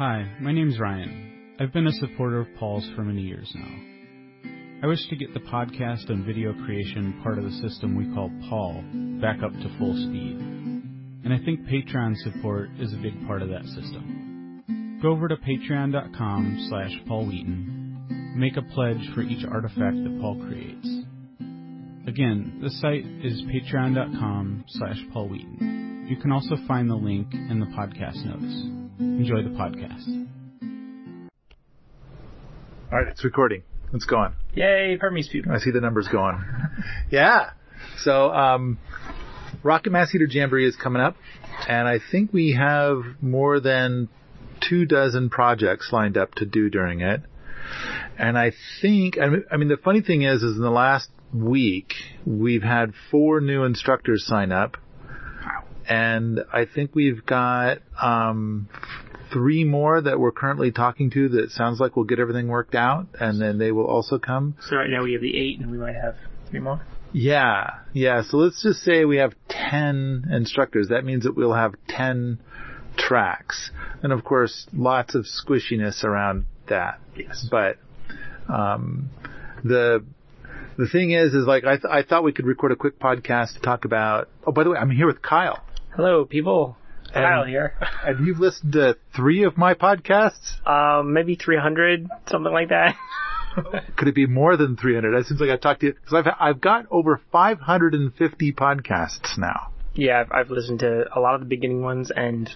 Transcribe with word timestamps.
Hi, 0.00 0.26
my 0.40 0.50
name's 0.50 0.80
Ryan. 0.80 1.56
I've 1.60 1.74
been 1.74 1.86
a 1.86 1.92
supporter 1.92 2.40
of 2.40 2.46
Paul's 2.58 2.88
for 2.96 3.02
many 3.02 3.20
years 3.20 3.52
now. 3.54 4.82
I 4.82 4.86
wish 4.86 5.06
to 5.10 5.14
get 5.14 5.34
the 5.34 5.40
podcast 5.40 6.08
and 6.08 6.24
video 6.24 6.54
creation 6.64 7.20
part 7.22 7.36
of 7.36 7.44
the 7.44 7.50
system 7.60 7.94
we 7.94 8.06
call 8.14 8.30
Paul 8.48 8.82
back 9.20 9.42
up 9.42 9.52
to 9.52 9.78
full 9.78 9.92
speed. 9.92 10.38
And 11.22 11.34
I 11.34 11.44
think 11.44 11.66
Patreon 11.66 12.16
support 12.16 12.70
is 12.78 12.94
a 12.94 12.96
big 12.96 13.26
part 13.26 13.42
of 13.42 13.50
that 13.50 13.66
system. 13.66 14.98
Go 15.02 15.10
over 15.10 15.28
to 15.28 15.36
patreon.com 15.36 16.66
slash 16.70 16.92
Paul 17.06 17.26
Wheaton, 17.26 18.32
make 18.38 18.56
a 18.56 18.62
pledge 18.72 19.06
for 19.14 19.20
each 19.20 19.44
artifact 19.44 20.02
that 20.02 20.18
Paul 20.18 20.42
creates. 20.48 20.88
Again, 22.06 22.60
the 22.62 22.70
site 22.70 23.04
is 23.22 23.42
patreon.com 23.42 24.64
slash 24.66 24.96
Paul 25.12 25.28
Wheaton. 25.28 26.06
You 26.08 26.16
can 26.16 26.32
also 26.32 26.56
find 26.66 26.88
the 26.88 26.94
link 26.94 27.34
in 27.34 27.60
the 27.60 27.66
podcast 27.66 28.24
notes. 28.24 28.79
Enjoy 29.00 29.42
the 29.42 29.48
podcast. 29.48 30.26
All 32.92 32.98
right, 32.98 33.08
it's 33.08 33.24
recording. 33.24 33.62
It's 33.94 34.04
going. 34.04 34.34
Yay, 34.52 34.98
Permies 35.00 35.30
people. 35.30 35.52
I 35.52 35.58
see 35.58 35.70
the 35.70 35.80
numbers 35.80 36.06
going. 36.08 36.44
yeah. 37.10 37.52
So, 37.96 38.30
um, 38.30 38.78
Rocket 39.62 39.88
Mass 39.88 40.10
Heater 40.10 40.26
Jamboree 40.26 40.68
is 40.68 40.76
coming 40.76 41.00
up, 41.00 41.16
and 41.66 41.88
I 41.88 41.98
think 42.12 42.34
we 42.34 42.52
have 42.52 43.02
more 43.22 43.58
than 43.58 44.10
two 44.68 44.84
dozen 44.84 45.30
projects 45.30 45.88
lined 45.92 46.18
up 46.18 46.34
to 46.34 46.44
do 46.44 46.68
during 46.68 47.00
it. 47.00 47.22
And 48.18 48.36
I 48.36 48.52
think, 48.82 49.18
I 49.18 49.28
mean, 49.30 49.44
I 49.50 49.56
mean, 49.56 49.68
the 49.68 49.78
funny 49.78 50.02
thing 50.02 50.22
is, 50.22 50.42
is 50.42 50.56
in 50.56 50.62
the 50.62 50.70
last 50.70 51.08
week, 51.32 51.94
we've 52.26 52.62
had 52.62 52.92
four 53.10 53.40
new 53.40 53.64
instructors 53.64 54.26
sign 54.26 54.52
up. 54.52 54.76
And 55.90 56.44
I 56.52 56.66
think 56.66 56.94
we've 56.94 57.26
got, 57.26 57.78
um, 58.00 58.68
three 59.32 59.64
more 59.64 60.00
that 60.00 60.18
we're 60.18 60.32
currently 60.32 60.70
talking 60.70 61.10
to 61.10 61.28
that 61.30 61.50
sounds 61.50 61.80
like 61.80 61.96
we'll 61.96 62.04
get 62.04 62.18
everything 62.18 62.48
worked 62.48 62.74
out 62.74 63.06
and 63.18 63.40
then 63.40 63.58
they 63.58 63.72
will 63.72 63.86
also 63.86 64.18
come. 64.18 64.54
So 64.68 64.76
right 64.76 64.88
now 64.88 65.02
we 65.02 65.12
have 65.12 65.22
the 65.22 65.36
eight 65.36 65.60
and 65.60 65.70
we 65.70 65.78
might 65.78 65.96
have 65.96 66.16
three 66.48 66.60
more. 66.60 66.80
Yeah, 67.12 67.70
yeah. 67.92 68.22
So 68.22 68.36
let's 68.36 68.62
just 68.62 68.80
say 68.80 69.04
we 69.04 69.16
have 69.16 69.34
10 69.48 70.28
instructors. 70.32 70.88
That 70.88 71.04
means 71.04 71.24
that 71.24 71.34
we'll 71.36 71.54
have 71.54 71.74
10 71.88 72.38
tracks. 72.96 73.70
And 74.02 74.12
of 74.12 74.24
course, 74.24 74.66
lots 74.72 75.14
of 75.14 75.24
squishiness 75.24 76.04
around 76.04 76.46
that. 76.68 77.00
Yes. 77.16 77.46
But, 77.50 77.78
um, 78.48 79.10
the, 79.64 80.04
the 80.78 80.86
thing 80.86 81.10
is, 81.10 81.34
is 81.34 81.46
like, 81.46 81.64
I, 81.64 81.76
th- 81.76 81.90
I 81.90 82.02
thought 82.04 82.22
we 82.22 82.32
could 82.32 82.46
record 82.46 82.72
a 82.72 82.76
quick 82.76 82.98
podcast 82.98 83.54
to 83.54 83.60
talk 83.60 83.84
about, 83.84 84.28
oh, 84.46 84.52
by 84.52 84.62
the 84.64 84.70
way, 84.70 84.78
I'm 84.78 84.90
here 84.90 85.06
with 85.06 85.20
Kyle. 85.20 85.64
Hello, 85.94 86.24
people. 86.24 86.76
And- 87.06 87.24
Kyle 87.24 87.44
here. 87.44 87.74
And 88.06 88.26
you've 88.26 88.38
listened 88.40 88.72
to 88.74 88.96
three 89.14 89.42
of 89.44 89.58
my 89.58 89.74
podcasts? 89.74 90.66
Um, 90.66 91.12
maybe 91.12 91.34
300, 91.34 92.06
something 92.28 92.52
like 92.52 92.68
that. 92.70 92.96
Could 93.96 94.08
it 94.08 94.14
be 94.14 94.26
more 94.26 94.56
than 94.56 94.76
300? 94.76 95.14
It 95.18 95.26
seems 95.26 95.40
like 95.40 95.50
I've 95.50 95.60
talked 95.60 95.80
to 95.80 95.86
you, 95.88 95.92
because 95.92 96.14
I've, 96.14 96.32
I've 96.40 96.60
got 96.60 96.86
over 96.90 97.20
550 97.32 98.52
podcasts 98.52 99.36
now. 99.36 99.70
yeah, 99.94 100.20
I've, 100.20 100.32
I've 100.32 100.50
listened 100.50 100.78
to 100.80 101.04
a 101.14 101.20
lot 101.20 101.34
of 101.34 101.40
the 101.40 101.46
beginning 101.46 101.82
ones 101.82 102.10
and 102.14 102.48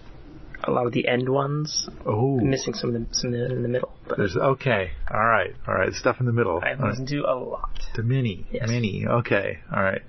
a 0.62 0.70
lot 0.70 0.86
of 0.86 0.92
the 0.92 1.06
end 1.08 1.28
ones. 1.28 1.88
Oh. 2.06 2.38
I'm 2.40 2.48
missing 2.48 2.72
some 2.74 2.88
of 2.90 2.94
them, 2.94 3.08
some 3.12 3.34
in 3.34 3.62
the 3.62 3.68
middle, 3.68 3.92
but 4.08 4.16
There's, 4.16 4.36
okay. 4.36 4.92
All 5.12 5.20
right. 5.26 5.52
All 5.68 5.74
right. 5.74 5.92
Stuff 5.92 6.16
in 6.20 6.26
the 6.26 6.32
middle. 6.32 6.60
I've 6.64 6.78
All 6.78 6.84
right. 6.86 6.90
listened 6.92 7.08
to 7.08 7.20
a 7.28 7.34
lot. 7.36 7.80
To 7.96 8.02
mini. 8.02 8.46
Yes. 8.50 8.68
Mini. 8.68 9.04
Okay. 9.06 9.58
All 9.74 9.82
right. 9.82 10.02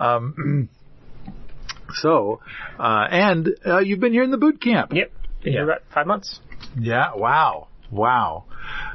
Um, 0.00 0.68
so, 1.92 2.40
uh, 2.78 3.06
and, 3.10 3.48
uh, 3.66 3.78
you've 3.78 4.00
been 4.00 4.12
here 4.12 4.22
in 4.22 4.30
the 4.30 4.38
boot 4.38 4.60
camp. 4.60 4.92
Yep. 4.92 5.12
Been 5.42 5.52
Yeah. 5.52 5.58
here 5.60 5.70
about 5.70 5.82
five 5.92 6.06
months. 6.06 6.40
Yeah. 6.78 7.14
Wow. 7.14 7.68
Wow. 7.90 8.44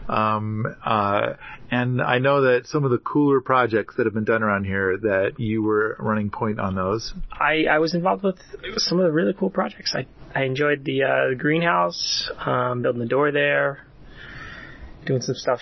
Um, 0.08 0.66
uh, 0.84 1.34
and 1.72 2.02
I 2.02 2.18
know 2.18 2.42
that 2.42 2.66
some 2.66 2.84
of 2.84 2.92
the 2.92 2.98
cooler 2.98 3.42
projects 3.42 3.96
that 3.98 4.06
have 4.08 4.14
been 4.14 4.24
done 4.24 4.42
around 4.42 4.66
here 4.66 4.98
that 4.98 5.40
you 5.40 5.62
were 5.62 5.96
running 6.00 6.32
point 6.32 6.60
on 6.60 6.76
those. 6.76 7.14
I, 7.32 7.66
I 7.70 7.78
was 7.80 7.94
involved 7.94 8.24
with 8.24 8.40
some 8.78 9.00
of 9.00 9.06
the 9.06 9.12
really 9.12 9.34
cool 9.34 9.52
projects. 9.52 9.96
I, 9.96 10.08
I 10.38 10.44
enjoyed 10.44 10.84
the 10.84 11.04
uh, 11.04 11.34
greenhouse, 11.38 12.30
um, 12.44 12.82
building 12.82 13.02
the 13.02 13.08
door 13.08 13.32
there, 13.32 13.86
doing 15.06 15.22
some 15.22 15.36
stuff, 15.36 15.60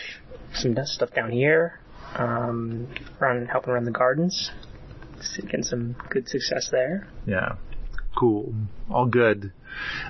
some 0.54 0.76
stuff 0.86 1.12
down 1.14 1.32
here, 1.32 1.80
um, 2.16 2.88
run 3.20 3.46
helping 3.46 3.74
run 3.74 3.84
the 3.84 3.92
gardens, 3.92 4.52
getting 5.42 5.64
some 5.64 5.96
good 6.10 6.28
success 6.28 6.70
there. 6.72 7.08
Yeah. 7.26 7.56
Cool. 8.18 8.54
All 8.90 9.06
good. 9.06 9.52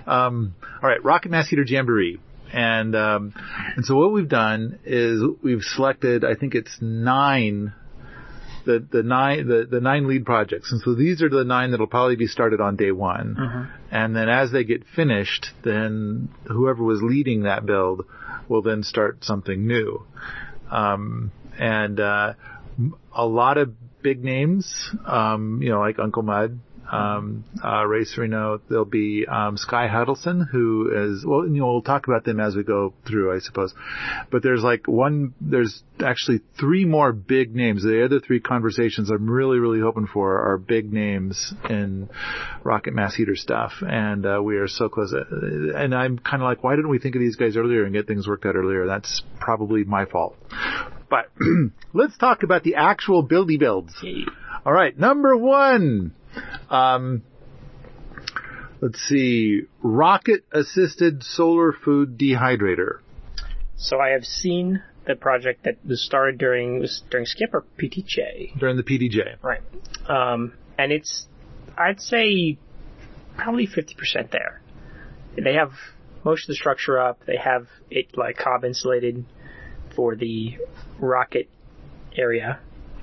Um, 0.05 0.55
all 0.81 0.89
right. 0.89 1.03
Rocket 1.03 1.29
Mass 1.29 1.49
Heater 1.49 1.65
Jamboree. 1.67 2.19
And, 2.53 2.95
um, 2.95 3.33
and 3.75 3.85
so 3.85 3.95
what 3.97 4.13
we've 4.13 4.29
done 4.29 4.79
is 4.85 5.21
we've 5.43 5.61
selected, 5.61 6.23
I 6.23 6.35
think 6.35 6.55
it's 6.55 6.77
nine, 6.79 7.73
the, 8.65 8.85
the 8.89 9.03
nine, 9.03 9.47
the, 9.47 9.67
the 9.69 9.81
nine 9.81 10.07
lead 10.07 10.25
projects. 10.25 10.71
And 10.71 10.81
so 10.81 10.95
these 10.95 11.21
are 11.21 11.27
the 11.27 11.43
nine 11.43 11.71
that'll 11.71 11.87
probably 11.87 12.15
be 12.15 12.27
started 12.27 12.61
on 12.61 12.77
day 12.77 12.91
one. 12.91 13.35
And 13.91 14.15
then 14.15 14.29
as 14.29 14.53
they 14.53 14.63
get 14.63 14.85
finished, 14.95 15.47
then 15.65 16.29
whoever 16.45 16.81
was 16.81 17.01
leading 17.01 17.43
that 17.43 17.65
build 17.65 18.05
will 18.47 18.61
then 18.61 18.83
start 18.83 19.25
something 19.25 19.67
new. 19.67 20.05
Um, 20.71 21.31
and, 21.59 21.99
uh, 21.99 22.33
a 23.13 23.25
lot 23.25 23.57
of 23.57 23.73
big 24.07 24.23
names, 24.23 24.89
um, 25.05 25.59
you 25.61 25.69
know, 25.69 25.81
like 25.81 25.99
Uncle 25.99 26.23
Mud, 26.23 26.57
um, 26.89 27.43
uh, 27.61 27.85
Ray 27.85 28.05
Sereno. 28.05 28.61
There'll 28.69 28.85
be, 28.85 29.25
um, 29.27 29.57
Sky 29.57 29.89
Huddleston, 29.89 30.47
who 30.49 30.89
is, 30.95 31.25
well, 31.25 31.43
you 31.45 31.59
know, 31.59 31.65
we'll 31.65 31.81
talk 31.81 32.07
about 32.07 32.23
them 32.23 32.39
as 32.39 32.55
we 32.55 32.63
go 32.63 32.93
through, 33.05 33.35
I 33.35 33.39
suppose. 33.39 33.73
But 34.31 34.43
there's 34.43 34.63
like 34.63 34.87
one, 34.87 35.33
there's 35.41 35.83
actually 35.99 36.39
three 36.57 36.85
more 36.85 37.11
big 37.11 37.53
names. 37.53 37.83
The 37.83 38.05
other 38.05 38.21
three 38.21 38.39
conversations 38.39 39.09
I'm 39.09 39.29
really, 39.29 39.59
really 39.59 39.81
hoping 39.81 40.07
for 40.07 40.53
are 40.53 40.57
big 40.57 40.93
names 40.93 41.53
in 41.69 42.07
Rocket 42.63 42.93
Mass 42.93 43.13
Heater 43.13 43.35
stuff. 43.35 43.73
And, 43.81 44.25
uh, 44.25 44.39
we 44.41 44.55
are 44.55 44.69
so 44.69 44.87
close. 44.87 45.13
And 45.13 45.93
I'm 45.93 46.17
kind 46.17 46.41
of 46.41 46.45
like, 46.45 46.63
why 46.63 46.77
didn't 46.77 46.91
we 46.91 46.99
think 46.99 47.15
of 47.15 47.19
these 47.19 47.35
guys 47.35 47.57
earlier 47.57 47.83
and 47.83 47.93
get 47.93 48.07
things 48.07 48.25
worked 48.25 48.45
out 48.45 48.55
earlier? 48.55 48.85
That's 48.87 49.21
probably 49.41 49.83
my 49.83 50.05
fault. 50.05 50.37
But 51.09 51.29
let's 51.93 52.17
talk 52.17 52.43
about 52.43 52.63
the 52.63 52.75
actual 52.75 53.25
buildy 53.25 53.57
builds. 53.57 53.93
All 54.65 54.73
right, 54.73 54.97
number 54.97 55.35
one. 55.37 56.13
Um, 56.69 57.23
let's 58.81 58.99
see, 58.99 59.61
rocket 59.81 60.45
assisted 60.51 61.23
solar 61.23 61.71
food 61.71 62.17
dehydrator. 62.17 62.99
So 63.77 63.99
I 63.99 64.09
have 64.09 64.25
seen 64.25 64.81
the 65.05 65.15
project 65.15 65.63
that 65.63 65.77
was 65.85 66.03
started 66.03 66.37
during 66.37 66.79
was 66.79 67.01
during 67.09 67.25
Skip 67.25 67.53
or 67.53 67.63
PTJ, 67.77 68.59
during 68.59 68.75
the 68.75 68.83
PDJ. 68.83 69.41
right? 69.41 69.61
Um, 70.07 70.53
and 70.77 70.91
it's 70.91 71.27
I'd 71.77 72.01
say 72.01 72.57
probably 73.37 73.65
fifty 73.65 73.95
percent 73.95 74.31
there. 74.31 74.61
They 75.41 75.53
have 75.53 75.71
most 76.25 76.43
of 76.43 76.47
the 76.47 76.55
structure 76.55 76.99
up. 76.99 77.21
They 77.25 77.37
have 77.37 77.67
it 77.89 78.17
like 78.17 78.37
cob 78.37 78.65
insulated 78.65 79.23
for 79.97 80.15
the 80.15 80.55
rocket 80.99 81.49
area. 82.15 82.59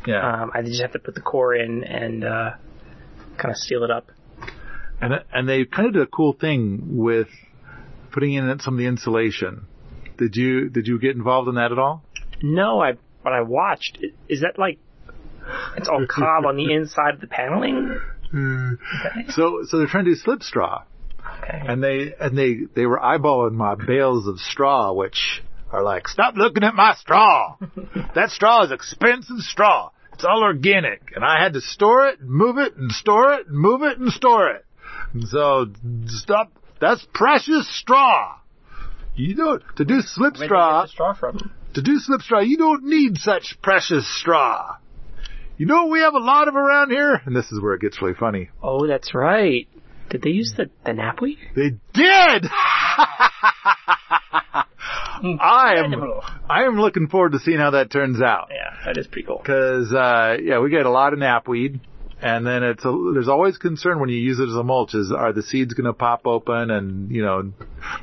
Yeah, 0.07 0.43
Um, 0.45 0.51
I 0.55 0.63
just 0.63 0.81
have 0.81 0.93
to 0.93 0.99
put 0.99 1.15
the 1.15 1.21
core 1.21 1.55
in 1.55 1.83
and 1.85 2.25
uh, 2.25 2.51
kind 3.37 3.51
of 3.51 3.57
seal 3.59 3.83
it 3.85 3.91
up. 3.91 4.11
and 5.01 5.13
and 5.33 5.49
they 5.49 5.65
kind 5.65 5.89
of 5.89 5.93
did 5.95 6.03
a 6.03 6.07
cool 6.07 6.33
thing 6.33 6.97
with 6.97 7.29
putting 8.13 8.33
in 8.35 8.59
some 8.61 8.75
of 8.75 8.79
the 8.79 8.87
insulation. 8.87 9.67
Did 10.19 10.37
you 10.37 10.69
did 10.71 10.87
you 10.87 10.99
get 11.01 11.17
involved 11.17 11.49
in 11.49 11.57
that 11.57 11.73
at 11.73 11.79
all? 11.79 12.03
No, 12.43 12.81
I 12.81 12.93
but 13.25 13.33
I 13.33 13.41
watched. 13.43 13.99
Is 14.29 14.43
that 14.43 14.59
like 14.59 14.79
it's 15.77 15.89
all 15.89 16.07
cob 16.07 16.47
on 16.47 16.57
the 16.57 16.73
inside 16.73 17.15
of 17.15 17.21
the 17.21 17.27
paneling? 17.27 17.99
Okay. 18.33 19.31
So 19.31 19.61
so 19.67 19.79
they're 19.79 19.87
trying 19.87 20.05
to 20.05 20.11
do 20.13 20.17
slip 20.17 20.43
straw. 20.43 20.85
okay. 21.43 21.63
and 21.67 21.83
they 21.83 22.15
and 22.21 22.37
they 22.37 22.59
they 22.75 22.87
were 22.87 22.99
eyeballing 22.99 23.53
my 23.53 23.75
bales 23.75 24.27
of 24.27 24.39
straw, 24.39 24.93
which 24.93 25.43
are 25.75 25.83
like, 25.83 26.07
stop 26.07 26.37
looking 26.37 26.63
at 26.63 26.75
my 26.75 26.95
straw. 26.95 27.57
that 28.15 28.31
straw 28.31 28.65
is 28.65 28.71
expensive 28.71 29.39
straw. 29.39 29.91
It's 30.13 30.25
all 30.25 30.45
organic, 30.45 31.13
and 31.17 31.25
I 31.25 31.43
had 31.43 31.55
to 31.55 31.61
store 31.61 32.07
it, 32.07 32.21
and 32.21 32.31
move 32.31 32.59
it, 32.59 32.77
and 32.77 32.93
store 32.93 33.35
it, 33.35 33.49
and 33.49 33.59
move 33.59 33.83
it, 33.83 33.99
and 33.99 34.13
store 34.13 34.51
it. 34.51 34.65
And 35.13 35.27
so 35.27 35.67
stop. 36.07 36.53
That's 36.81 37.05
precious 37.13 37.69
straw. 37.81 38.37
You 39.17 39.35
don't 39.35 39.63
to 39.77 39.85
do 39.85 40.01
slip 40.01 40.39
Where 40.39 40.47
straw. 40.47 40.87
straw 40.87 41.15
from? 41.15 41.51
To 41.75 41.83
do 41.83 41.99
slip 41.99 42.21
straw, 42.21 42.41
you 42.41 42.57
don't 42.57 42.85
need 42.85 43.19
such 43.19 43.59
precious 43.61 44.07
straw. 44.21 44.77
You 45.57 45.67
know 45.67 45.85
what 45.85 45.93
we 45.93 46.01
have 46.01 46.15
a 46.15 46.19
lot 46.19 46.47
of 46.47 46.55
around 46.55 46.91
here, 46.91 47.21
and 47.27 47.35
this 47.35 47.51
is 47.51 47.61
where 47.61 47.75
it 47.75 47.81
gets 47.81 48.01
really 48.01 48.15
funny. 48.15 48.51
Oh, 48.63 48.87
that's 48.87 49.15
right. 49.15 49.69
Did 50.11 50.23
they 50.23 50.31
use 50.31 50.55
the, 50.57 50.71
the 50.85 50.93
knapweed? 50.93 51.39
They 51.57 51.71
did. 51.93 52.51
I 55.41 55.77
am. 55.77 55.95
I 56.49 56.65
am 56.65 56.79
looking 56.79 57.09
forward 57.09 57.33
to 57.33 57.39
seeing 57.39 57.59
how 57.59 57.71
that 57.71 57.91
turns 57.91 58.21
out. 58.21 58.49
Yeah, 58.51 58.75
that 58.85 58.99
is 58.99 59.07
pretty 59.07 59.27
cool. 59.27 59.43
Cause, 59.45 59.93
uh, 59.93 60.37
yeah, 60.43 60.61
we 60.61 60.71
get 60.71 60.87
a 60.87 60.91
lot 60.91 61.13
of 61.13 61.19
knapweed. 61.19 61.81
And 62.21 62.47
then 62.47 62.63
it's 62.63 62.85
a, 62.85 63.11
there's 63.13 63.29
always 63.29 63.59
concern 63.59 64.01
when 64.01 64.09
you 64.09 64.17
use 64.17 64.39
it 64.39 64.49
as 64.49 64.55
a 64.55 64.63
mulch 64.63 64.95
is 64.95 65.13
are 65.13 65.33
the 65.35 65.43
seeds 65.43 65.75
going 65.75 65.85
to 65.85 65.93
pop 65.93 66.27
open 66.27 66.71
and, 66.71 67.11
you 67.11 67.23
know, 67.23 67.53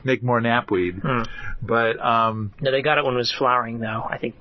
make 0.03 0.21
more 0.21 0.39
knapweed. 0.39 1.01
Hmm. 1.01 1.23
But 1.61 1.99
um, 1.99 2.53
No, 2.61 2.71
they 2.71 2.83
got 2.83 2.99
it 2.99 3.05
when 3.05 3.15
it 3.15 3.17
was 3.17 3.33
flowering, 3.35 3.79
though. 3.79 4.03
I 4.07 4.17
think 4.19 4.35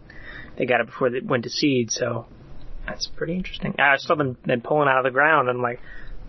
they 0.58 0.66
got 0.66 0.80
it 0.80 0.86
before 0.86 1.08
it 1.08 1.24
went 1.24 1.44
to 1.44 1.50
seed, 1.50 1.90
so 1.90 2.26
that's 2.86 3.06
pretty 3.06 3.36
interesting. 3.36 3.74
I 3.78 3.96
saw 3.96 4.16
them 4.16 4.36
then 4.44 4.60
pulling 4.60 4.88
out 4.88 4.98
of 4.98 5.04
the 5.04 5.10
ground, 5.10 5.48
and 5.48 5.58
I'm 5.58 5.62
like, 5.62 5.80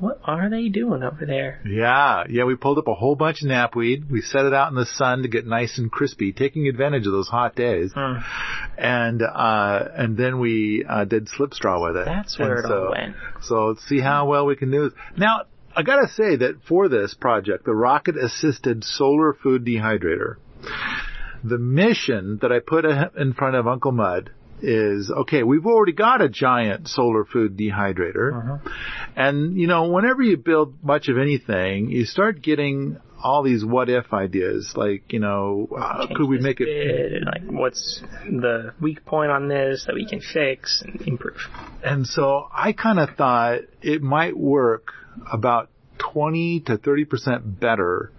what 0.02 0.20
are 0.26 0.50
they 0.50 0.68
doing 0.70 1.04
over 1.04 1.26
there? 1.26 1.62
yeah, 1.66 2.24
yeah, 2.30 2.44
we 2.44 2.56
pulled 2.56 2.78
up 2.78 2.88
a 2.88 2.94
whole 2.94 3.16
bunch 3.16 3.42
of 3.42 3.48
knapweed. 3.48 4.10
We 4.10 4.22
set 4.22 4.46
it 4.46 4.54
out 4.54 4.70
in 4.70 4.76
the 4.76 4.86
sun 4.86 5.22
to 5.22 5.28
get 5.28 5.46
nice 5.46 5.78
and 5.78 5.92
crispy, 5.92 6.34
taking 6.34 6.68
advantage 6.68 7.06
of 7.06 7.14
those 7.14 7.28
hot 7.28 7.56
days. 7.56 7.92
Hmm. 7.94 8.18
And 8.78 9.22
uh, 9.22 9.88
and 9.96 10.18
then 10.18 10.40
we 10.40 10.84
uh, 10.88 11.06
did 11.06 11.30
slip 11.30 11.54
straw 11.54 11.82
with 11.86 11.96
it. 11.98 12.06
That's 12.06 12.38
where 12.38 12.58
And 12.58 12.66
it 12.66 12.68
so, 12.68 12.86
all 12.86 12.92
went. 12.92 13.16
So 13.44 13.66
let's 13.68 13.88
see 13.88 14.00
how 14.00 14.28
well 14.28 14.46
we 14.46 14.56
can 14.56 14.72
do 14.72 14.90
this. 14.90 15.00
Now, 15.18 15.44
I 15.76 15.84
gotta 15.84 16.10
say 16.10 16.36
that 16.38 16.64
for 16.68 16.90
this 16.90 17.14
project, 17.14 17.66
the 17.66 17.74
rocket 17.76 18.18
assisted 18.18 18.84
solar 18.84 19.34
food 19.34 19.64
dehydrator, 19.64 20.36
the 21.44 21.58
mission 21.58 22.40
that 22.42 22.52
I 22.52 22.60
put 22.60 22.86
in 22.86 23.34
front 23.34 23.56
of 23.56 23.68
Uncle 23.68 23.92
Mud 23.92 24.32
is, 24.62 25.12
okay, 25.12 25.44
we've 25.44 25.66
already 25.66 25.94
got 25.94 26.22
a 26.22 26.30
giant 26.30 26.88
solar 26.88 27.26
food 27.26 27.58
dehydrator. 27.58 28.62
And, 29.16 29.58
you 29.58 29.68
know, 29.68 29.90
whenever 29.90 30.22
you 30.22 30.38
build 30.38 30.84
much 30.84 31.08
of 31.08 31.18
anything, 31.18 31.90
you 31.90 32.06
start 32.06 32.42
getting 32.42 32.98
all 33.24 33.44
these 33.44 33.64
what 33.64 33.90
if 33.90 34.14
ideas, 34.14 34.74
like, 34.76 35.14
you 35.14 35.20
know, 35.20 35.68
uh, 35.78 36.08
could 36.16 36.28
we 36.28 36.40
make 36.40 36.60
it 36.60 36.66
bit, 36.66 37.14
and, 37.14 37.26
like 37.26 37.44
what's 37.44 38.02
the 38.26 38.74
weak 38.82 39.06
point 39.06 39.32
on 39.32 39.48
this 39.48 39.86
that 39.86 39.94
we 39.94 40.08
can 40.08 40.22
fix 40.22 40.82
and 40.86 41.02
improve? 41.08 41.38
And 41.84 42.08
so 42.08 42.48
I 42.52 42.74
kind 42.74 43.00
of 43.00 43.16
thought 43.16 43.60
it 43.82 44.02
might 44.02 44.36
work 44.36 44.94
about 45.32 45.70
20 46.00 46.62
to 46.62 46.78
30% 46.78 47.60
better 47.60 48.12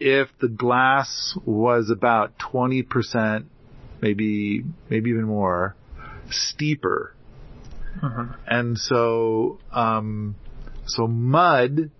if 0.00 0.28
the 0.40 0.48
glass 0.48 1.36
was 1.44 1.90
about 1.90 2.38
20%, 2.38 3.44
maybe, 4.04 4.62
maybe 4.90 5.10
even 5.10 5.24
more, 5.24 5.74
steeper. 6.30 7.14
And 8.46 8.76
so, 8.76 9.58
um, 9.72 10.36
so 10.86 11.06
Mud, 11.06 11.90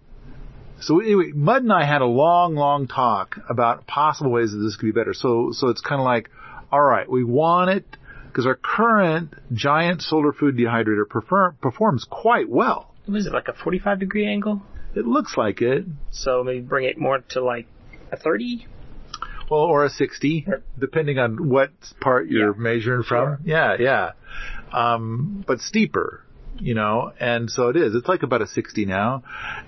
so 0.81 1.01
anyway, 1.01 1.33
Mud 1.35 1.63
and 1.63 1.73
I 1.73 1.87
had 1.87 2.03
a 2.03 2.07
long, 2.07 2.57
long 2.57 2.89
talk 2.89 3.39
about 3.49 3.87
possible 3.87 4.31
ways 4.31 4.53
that 4.53 4.59
this 4.59 4.77
could 4.77 4.87
be 4.87 4.93
better. 4.93 5.15
So, 5.15 5.51
so 5.53 5.69
it's 5.69 5.81
kind 5.81 5.99
of 5.99 6.05
like, 6.05 6.29
all 6.71 6.83
right, 6.83 7.09
we 7.09 7.25
want 7.25 7.71
it 7.71 7.87
because 8.27 8.47
our 8.47 8.57
current 8.57 9.33
giant 9.53 10.03
solar 10.03 10.33
food 10.33 10.57
dehydrator 10.57 11.09
perform, 11.09 11.57
performs 11.63 12.05
quite 12.11 12.51
well. 12.51 12.95
Was 13.09 13.27
it 13.27 13.33
like 13.33 13.49
a 13.49 13.55
45 13.55 13.99
degree 14.01 14.27
angle? 14.27 14.61
It 14.95 15.07
looks 15.07 15.39
like 15.39 15.63
it. 15.63 15.87
So 16.11 16.45
maybe 16.45 16.61
bring 16.61 16.85
it 16.85 16.99
more 16.99 17.21
to 17.31 17.43
like 17.43 17.67
a 18.13 18.17
30? 18.19 18.67
Well, 19.51 19.61
or 19.61 19.85
a 19.85 19.91
60, 19.91 20.47
depending 20.79 21.19
on 21.19 21.49
what 21.49 21.71
part 22.01 22.29
you're 22.29 22.55
Yeah. 22.55 22.61
measuring 22.63 23.03
from. 23.03 23.39
Yeah, 23.45 23.77
yeah. 23.79 24.11
Um, 24.73 25.45
but 25.47 25.61
steeper, 25.61 26.23
you 26.59 26.75
know, 26.75 27.13
and 27.21 27.51
so 27.51 27.69
it 27.69 27.77
is. 27.77 27.95
It's 27.95 28.09
like 28.09 28.23
about 28.23 28.43
a 28.43 28.47
60 28.47 28.87
now. 28.87 29.23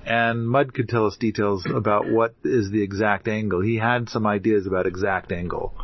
And 0.05 0.49
Mud 0.49 0.73
could 0.75 0.89
tell 0.89 1.07
us 1.07 1.17
details 1.17 1.67
about 1.67 2.09
what 2.09 2.35
is 2.45 2.71
the 2.71 2.83
exact 2.83 3.29
angle. 3.29 3.61
He 3.61 3.77
had 3.77 4.09
some 4.09 4.27
ideas 4.27 4.67
about 4.67 4.87
exact 4.87 5.31
angle. 5.33 5.75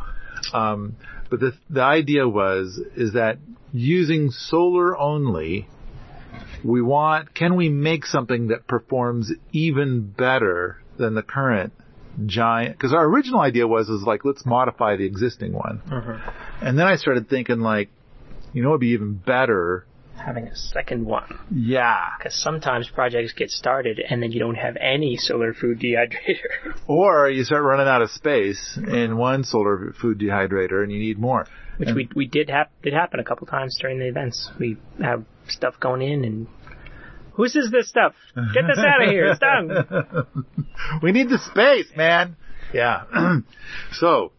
Um, 0.53 0.95
but 1.29 1.39
the, 1.39 1.53
the 1.69 1.81
idea 1.81 2.27
was, 2.27 2.79
is 2.95 3.13
that 3.13 3.37
using 3.71 4.29
solar 4.31 4.97
only, 4.97 5.67
we 6.63 6.81
want, 6.81 7.33
can 7.33 7.55
we 7.55 7.69
make 7.69 8.05
something 8.05 8.47
that 8.47 8.67
performs 8.67 9.31
even 9.51 10.01
better 10.01 10.81
than 10.97 11.13
the 11.15 11.23
current 11.23 11.73
giant? 12.25 12.77
Because 12.77 12.93
our 12.93 13.05
original 13.05 13.41
idea 13.41 13.67
was, 13.67 13.89
is 13.89 14.03
like, 14.03 14.25
let's 14.25 14.45
modify 14.45 14.95
the 14.95 15.05
existing 15.05 15.53
one. 15.53 15.81
Uh-huh. 15.91 16.31
And 16.61 16.77
then 16.77 16.87
I 16.87 16.95
started 16.95 17.29
thinking 17.29 17.59
like, 17.59 17.89
you 18.53 18.63
know, 18.63 18.69
it'd 18.69 18.81
be 18.81 18.89
even 18.89 19.13
better. 19.13 19.85
Having 20.15 20.47
a 20.47 20.55
second 20.55 21.05
one. 21.05 21.39
Yeah. 21.51 22.09
Because 22.17 22.35
sometimes 22.35 22.87
projects 22.87 23.33
get 23.33 23.49
started 23.49 23.99
and 23.99 24.21
then 24.21 24.31
you 24.31 24.39
don't 24.39 24.55
have 24.55 24.77
any 24.77 25.17
solar 25.17 25.53
food 25.53 25.79
dehydrator. 25.79 26.77
Or 26.87 27.29
you 27.29 27.43
start 27.43 27.63
running 27.63 27.87
out 27.87 28.01
of 28.01 28.11
space 28.11 28.77
in 28.77 29.17
one 29.17 29.43
solar 29.43 29.93
food 29.99 30.19
dehydrator 30.19 30.83
and 30.83 30.91
you 30.91 30.99
need 30.99 31.17
more. 31.17 31.47
Which 31.77 31.89
we 31.95 32.07
we 32.15 32.27
did 32.27 32.49
hap- 32.49 32.71
did 32.83 32.93
happen 32.93 33.19
a 33.19 33.23
couple 33.23 33.47
times 33.47 33.77
during 33.81 33.97
the 33.97 34.07
events. 34.07 34.51
We 34.59 34.77
have 35.01 35.25
stuff 35.47 35.79
going 35.79 36.03
in 36.03 36.23
and 36.23 36.47
whose 37.33 37.55
is 37.55 37.71
this 37.71 37.89
stuff? 37.89 38.13
Get 38.35 38.63
this 38.67 38.79
out 38.79 39.03
of 39.03 39.09
here. 39.09 39.27
It's 39.27 39.39
done. 39.39 39.69
we 41.03 41.11
need 41.11 41.29
the 41.29 41.37
space, 41.37 41.91
man. 41.95 42.35
Yeah. 42.73 43.03
so, 43.93 44.31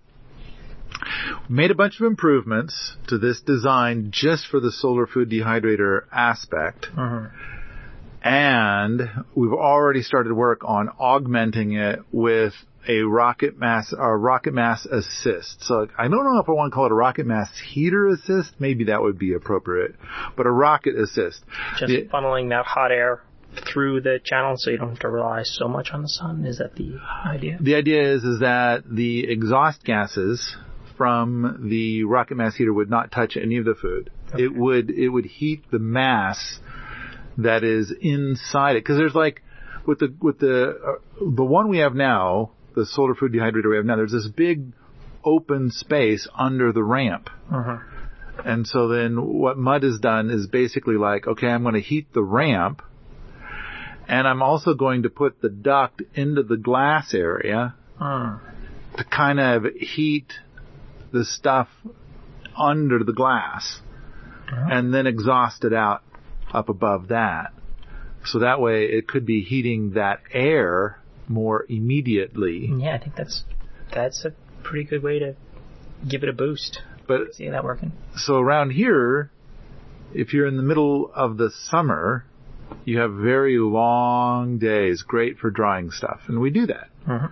made 1.49 1.71
a 1.71 1.75
bunch 1.75 2.01
of 2.01 2.07
improvements 2.07 2.97
to 3.09 3.19
this 3.19 3.41
design 3.41 4.09
just 4.11 4.47
for 4.47 4.61
the 4.61 4.73
solar 4.73 5.07
food 5.07 5.31
dehydrator 5.31 6.03
aspect. 6.13 6.87
Uh-huh. 6.97 7.29
And 8.23 9.03
we've 9.35 9.53
already 9.53 10.03
started 10.03 10.33
work 10.33 10.63
on 10.65 10.89
augmenting 10.99 11.73
it 11.73 12.01
with 12.11 12.55
a 12.89 13.03
rocket 13.03 13.59
mass, 13.59 13.93
a 13.97 14.17
rocket 14.17 14.55
mass 14.55 14.87
assist. 14.87 15.63
So 15.65 15.87
I 15.97 16.09
don't 16.09 16.25
know 16.25 16.39
if 16.39 16.49
I 16.49 16.53
want 16.53 16.73
to 16.73 16.75
call 16.75 16.87
it 16.87 16.93
a 16.93 16.95
rocket 16.95 17.27
mass 17.27 17.49
heater 17.59 18.09
assist. 18.09 18.55
Maybe 18.59 18.85
that 18.85 19.01
would 19.03 19.19
be 19.19 19.35
appropriate, 19.35 19.95
but 20.37 20.47
a 20.47 20.51
rocket 20.51 20.97
assist. 20.97 21.45
Just 21.79 21.89
The- 21.89 22.09
funneling 22.13 22.51
that 22.51 22.67
hot 22.67 22.93
air 22.93 23.23
through 23.73 24.01
the 24.01 24.21
channel 24.23 24.57
so 24.57 24.71
you 24.71 24.79
don't 24.79 24.91
have 24.91 24.99
to 24.99 25.09
rely 25.09 25.43
so 25.45 25.69
much 25.69 25.91
on 25.93 26.03
the 26.03 26.09
sun. 26.09 26.45
Is 26.45 26.59
that 26.59 26.75
the 26.75 26.99
idea? 27.25 27.59
The 27.61 27.77
idea 27.77 28.03
is 28.15 28.25
is 28.25 28.41
that 28.41 28.83
the 28.91 29.31
exhaust 29.31 29.85
gases 29.85 30.57
from 30.97 31.69
the 31.69 32.05
rocket 32.05 32.37
mass 32.37 32.55
heater 32.55 32.73
would 32.73 32.91
not 32.91 33.11
touch 33.13 33.37
any 33.37 33.57
of 33.59 33.65
the 33.65 33.75
food. 33.75 34.11
It 34.37 34.55
would 34.55 34.91
it 34.91 35.09
would 35.09 35.25
heat 35.27 35.65
the 35.71 35.79
mass 35.79 36.59
that 37.39 37.65
is 37.65 37.93
inside 38.01 38.73
it 38.77 38.85
because 38.85 38.97
there's 38.97 39.15
like 39.15 39.43
with 39.87 39.99
the 40.01 40.15
with 40.21 40.39
the 40.39 40.71
uh, 40.71 40.93
the 41.21 41.45
one 41.45 41.69
we 41.69 41.79
have 41.79 41.95
now, 41.95 42.51
the 42.75 42.87
solar 42.87 43.15
food 43.15 43.33
dehydrator 43.33 43.71
we 43.71 43.77
have 43.77 43.85
now. 43.85 43.97
There's 43.97 44.13
this 44.13 44.29
big 44.29 44.73
open 45.25 45.71
space 45.71 46.29
under 46.37 46.73
the 46.73 46.83
ramp. 46.83 47.31
Uh-huh. 47.53 47.79
And 48.45 48.67
so 48.67 48.89
then 48.89 49.17
what 49.39 49.57
Mud 49.57 49.85
has 49.85 49.99
done 49.99 50.31
is 50.31 50.47
basically 50.47 50.97
like, 50.97 51.27
okay, 51.27 51.47
I'm 51.47 51.63
going 51.63 51.75
to 51.75 51.81
heat 51.81 52.13
the 52.13 52.23
ramp 52.23 52.83
and 54.07 54.29
I'm 54.29 54.43
also 54.43 54.75
going 54.75 55.05
to 55.05 55.11
put 55.11 55.41
the 55.41 55.49
duct 55.49 56.03
into 56.15 56.43
the 56.43 56.57
glass 56.57 57.15
area 57.15 57.75
uh. 58.01 58.39
to 58.97 59.05
kind 59.05 59.41
of 59.41 59.65
heat 59.75 60.33
the 61.13 61.25
stuff 61.25 61.69
under 62.57 63.03
the 63.03 63.13
glass 63.13 63.81
uh-huh. 64.49 64.69
and 64.71 64.93
then 64.93 65.07
exhaust 65.07 65.65
it 65.65 65.73
out 65.73 66.03
up 66.53 66.69
above 66.69 67.09
that. 67.09 67.53
So 68.27 68.41
that 68.41 68.61
way 68.61 68.85
it 68.85 69.07
could 69.07 69.27
be 69.27 69.43
heating 69.43 69.93
that 69.93 70.21
air 70.33 71.01
more 71.29 71.65
immediately. 71.69 72.71
Yeah, 72.77 72.95
I 72.95 72.99
think 72.99 73.17
that's 73.17 73.45
that's 73.93 74.25
a 74.25 74.33
pretty 74.63 74.85
good 74.85 75.03
way 75.03 75.19
to 75.19 75.35
give 76.09 76.23
it 76.23 76.29
a 76.29 76.33
boost. 76.33 76.81
But 77.07 77.35
See 77.35 77.49
that 77.49 77.65
working? 77.65 77.93
so 78.17 78.37
around 78.39 78.71
here, 78.71 79.31
if 80.15 80.33
you're 80.33 80.47
in 80.47 80.57
the 80.57 80.63
middle 80.63 81.11
of 81.15 81.37
the 81.37 81.51
summer, 81.51 82.25
you 82.85 82.99
have 82.99 83.13
very 83.13 83.59
long 83.59 84.59
days, 84.59 85.03
great 85.03 85.39
for 85.39 85.51
drying 85.51 85.91
stuff. 85.91 86.23
And 86.29 86.41
we 86.41 86.51
do 86.51 86.67
that. 86.67 86.89
Mhm. 87.07 87.31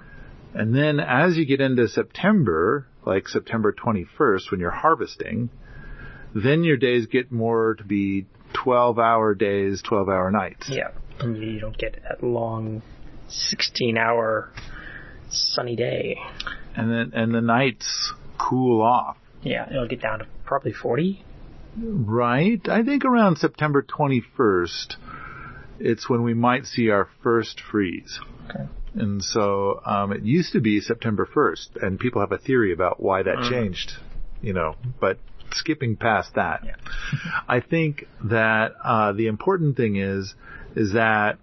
And 0.54 0.74
then 0.74 1.00
as 1.00 1.36
you 1.38 1.46
get 1.46 1.60
into 1.62 1.88
September, 1.88 2.86
like 3.06 3.28
September 3.28 3.72
21st 3.72 4.50
when 4.50 4.60
you're 4.60 4.70
harvesting, 4.70 5.48
then 6.34 6.64
your 6.64 6.76
days 6.76 7.06
get 7.06 7.32
more 7.32 7.74
to 7.76 7.84
be 7.84 8.26
12 8.52 8.98
hour 8.98 9.34
days, 9.34 9.80
12 9.82 10.08
hour 10.10 10.30
nights. 10.30 10.68
Yeah, 10.68 10.90
and 11.20 11.36
you 11.38 11.58
don't 11.60 11.76
get 11.76 12.02
that 12.02 12.22
long, 12.22 12.82
sixteen-hour 13.32 14.52
sunny 15.30 15.76
day. 15.76 16.18
And 16.76 16.90
then, 16.90 17.12
and 17.14 17.34
the 17.34 17.40
nights 17.40 18.12
cool 18.38 18.82
off. 18.82 19.16
Yeah, 19.42 19.68
it'll 19.68 19.88
get 19.88 20.00
down 20.00 20.20
to 20.20 20.26
probably 20.44 20.72
forty. 20.72 21.24
Right? 21.76 22.60
I 22.68 22.82
think 22.82 23.04
around 23.04 23.38
September 23.38 23.82
21st, 23.82 24.96
it's 25.80 26.08
when 26.08 26.22
we 26.22 26.34
might 26.34 26.66
see 26.66 26.90
our 26.90 27.08
first 27.22 27.60
freeze. 27.60 28.20
Okay. 28.50 28.68
And 28.94 29.22
so, 29.22 29.80
um, 29.86 30.12
it 30.12 30.22
used 30.22 30.52
to 30.52 30.60
be 30.60 30.80
September 30.80 31.26
1st, 31.26 31.82
and 31.82 31.98
people 31.98 32.20
have 32.20 32.32
a 32.32 32.38
theory 32.38 32.74
about 32.74 33.00
why 33.00 33.22
that 33.22 33.48
changed, 33.48 33.92
you 34.42 34.52
know, 34.52 34.76
but 35.00 35.18
skipping 35.52 35.96
past 35.96 36.34
that. 36.34 36.60
Yeah. 36.62 36.74
I 37.48 37.60
think 37.60 38.06
that, 38.24 38.72
uh, 38.84 39.12
the 39.12 39.28
important 39.28 39.78
thing 39.78 39.96
is, 39.96 40.34
is 40.76 40.92
that 40.92 41.38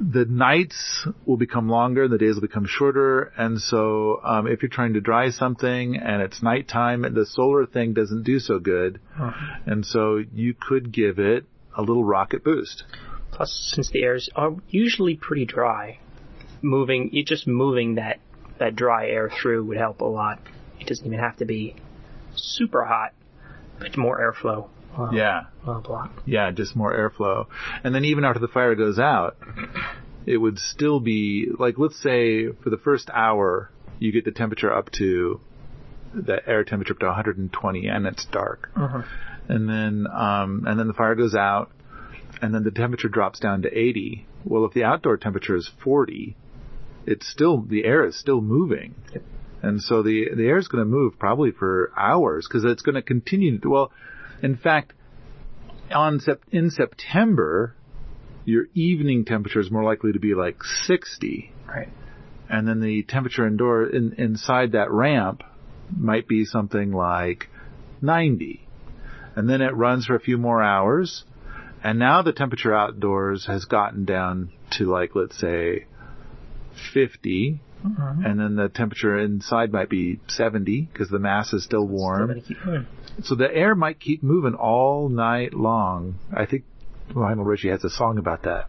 the 0.00 0.24
nights 0.24 1.06
will 1.26 1.36
become 1.36 1.68
longer, 1.68 2.08
the 2.08 2.16
days 2.16 2.34
will 2.34 2.42
become 2.42 2.66
shorter, 2.66 3.32
and 3.36 3.60
so 3.60 4.20
um, 4.24 4.46
if 4.46 4.62
you're 4.62 4.70
trying 4.70 4.94
to 4.94 5.00
dry 5.00 5.28
something 5.30 5.96
and 5.96 6.22
it's 6.22 6.42
nighttime, 6.42 7.04
and 7.04 7.14
the 7.14 7.26
solar 7.26 7.66
thing 7.66 7.92
doesn't 7.92 8.22
do 8.22 8.38
so 8.38 8.58
good, 8.58 8.98
and 9.66 9.84
so 9.84 10.22
you 10.32 10.54
could 10.58 10.90
give 10.90 11.18
it 11.18 11.44
a 11.76 11.82
little 11.82 12.04
rocket 12.04 12.42
boost. 12.42 12.84
Plus, 13.30 13.72
since 13.74 13.90
the 13.90 14.02
airs 14.02 14.30
are 14.34 14.56
usually 14.70 15.16
pretty 15.16 15.44
dry, 15.44 15.98
moving 16.62 17.10
you 17.12 17.22
just 17.22 17.46
moving 17.46 17.96
that 17.96 18.20
that 18.58 18.74
dry 18.74 19.06
air 19.06 19.30
through 19.30 19.64
would 19.64 19.76
help 19.76 20.00
a 20.00 20.04
lot. 20.04 20.40
It 20.80 20.86
doesn't 20.86 21.06
even 21.06 21.18
have 21.18 21.36
to 21.36 21.44
be 21.44 21.76
super 22.34 22.84
hot, 22.84 23.12
but 23.78 23.96
more 23.98 24.18
airflow. 24.18 24.68
Yeah. 25.12 25.44
Block. 25.64 26.10
Yeah, 26.26 26.50
just 26.50 26.74
more 26.76 26.92
airflow. 26.92 27.46
And 27.84 27.94
then 27.94 28.04
even 28.04 28.24
after 28.24 28.40
the 28.40 28.48
fire 28.48 28.74
goes 28.74 28.98
out, 28.98 29.36
it 30.26 30.36
would 30.36 30.58
still 30.58 31.00
be 31.00 31.48
like 31.58 31.78
let's 31.78 32.00
say 32.00 32.48
for 32.48 32.70
the 32.70 32.76
first 32.76 33.10
hour 33.12 33.70
you 33.98 34.12
get 34.12 34.24
the 34.24 34.30
temperature 34.30 34.72
up 34.72 34.90
to 34.92 35.40
the 36.14 36.40
air 36.48 36.64
temperature 36.64 36.92
up 36.94 36.98
to 37.00 37.06
120 37.06 37.86
and 37.86 38.06
it's 38.06 38.26
dark. 38.26 38.70
Uh-huh. 38.76 39.02
And 39.48 39.68
then 39.68 40.06
um 40.12 40.64
and 40.66 40.78
then 40.78 40.88
the 40.88 40.94
fire 40.94 41.14
goes 41.14 41.34
out 41.34 41.70
and 42.42 42.54
then 42.54 42.64
the 42.64 42.70
temperature 42.70 43.08
drops 43.08 43.40
down 43.40 43.62
to 43.62 43.76
80. 43.76 44.26
Well, 44.44 44.64
if 44.64 44.72
the 44.72 44.84
outdoor 44.84 45.16
temperature 45.18 45.56
is 45.56 45.70
40, 45.82 46.36
it's 47.06 47.28
still 47.28 47.60
the 47.60 47.84
air 47.84 48.04
is 48.04 48.18
still 48.18 48.40
moving. 48.40 48.94
Yep. 49.12 49.22
And 49.62 49.82
so 49.82 50.02
the 50.02 50.30
the 50.34 50.46
air 50.46 50.58
is 50.58 50.68
going 50.68 50.82
to 50.82 50.90
move 50.90 51.18
probably 51.18 51.50
for 51.50 51.92
hours 51.96 52.46
because 52.48 52.64
it's 52.64 52.82
going 52.82 52.94
to 52.94 53.02
continue. 53.02 53.58
To, 53.58 53.68
well, 53.68 53.92
in 54.42 54.56
fact, 54.56 54.92
on 55.94 56.20
sep- 56.20 56.42
in 56.50 56.70
September, 56.70 57.74
your 58.44 58.64
evening 58.74 59.24
temperature 59.24 59.60
is 59.60 59.70
more 59.70 59.84
likely 59.84 60.12
to 60.12 60.18
be 60.20 60.34
like 60.34 60.62
60, 60.62 61.52
Right. 61.68 61.88
and 62.48 62.66
then 62.66 62.80
the 62.80 63.02
temperature 63.02 63.46
indoor 63.46 63.84
in, 63.86 64.12
inside 64.14 64.72
that 64.72 64.90
ramp 64.90 65.42
might 65.96 66.26
be 66.28 66.44
something 66.44 66.92
like 66.92 67.48
90, 68.00 68.66
and 69.36 69.48
then 69.48 69.60
it 69.60 69.74
runs 69.74 70.06
for 70.06 70.14
a 70.14 70.20
few 70.20 70.38
more 70.38 70.62
hours, 70.62 71.24
and 71.82 71.98
now 71.98 72.22
the 72.22 72.32
temperature 72.32 72.74
outdoors 72.74 73.46
has 73.46 73.64
gotten 73.64 74.04
down 74.04 74.50
to 74.72 74.84
like 74.90 75.14
let's 75.14 75.38
say 75.38 75.86
50, 76.94 77.60
Mm-hmm. 77.80 78.26
and 78.26 78.38
then 78.38 78.56
the 78.56 78.68
temperature 78.68 79.18
inside 79.18 79.72
might 79.72 79.88
be 79.88 80.20
70 80.28 80.82
because 80.92 81.08
the 81.08 81.18
mass 81.18 81.54
is 81.54 81.64
still 81.64 81.86
Still 81.86 81.96
warm. 81.96 82.28
moving. 82.28 82.86
So 83.22 83.34
the 83.34 83.52
air 83.52 83.74
might 83.74 84.00
keep 84.00 84.22
moving 84.22 84.54
all 84.54 85.08
night 85.08 85.54
long. 85.54 86.16
I 86.34 86.46
think 86.46 86.64
Lionel 87.14 87.44
Richie 87.44 87.68
has 87.68 87.84
a 87.84 87.90
song 87.90 88.18
about 88.18 88.44
that. 88.44 88.68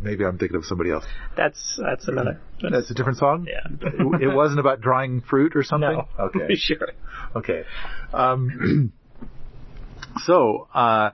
Maybe 0.00 0.24
I'm 0.24 0.38
thinking 0.38 0.56
of 0.56 0.64
somebody 0.64 0.90
else. 0.90 1.04
That's 1.36 1.80
that's 1.82 2.06
another. 2.06 2.38
That's 2.60 2.90
a 2.90 2.94
different 2.94 3.18
song? 3.18 3.46
Yeah. 3.48 3.66
It, 3.80 4.22
it 4.30 4.34
wasn't 4.34 4.60
about 4.60 4.80
drying 4.80 5.22
fruit 5.22 5.56
or 5.56 5.62
something? 5.62 5.90
No. 5.90 6.08
Okay. 6.18 6.54
sure. 6.54 6.88
Okay. 7.34 7.64
Um, 8.12 8.92
so, 10.24 10.68
uh, 10.74 11.10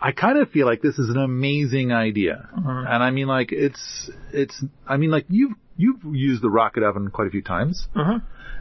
I 0.00 0.12
kind 0.12 0.38
of 0.38 0.50
feel 0.50 0.66
like 0.66 0.80
this 0.80 0.98
is 0.98 1.10
an 1.10 1.18
amazing 1.18 1.92
idea. 1.92 2.48
Mhm. 2.58 2.90
And 2.90 3.02
I 3.02 3.10
mean 3.10 3.26
like 3.26 3.52
it's, 3.52 4.10
it's, 4.32 4.64
I 4.86 4.96
mean 4.96 5.10
like 5.10 5.26
you've, 5.28 5.52
you've 5.76 6.02
used 6.04 6.42
the 6.42 6.50
rocket 6.50 6.82
oven 6.82 7.10
quite 7.10 7.28
a 7.28 7.30
few 7.30 7.42
times. 7.42 7.86
Uh-huh. 7.94 8.18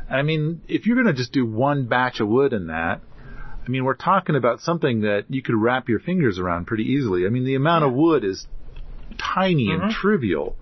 I 0.09 0.23
mean, 0.23 0.61
if 0.67 0.85
you're 0.85 0.95
going 0.95 1.07
to 1.07 1.13
just 1.13 1.31
do 1.31 1.45
one 1.45 1.85
batch 1.85 2.19
of 2.19 2.27
wood 2.27 2.51
in 2.51 2.67
that, 2.67 2.99
mean, 3.71 3.83
we're 3.85 3.95
talking 3.95 4.35
about 4.35 4.61
something 4.61 5.01
that 5.01 5.25
you 5.29 5.41
could 5.41 5.55
wrap 5.55 5.89
your 5.89 5.99
fingers 5.99 6.37
around 6.39 6.65
pretty 6.67 6.83
easily. 6.83 7.25
I 7.25 7.29
mean, 7.29 7.45
the 7.45 7.55
amount 7.55 7.85
of 7.85 7.93
wood 7.93 8.23
is 8.23 8.47
tiny 9.17 9.71
and 9.71 9.83
Mhm. 9.83 9.91
trivial. 9.91 10.55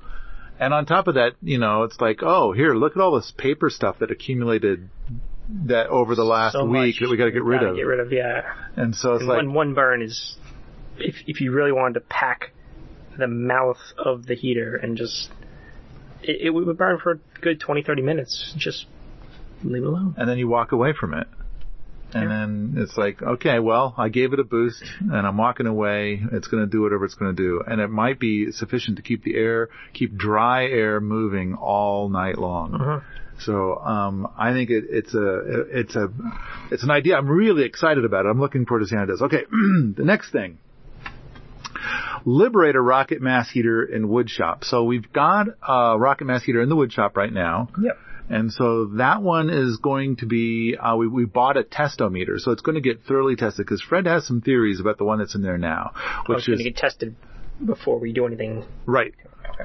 And 0.59 0.73
on 0.73 0.85
top 0.85 1.07
of 1.07 1.15
that, 1.15 1.33
you 1.41 1.57
know, 1.57 1.83
it's 1.83 1.99
like, 2.01 2.21
oh, 2.21 2.51
here, 2.51 2.73
look 2.73 2.95
at 2.95 3.01
all 3.01 3.15
this 3.15 3.31
paper 3.31 3.69
stuff 3.69 3.99
that 3.99 4.11
accumulated 4.11 4.89
that 5.65 5.87
over 5.87 6.15
the 6.15 6.23
last 6.25 6.53
So 6.53 6.65
week 6.65 6.97
that 6.99 7.09
we 7.09 7.17
got 7.17 7.25
to 7.25 7.31
get 7.31 7.43
rid 7.43 7.63
of. 7.63 7.75
Get 7.75 7.85
rid 7.87 7.99
of, 7.99 8.11
yeah. 8.11 8.43
And 8.75 8.93
so 8.95 9.13
it's 9.13 9.21
And 9.21 9.29
like, 9.29 9.37
one 9.37 9.53
one 9.53 9.73
burn 9.73 10.01
is 10.01 10.37
if 10.97 11.15
if 11.27 11.41
you 11.41 11.51
really 11.51 11.71
wanted 11.71 11.93
to 11.95 12.01
pack 12.01 12.51
the 13.17 13.27
mouth 13.27 13.79
of 13.97 14.25
the 14.25 14.35
heater 14.35 14.75
and 14.75 14.95
just 14.97 15.31
it, 16.21 16.37
it 16.41 16.49
would 16.51 16.77
burn 16.77 16.99
for 16.99 17.11
a 17.13 17.19
good 17.41 17.59
20, 17.59 17.81
30 17.81 18.01
minutes. 18.01 18.53
Just 18.57 18.85
leave 19.63 19.83
it 19.83 19.87
alone. 19.87 20.13
and 20.17 20.29
then 20.29 20.37
you 20.37 20.47
walk 20.47 20.71
away 20.73 20.91
from 20.93 21.13
it. 21.13 21.27
And 22.13 22.31
then 22.31 22.83
it's 22.83 22.97
like, 22.97 23.21
okay, 23.21 23.59
well, 23.59 23.93
I 23.97 24.09
gave 24.09 24.33
it 24.33 24.39
a 24.39 24.43
boost 24.43 24.83
and 24.99 25.27
I'm 25.27 25.37
walking 25.37 25.67
away. 25.67 26.21
It's 26.31 26.47
going 26.47 26.63
to 26.63 26.69
do 26.69 26.81
whatever 26.81 27.05
it's 27.05 27.13
going 27.13 27.35
to 27.35 27.41
do. 27.41 27.61
And 27.65 27.79
it 27.79 27.89
might 27.89 28.19
be 28.19 28.51
sufficient 28.51 28.97
to 28.97 29.03
keep 29.03 29.23
the 29.23 29.35
air, 29.35 29.69
keep 29.93 30.17
dry 30.17 30.65
air 30.65 30.99
moving 30.99 31.53
all 31.55 32.09
night 32.09 32.37
long. 32.37 32.73
Uh-huh. 32.73 32.99
So, 33.41 33.77
um, 33.77 34.27
I 34.37 34.51
think 34.51 34.69
it, 34.69 34.85
it's 34.89 35.13
a, 35.13 35.41
it's 35.71 35.95
a, 35.95 36.09
it's 36.71 36.83
an 36.83 36.91
idea. 36.91 37.15
I'm 37.15 37.29
really 37.29 37.63
excited 37.63 38.03
about 38.03 38.25
it. 38.25 38.29
I'm 38.29 38.39
looking 38.39 38.65
forward 38.65 38.81
to 38.81 38.87
seeing 38.87 38.99
how 38.99 39.05
it 39.05 39.07
does. 39.07 39.21
Okay. 39.21 39.45
the 39.51 40.03
next 40.03 40.31
thing. 40.31 40.57
Liberator 42.25 42.83
rocket 42.83 43.21
mass 43.21 43.49
heater 43.49 43.83
in 43.83 44.09
wood 44.09 44.29
shop. 44.29 44.65
So 44.65 44.83
we've 44.83 45.11
got 45.13 45.47
a 45.65 45.97
rocket 45.97 46.25
mass 46.25 46.43
heater 46.43 46.61
in 46.61 46.67
the 46.67 46.75
wood 46.75 46.91
shop 46.91 47.15
right 47.15 47.31
now. 47.31 47.69
Yep. 47.81 47.97
And 48.29 48.51
so 48.53 48.85
that 48.97 49.21
one 49.23 49.49
is 49.49 49.77
going 49.77 50.17
to 50.17 50.27
be, 50.27 50.77
uh, 50.77 50.95
we, 50.95 51.07
we 51.07 51.25
bought 51.25 51.57
a 51.57 51.63
testometer, 51.63 52.39
so 52.39 52.51
it's 52.51 52.61
going 52.61 52.75
to 52.75 52.81
get 52.81 53.03
thoroughly 53.03 53.35
tested 53.35 53.65
because 53.65 53.81
Fred 53.81 54.05
has 54.05 54.27
some 54.27 54.41
theories 54.41 54.79
about 54.79 54.97
the 54.99 55.03
one 55.03 55.17
that's 55.19 55.33
in 55.35 55.41
there 55.41 55.57
now, 55.57 55.91
was 56.27 56.37
which 56.37 56.47
going 56.47 56.59
is, 56.59 56.63
to 56.65 56.69
get 56.71 56.77
tested 56.77 57.15
before 57.65 57.97
we 57.99 58.13
do 58.13 58.25
anything. 58.27 58.63
right, 58.85 59.13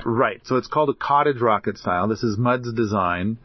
right. 0.04 0.40
So 0.44 0.56
it's 0.56 0.66
called 0.66 0.88
a 0.88 0.94
cottage 0.94 1.40
rocket 1.40 1.76
style. 1.76 2.08
This 2.08 2.22
is 2.22 2.38
Mud's 2.38 2.72
design. 2.72 3.38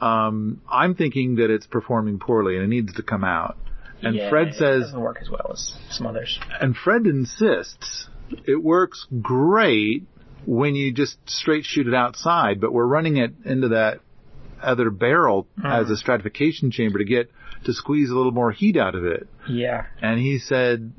Um, 0.00 0.60
I'm 0.68 0.94
thinking 0.94 1.36
that 1.36 1.50
it's 1.50 1.66
performing 1.66 2.18
poorly 2.18 2.56
and 2.56 2.64
it 2.64 2.68
needs 2.68 2.92
to 2.94 3.02
come 3.02 3.22
out. 3.24 3.56
And 4.02 4.16
Yeah, 4.16 4.28
Fred 4.28 4.48
it 4.48 4.54
says, 4.54 4.82
doesn't 4.82 5.00
work 5.00 5.18
as 5.20 5.30
well 5.30 5.50
as 5.52 5.72
some 5.90 6.06
others. 6.06 6.38
and 6.60 6.76
Fred 6.76 7.06
insists 7.06 8.08
it 8.46 8.62
works 8.62 9.06
great 9.22 10.02
when 10.46 10.74
you 10.74 10.92
just 10.92 11.16
straight 11.26 11.64
shoot 11.64 11.86
it 11.86 11.94
outside, 11.94 12.60
but 12.60 12.72
we're 12.72 12.86
running 12.86 13.16
it 13.16 13.32
into 13.44 13.68
that 13.68 14.00
other 14.62 14.90
barrel 14.90 15.46
mm-hmm. 15.58 15.66
as 15.66 15.90
a 15.90 15.96
stratification 15.96 16.70
chamber 16.70 16.98
to 16.98 17.04
get 17.04 17.30
to 17.64 17.72
squeeze 17.72 18.10
a 18.10 18.14
little 18.14 18.32
more 18.32 18.52
heat 18.52 18.76
out 18.76 18.94
of 18.94 19.04
it. 19.04 19.26
Yeah. 19.48 19.86
And 20.00 20.20
he 20.20 20.38
said, 20.38 20.92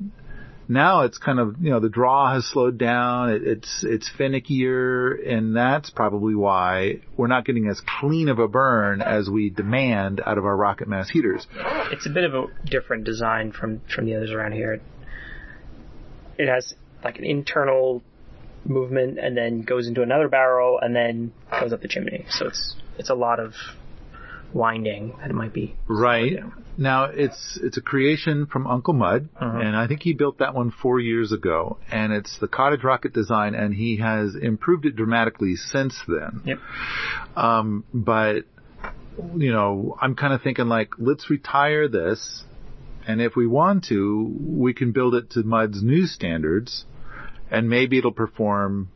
now 0.68 1.02
it's 1.02 1.18
kind 1.18 1.38
of, 1.38 1.56
you 1.60 1.70
know, 1.70 1.80
the 1.80 1.88
draw 1.88 2.34
has 2.34 2.44
slowed 2.46 2.76
down. 2.78 3.30
It, 3.30 3.42
it's, 3.44 3.84
it's 3.86 4.10
finickier 4.18 5.16
and 5.28 5.56
that's 5.56 5.90
probably 5.90 6.34
why 6.34 7.02
we're 7.16 7.28
not 7.28 7.44
getting 7.44 7.68
as 7.68 7.80
clean 8.00 8.28
of 8.28 8.38
a 8.38 8.48
burn 8.48 9.00
as 9.00 9.28
we 9.28 9.50
demand 9.50 10.20
out 10.24 10.38
of 10.38 10.44
our 10.44 10.56
rocket 10.56 10.88
mass 10.88 11.08
heaters. 11.08 11.46
It's 11.92 12.06
a 12.06 12.10
bit 12.10 12.24
of 12.24 12.34
a 12.34 12.46
different 12.64 13.04
design 13.04 13.52
from 13.52 13.80
from 13.94 14.06
the 14.06 14.16
others 14.16 14.32
around 14.32 14.52
here. 14.52 14.80
It 16.38 16.48
has 16.48 16.74
like 17.04 17.18
an 17.18 17.24
internal 17.24 18.02
movement 18.68 19.18
and 19.18 19.36
then 19.36 19.62
goes 19.62 19.86
into 19.88 20.02
another 20.02 20.28
barrel 20.28 20.78
and 20.80 20.94
then 20.94 21.32
goes 21.60 21.72
up 21.72 21.82
the 21.82 21.88
chimney. 21.88 22.24
So 22.30 22.46
it's 22.48 22.76
it's 22.98 23.10
a 23.10 23.14
lot 23.14 23.40
of 23.40 23.52
winding 24.52 25.14
that 25.20 25.30
it 25.30 25.34
might 25.34 25.52
be. 25.52 25.76
Right. 25.86 26.32
Yeah. 26.32 26.50
Now 26.78 27.04
it's 27.04 27.58
it's 27.62 27.76
a 27.78 27.80
creation 27.80 28.46
from 28.46 28.66
Uncle 28.66 28.92
Mud, 28.92 29.28
Uh-huh. 29.36 29.58
and 29.58 29.74
I 29.74 29.86
think 29.86 30.02
he 30.02 30.12
built 30.12 30.38
that 30.38 30.54
one 30.54 30.70
four 30.70 31.00
years 31.00 31.32
ago, 31.32 31.78
and 31.90 32.12
it's 32.12 32.38
the 32.38 32.48
cottage 32.48 32.84
rocket 32.84 33.12
design, 33.14 33.54
and 33.54 33.74
he 33.74 33.96
has 33.96 34.34
improved 34.34 34.84
it 34.84 34.94
dramatically 34.94 35.56
since 35.56 35.98
then. 36.06 36.42
Yep. 36.44 36.58
Um, 37.34 37.84
but 37.94 38.44
you 39.36 39.50
know, 39.52 39.96
I'm 40.00 40.14
kind 40.14 40.34
of 40.34 40.42
thinking 40.42 40.66
like, 40.66 40.90
let's 40.98 41.30
retire 41.30 41.88
this, 41.88 42.44
and 43.08 43.22
if 43.22 43.36
we 43.36 43.46
want 43.46 43.84
to, 43.84 44.36
we 44.38 44.74
can 44.74 44.92
build 44.92 45.14
it 45.14 45.30
to 45.30 45.42
Mud's 45.42 45.82
new 45.82 46.04
standards, 46.04 46.84
and 47.50 47.68
maybe 47.68 47.98
it'll 47.98 48.12
perform 48.12 48.90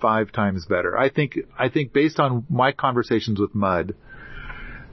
five 0.00 0.32
times 0.32 0.66
better. 0.66 0.98
I 0.98 1.08
think 1.08 1.38
I 1.58 1.68
think 1.68 1.92
based 1.92 2.20
on 2.20 2.46
my 2.48 2.72
conversations 2.72 3.40
with 3.40 3.54
Mud 3.54 3.94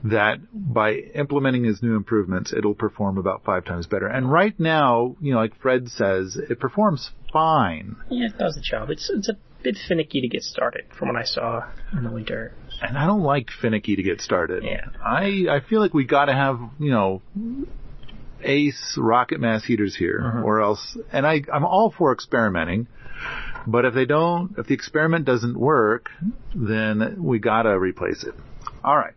that 0.04 0.38
by 0.52 0.94
implementing 1.14 1.64
his 1.64 1.82
new 1.82 1.94
improvements, 1.94 2.52
it'll 2.52 2.74
perform 2.74 3.18
about 3.18 3.44
five 3.44 3.64
times 3.64 3.86
better. 3.86 4.08
And 4.08 4.30
right 4.30 4.58
now, 4.58 5.16
you 5.20 5.32
know, 5.32 5.38
like 5.38 5.60
Fred 5.60 5.88
says, 5.88 6.36
it 6.36 6.58
performs 6.58 7.10
fine. 7.32 7.96
Yeah, 8.10 8.26
it 8.26 8.38
does 8.38 8.56
the 8.56 8.62
job. 8.62 8.90
It's 8.90 9.10
it's 9.10 9.28
a 9.28 9.36
bit 9.62 9.76
finicky 9.88 10.20
to 10.22 10.28
get 10.28 10.42
started 10.42 10.84
from 10.98 11.08
what 11.08 11.16
I 11.16 11.24
saw 11.24 11.68
in 11.92 12.02
the 12.02 12.10
winter. 12.10 12.52
And 12.80 12.98
I 12.98 13.06
don't 13.06 13.22
like 13.22 13.48
finicky 13.60 13.96
to 13.96 14.02
get 14.02 14.20
started. 14.20 14.64
Yeah. 14.64 14.86
I, 15.04 15.46
I 15.48 15.60
feel 15.68 15.80
like 15.80 15.94
we 15.94 16.04
gotta 16.04 16.32
have, 16.32 16.58
you 16.80 16.90
know, 16.90 17.22
ace 18.44 18.96
rocket 18.98 19.40
mass 19.40 19.64
heaters 19.64 19.94
here 19.96 20.20
Mhm. 20.22 20.44
or 20.44 20.60
else, 20.60 20.96
and 21.12 21.26
I, 21.26 21.42
I'm 21.52 21.64
all 21.64 21.90
for 21.96 22.12
experimenting, 22.12 22.86
but 23.66 23.84
if 23.84 23.94
they 23.94 24.04
don't, 24.06 24.56
if 24.58 24.66
the 24.66 24.74
experiment 24.74 25.24
doesn't 25.24 25.56
work, 25.56 26.10
then 26.54 27.16
we 27.22 27.38
gotta 27.38 27.78
replace 27.78 28.24
it. 28.24 28.34
Alright. 28.84 29.14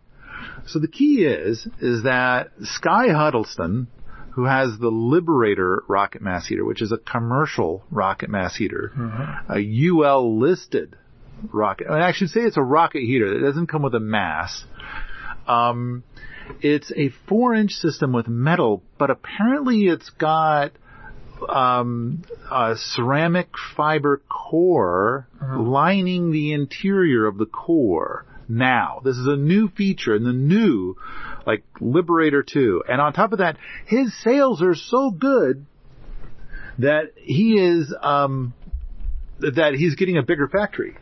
So 0.66 0.78
the 0.78 0.88
key 0.88 1.24
is, 1.24 1.66
is 1.80 2.02
that 2.04 2.50
Sky 2.62 3.08
Huddleston, 3.08 3.86
who 4.32 4.44
has 4.44 4.78
the 4.78 4.90
Liberator 4.90 5.82
rocket 5.88 6.20
mass 6.22 6.46
heater, 6.46 6.64
which 6.64 6.82
is 6.82 6.92
a 6.92 6.98
commercial 6.98 7.84
rocket 7.90 8.28
mass 8.28 8.54
heater, 8.56 8.92
a 9.48 9.60
UL 9.60 10.38
listed 10.38 10.96
rocket. 11.52 11.88
I 11.88 12.12
should 12.12 12.30
say 12.30 12.40
it's 12.40 12.56
a 12.56 12.62
rocket 12.62 13.00
heater. 13.00 13.26
It 13.38 13.40
doesn't 13.40 13.66
come 13.68 13.82
with 13.82 13.94
a 13.94 14.00
mass. 14.00 14.64
Um, 15.46 16.02
it's 16.60 16.92
a 16.94 17.10
four 17.28 17.54
inch 17.54 17.72
system 17.72 18.12
with 18.12 18.28
metal, 18.28 18.82
but 18.98 19.10
apparently 19.10 19.86
it's 19.86 20.10
got 20.10 20.72
um, 21.48 22.22
a 22.50 22.74
ceramic 22.76 23.48
fiber 23.76 24.22
core 24.28 25.28
lining 25.40 26.32
the 26.32 26.52
interior 26.52 27.26
of 27.26 27.38
the 27.38 27.46
core. 27.46 28.24
now. 28.48 29.00
This 29.04 29.16
is 29.16 29.26
a 29.26 29.36
new 29.36 29.68
feature 29.68 30.14
in 30.14 30.24
the 30.24 30.32
new, 30.32 30.96
like, 31.46 31.64
Liberator 31.80 32.42
2. 32.42 32.84
And 32.88 33.00
on 33.00 33.12
top 33.12 33.32
of 33.32 33.38
that, 33.38 33.56
his 33.86 34.16
sales 34.22 34.62
are 34.62 34.74
so 34.74 35.10
good 35.10 35.66
that 36.78 37.12
he 37.16 37.58
is, 37.58 37.94
um, 38.02 38.54
that 39.40 39.74
he's 39.76 39.94
getting 39.96 40.18
a 40.18 40.22
bigger 40.22 40.48
factory. 40.48 40.96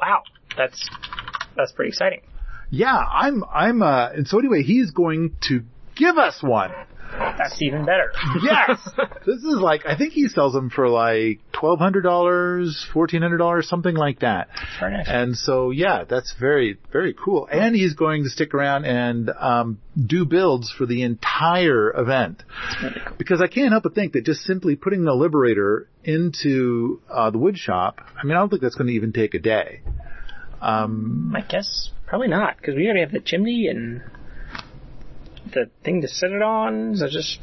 Wow, 0.00 0.22
that's 0.56 0.88
that's 1.56 1.72
pretty 1.72 1.90
exciting. 1.90 2.20
Yeah, 2.74 2.96
I'm, 2.96 3.44
I'm, 3.44 3.82
uh, 3.82 4.08
and 4.12 4.26
so 4.26 4.38
anyway, 4.38 4.62
he's 4.62 4.92
going 4.92 5.36
to 5.48 5.60
give 5.94 6.16
us 6.16 6.42
one. 6.42 6.70
That's 7.12 7.60
even 7.60 7.84
better. 7.84 8.10
Yes! 8.42 8.78
this 9.26 9.36
is 9.36 9.58
like, 9.60 9.84
I 9.84 9.94
think 9.94 10.14
he 10.14 10.28
sells 10.28 10.54
them 10.54 10.70
for 10.70 10.88
like 10.88 11.40
$1,200, 11.52 12.02
$1,400, 12.02 13.64
something 13.64 13.94
like 13.94 14.20
that. 14.20 14.48
Very 14.80 14.92
nice. 14.94 15.06
And 15.06 15.36
so, 15.36 15.70
yeah, 15.70 16.04
that's 16.08 16.34
very, 16.40 16.78
very 16.90 17.12
cool. 17.12 17.46
And 17.52 17.76
he's 17.76 17.92
going 17.92 18.24
to 18.24 18.30
stick 18.30 18.54
around 18.54 18.86
and 18.86 19.28
um, 19.38 19.78
do 19.94 20.24
builds 20.24 20.72
for 20.72 20.86
the 20.86 21.02
entire 21.02 21.92
event. 21.94 22.42
Because 23.18 23.42
I 23.42 23.48
can't 23.48 23.70
help 23.70 23.82
but 23.82 23.94
think 23.94 24.14
that 24.14 24.24
just 24.24 24.44
simply 24.44 24.76
putting 24.76 25.04
the 25.04 25.12
Liberator 25.12 25.90
into 26.04 27.02
uh, 27.10 27.30
the 27.30 27.38
wood 27.38 27.58
shop, 27.58 28.00
I 28.16 28.24
mean, 28.24 28.34
I 28.34 28.40
don't 28.40 28.48
think 28.48 28.62
that's 28.62 28.76
going 28.76 28.88
to 28.88 28.94
even 28.94 29.12
take 29.12 29.34
a 29.34 29.40
day. 29.40 29.82
Um, 30.62 31.34
I 31.36 31.42
guess 31.42 31.90
probably 32.12 32.28
not 32.28 32.58
because 32.58 32.74
we 32.74 32.84
already 32.84 33.00
have 33.00 33.10
the 33.10 33.20
chimney 33.20 33.68
and 33.68 34.02
the 35.54 35.70
thing 35.82 36.02
to 36.02 36.08
sit 36.08 36.30
it 36.30 36.42
on. 36.42 36.94
So 36.94 37.08
just 37.08 37.38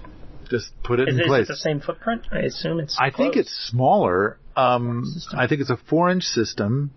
just 0.52 0.72
put 0.84 1.00
it 1.00 1.10
is, 1.10 1.16
in 1.16 1.22
is 1.22 1.28
place. 1.28 1.46
it 1.46 1.48
the 1.48 1.56
same 1.56 1.82
footprint? 1.82 2.28
I 2.32 2.42
assume 2.42 2.80
it's. 2.80 2.96
I 3.00 3.10
think 3.10 3.36
it's 3.36 3.50
smaller. 3.50 4.38
Um, 4.56 5.06
I 5.36 5.48
think 5.48 5.62
it's 5.62 5.72
a 5.72 5.80
four 5.90 6.12
inch 6.12 6.24
system, 6.24 6.92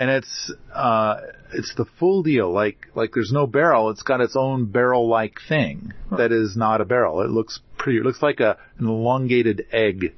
and 0.00 0.08
it's 0.08 0.50
uh, 0.74 1.20
it's 1.52 1.74
the 1.76 1.84
full 1.98 2.22
deal. 2.22 2.50
Like 2.50 2.88
like 2.94 3.12
there's 3.12 3.32
no 3.32 3.46
barrel. 3.46 3.90
It's 3.90 4.02
got 4.02 4.22
its 4.22 4.34
own 4.34 4.64
barrel 4.64 5.06
like 5.06 5.38
thing 5.46 5.92
that 6.10 6.32
is 6.32 6.56
not 6.56 6.80
a 6.80 6.86
barrel. 6.86 7.20
It 7.20 7.28
looks 7.28 7.60
pretty. 7.76 7.98
It 7.98 8.04
looks 8.04 8.22
like 8.22 8.40
a 8.40 8.56
an 8.78 8.86
elongated 8.86 9.66
egg. 9.70 10.14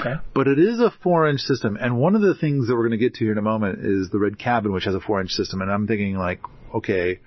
okay. 0.00 0.14
But 0.34 0.48
it 0.48 0.58
is 0.58 0.80
a 0.80 0.90
four 1.02 1.28
inch 1.28 1.42
system, 1.42 1.76
and 1.78 1.98
one 1.98 2.16
of 2.16 2.22
the 2.22 2.34
things 2.34 2.66
that 2.66 2.74
we're 2.74 2.88
going 2.88 2.98
to 2.98 3.04
get 3.04 3.14
to 3.14 3.24
here 3.24 3.32
in 3.32 3.38
a 3.38 3.42
moment 3.42 3.80
is 3.84 4.08
the 4.08 4.18
red 4.18 4.38
cabin, 4.38 4.72
which 4.72 4.84
has 4.84 4.94
a 4.94 5.00
four 5.00 5.20
inch 5.20 5.32
system. 5.32 5.60
And 5.60 5.70
I'm 5.70 5.86
thinking 5.86 6.16
like, 6.16 6.40
okay, 6.74 7.20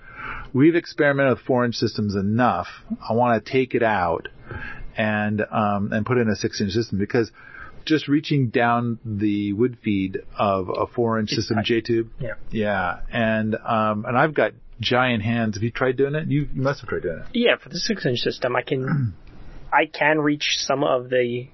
we've 0.54 0.76
experimented 0.76 1.38
with 1.38 1.46
four 1.46 1.66
inch 1.66 1.76
systems 1.76 2.16
enough. 2.16 2.68
I 3.08 3.14
want 3.14 3.46
to 3.46 3.52
take 3.52 3.76
it 3.76 3.84
out 3.84 4.28
and 4.98 5.46
um, 5.52 5.94
and 5.94 6.04
put 6.04 6.18
in 6.18 6.30
a 6.30 6.36
six 6.36 6.60
inch 6.62 6.72
system 6.72 6.98
because 6.98 7.32
just 7.86 8.08
reaching 8.08 8.50
down 8.50 9.00
the 9.06 9.54
wood 9.54 9.78
feed 9.84 10.20
of 10.38 10.70
a 10.70 10.86
four 10.88 11.20
inch 11.20 11.30
system. 11.30 11.58
J 11.64 11.82
tube, 11.82 12.10
Yeah. 12.20 12.34
yeah, 12.52 13.00
and 13.12 13.56
um, 13.56 14.06
and 14.06 14.18
I've 14.18 14.34
got 14.34 14.52
giant 14.80 15.24
hands. 15.24 15.56
Have 15.56 15.64
you 15.64 15.72
tried 15.72 15.98
doing 15.98 16.16
it? 16.16 16.28
You, 16.28 16.48
you 16.54 16.62
must 16.62 16.82
have 16.82 16.90
tried 16.90 17.04
doing 17.04 17.20
it. 17.20 17.26
Yeah, 17.34 17.56
for 17.62 17.70
the 17.70 17.78
six 17.80 18.06
inch 18.06 18.20
system, 18.20 18.56
I 18.56 18.62
can 18.62 19.14
I 19.74 19.86
can 19.86 20.20
reach 20.20 20.56
some 20.60 20.84
of 20.84 21.10
the 21.10 21.48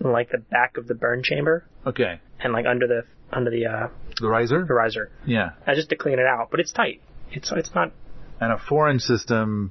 like 0.00 0.30
the 0.30 0.38
back 0.38 0.76
of 0.78 0.86
the 0.86 0.94
burn 0.94 1.22
chamber 1.22 1.64
Okay, 1.86 2.20
and 2.40 2.52
like 2.52 2.66
under 2.66 2.86
the 2.86 3.02
under 3.32 3.50
the 3.50 3.66
uh, 3.66 3.88
the 4.20 4.28
riser, 4.28 4.64
The 4.66 4.74
riser, 4.74 5.10
yeah. 5.26 5.50
uh, 5.66 5.74
just 5.74 5.88
to 5.90 5.96
clean 5.96 6.18
it 6.18 6.26
out. 6.26 6.48
But 6.50 6.60
it's 6.60 6.72
tight. 6.72 7.00
It's 7.32 7.50
it's 7.54 7.74
not. 7.74 7.92
And 8.40 8.52
a 8.52 8.58
four 8.58 8.88
inch 8.88 9.02
system, 9.02 9.70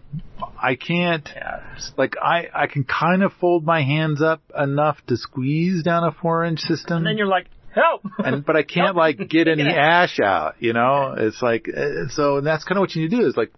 I 0.62 0.76
can't. 0.76 1.28
Yeah, 1.36 1.62
like 1.98 2.16
I, 2.22 2.50
I 2.54 2.68
can 2.68 2.84
kind 2.84 3.24
of 3.24 3.34
fold 3.42 3.66
my 3.66 3.82
hands 3.82 4.22
up 4.22 4.42
enough 4.56 4.98
to 5.08 5.18
squeeze 5.18 5.82
down 5.84 6.04
a 6.04 6.12
four 6.12 6.46
inch 6.46 6.60
system. 6.60 6.98
and 6.98 7.06
then 7.08 7.18
you're 7.18 7.26
like, 7.26 7.48
help! 7.74 8.02
and 8.24 8.46
but 8.46 8.56
I 8.56 8.62
can't 8.62 8.96
like 8.96 9.18
get 9.28 9.48
any 9.48 9.64
it. 9.68 9.76
ash 9.76 10.20
out, 10.20 10.56
you 10.60 10.74
know. 10.74 11.16
It's 11.18 11.42
like 11.42 11.68
uh, 11.68 12.10
so, 12.10 12.38
and 12.38 12.46
that's 12.46 12.64
kind 12.64 12.78
of 12.78 12.82
what 12.82 12.94
you 12.96 13.02
need 13.02 13.10
to 13.10 13.18
do. 13.18 13.26
Is 13.28 13.36
like 13.36 13.52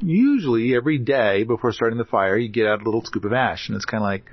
usually 0.00 0.74
every 0.74 0.98
day 0.98 1.44
before 1.44 1.72
starting 1.72 1.98
the 1.98 2.04
fire, 2.04 2.36
you 2.36 2.48
get 2.48 2.66
out 2.66 2.80
a 2.80 2.84
little 2.84 3.04
scoop 3.04 3.24
of 3.24 3.32
ash, 3.32 3.68
and 3.68 3.76
it's 3.76 3.84
kind 3.84 4.02
of 4.02 4.06
like, 4.06 4.24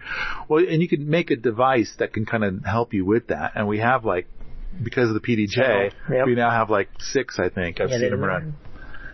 well, 0.47 0.63
and 0.65 0.81
you 0.81 0.87
can 0.87 1.09
make 1.09 1.31
a 1.31 1.35
device 1.35 1.93
that 1.99 2.13
can 2.13 2.25
kind 2.25 2.43
of 2.43 2.63
help 2.65 2.93
you 2.93 3.05
with 3.05 3.27
that. 3.27 3.53
And 3.55 3.67
we 3.67 3.79
have 3.79 4.05
like 4.05 4.27
because 4.81 5.09
of 5.09 5.15
the 5.15 5.19
PDJ. 5.21 5.91
Yep. 6.11 6.25
we 6.27 6.35
now 6.35 6.51
have 6.51 6.69
like 6.69 6.89
six, 6.99 7.39
I 7.39 7.49
think. 7.49 7.81
I've 7.81 7.89
Yeah, 7.89 7.99
seen 7.99 8.11
them 8.11 8.23
around, 8.23 8.53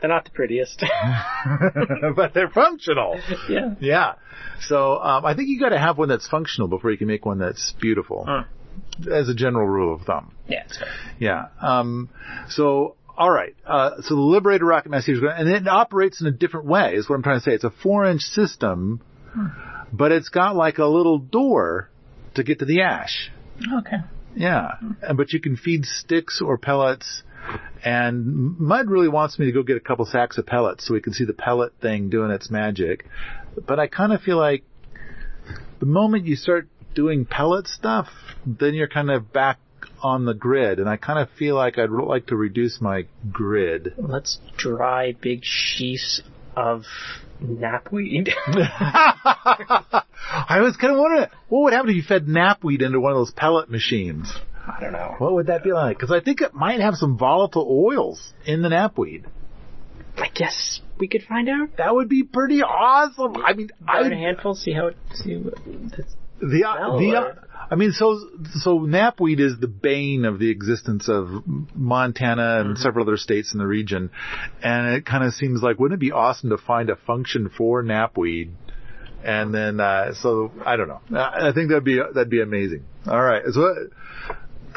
They're 0.03 0.09
not 0.09 0.25
the 0.25 0.31
prettiest. 0.31 0.83
but 2.17 2.33
they're 2.33 2.49
functional. 2.49 3.17
yeah. 3.49 3.75
Yeah. 3.79 4.13
So 4.67 4.97
um, 4.99 5.23
I 5.25 5.33
think 5.33 5.47
you 5.47 5.57
got 5.57 5.69
to 5.69 5.79
have 5.79 5.97
one 5.97 6.09
that's 6.09 6.27
functional 6.27 6.67
before 6.67 6.91
you 6.91 6.97
can 6.97 7.07
make 7.07 7.25
one 7.25 7.37
that's 7.39 7.73
beautiful, 7.79 8.25
Mm. 8.27 8.45
as 9.09 9.29
a 9.29 9.33
general 9.33 9.65
rule 9.65 9.95
of 9.95 10.01
thumb. 10.01 10.33
Yeah. 10.49 10.63
Yeah. 11.19 11.45
Um, 11.61 12.09
so 12.49 12.97
all 13.17 13.31
right. 13.31 13.55
Uh, 13.65 14.01
so 14.01 14.15
the 14.15 14.21
Liberator 14.21 14.65
rocket 14.65 14.89
mass 14.89 15.05
heater 15.05 15.21
going, 15.21 15.37
and 15.37 15.47
it 15.47 15.67
operates 15.69 16.19
in 16.19 16.27
a 16.27 16.31
different 16.31 16.65
way. 16.65 16.95
Is 16.95 17.07
what 17.09 17.15
I'm 17.15 17.23
trying 17.23 17.39
to 17.39 17.43
say. 17.45 17.53
It's 17.53 17.63
a 17.63 17.69
four-inch 17.71 18.23
system, 18.23 18.99
but 19.93 20.11
it's 20.11 20.27
got 20.27 20.57
like 20.57 20.79
a 20.79 20.85
little 20.85 21.17
door 21.17 21.89
to 22.35 22.43
get 22.43 22.59
to 22.59 22.65
the 22.65 22.81
ash. 22.81 23.31
Okay. 23.79 23.97
Yeah. 24.35 24.71
And 25.01 25.15
But 25.15 25.31
you 25.31 25.39
can 25.39 25.55
feed 25.55 25.85
sticks 25.85 26.41
or 26.41 26.57
pellets. 26.57 27.22
And 27.83 28.57
Mud 28.59 28.89
really 28.89 29.09
wants 29.09 29.37
me 29.37 29.45
to 29.47 29.51
go 29.51 29.63
get 29.63 29.75
a 29.75 29.81
couple 29.81 30.05
sacks 30.05 30.37
of 30.37 30.45
pellets 30.45 30.87
so 30.87 30.93
we 30.93 31.01
can 31.01 31.13
see 31.13 31.25
the 31.25 31.33
pellet 31.33 31.73
thing 31.81 32.09
doing 32.09 32.31
its 32.31 32.49
magic. 32.49 33.05
But 33.67 33.79
I 33.79 33.87
kind 33.87 34.13
of 34.13 34.21
feel 34.21 34.37
like 34.37 34.63
the 35.79 35.85
moment 35.85 36.25
you 36.25 36.35
start 36.35 36.67
doing 36.95 37.25
pellet 37.25 37.67
stuff, 37.67 38.07
then 38.45 38.73
you're 38.73 38.87
kind 38.87 39.11
of 39.11 39.33
back 39.33 39.59
on 40.01 40.25
the 40.25 40.33
grid. 40.33 40.79
And 40.79 40.87
I 40.87 40.97
kind 40.97 41.19
of 41.19 41.29
feel 41.37 41.55
like 41.55 41.77
I'd 41.77 41.89
like 41.89 42.27
to 42.27 42.35
reduce 42.35 42.79
my 42.79 43.05
grid. 43.31 43.93
Let's 43.97 44.39
dry 44.57 45.13
big 45.19 45.41
sheets 45.43 46.21
of 46.55 46.83
knapweed. 47.41 48.29
I 50.35 50.61
was 50.61 50.77
kind 50.77 50.93
of 50.93 50.99
wondering, 50.99 51.27
what 51.49 51.63
would 51.63 51.73
happen 51.73 51.89
if 51.89 51.95
you 51.95 52.03
fed 52.03 52.27
knapweed 52.27 52.81
into 52.81 52.99
one 52.99 53.11
of 53.11 53.17
those 53.17 53.31
pellet 53.31 53.69
machines? 53.69 54.33
I 54.65 54.79
don't 54.79 54.93
know. 54.93 55.15
What 55.17 55.33
would 55.33 55.47
that 55.47 55.63
be 55.63 55.73
like? 55.73 55.97
Because 55.97 56.11
I 56.11 56.21
think 56.21 56.41
it 56.41 56.53
might 56.53 56.79
have 56.79 56.95
some 56.95 57.17
volatile 57.17 57.67
oils 57.69 58.33
in 58.45 58.61
the 58.61 58.69
knapweed. 58.69 59.25
I 60.17 60.29
guess 60.29 60.79
we 60.97 61.07
could 61.07 61.23
find 61.23 61.49
out. 61.49 61.77
That 61.77 61.93
would 61.93 62.07
be 62.07 62.23
pretty 62.23 62.61
awesome. 62.61 63.35
I 63.43 63.53
mean, 63.53 63.71
I 63.87 64.03
Burn 64.03 64.13
a 64.13 64.17
handful, 64.17 64.55
see 64.55 64.71
how 64.71 64.87
it. 64.87 64.97
See 65.13 65.35
what. 65.37 65.55
the 66.39 66.65
uh, 66.65 66.75
smell 66.75 66.99
the 66.99 67.15
uh, 67.15 67.21
or- 67.21 67.47
I 67.71 67.75
mean, 67.75 67.91
so 67.91 68.19
so 68.61 68.79
knapweed 68.79 69.39
is 69.39 69.59
the 69.59 69.67
bane 69.67 70.25
of 70.25 70.37
the 70.37 70.49
existence 70.49 71.09
of 71.09 71.27
Montana 71.73 72.59
and 72.59 72.73
mm-hmm. 72.73 72.81
several 72.81 73.07
other 73.07 73.17
states 73.17 73.53
in 73.53 73.59
the 73.59 73.65
region, 73.65 74.11
and 74.61 74.95
it 74.95 75.05
kind 75.05 75.23
of 75.23 75.33
seems 75.33 75.63
like 75.63 75.79
wouldn't 75.79 75.97
it 75.97 76.01
be 76.01 76.11
awesome 76.11 76.49
to 76.49 76.57
find 76.57 76.89
a 76.89 76.95
function 76.95 77.49
for 77.49 77.81
knapweed? 77.81 78.51
And 79.23 79.53
then, 79.53 79.79
uh, 79.79 80.13
so 80.13 80.51
I 80.65 80.75
don't 80.75 80.89
know. 80.89 80.99
I 81.17 81.49
I 81.49 81.53
think 81.53 81.69
that'd 81.69 81.83
be 81.83 81.97
that'd 81.97 82.29
be 82.29 82.41
amazing. 82.41 82.83
All 83.07 83.21
right, 83.21 83.41
so 83.51 83.73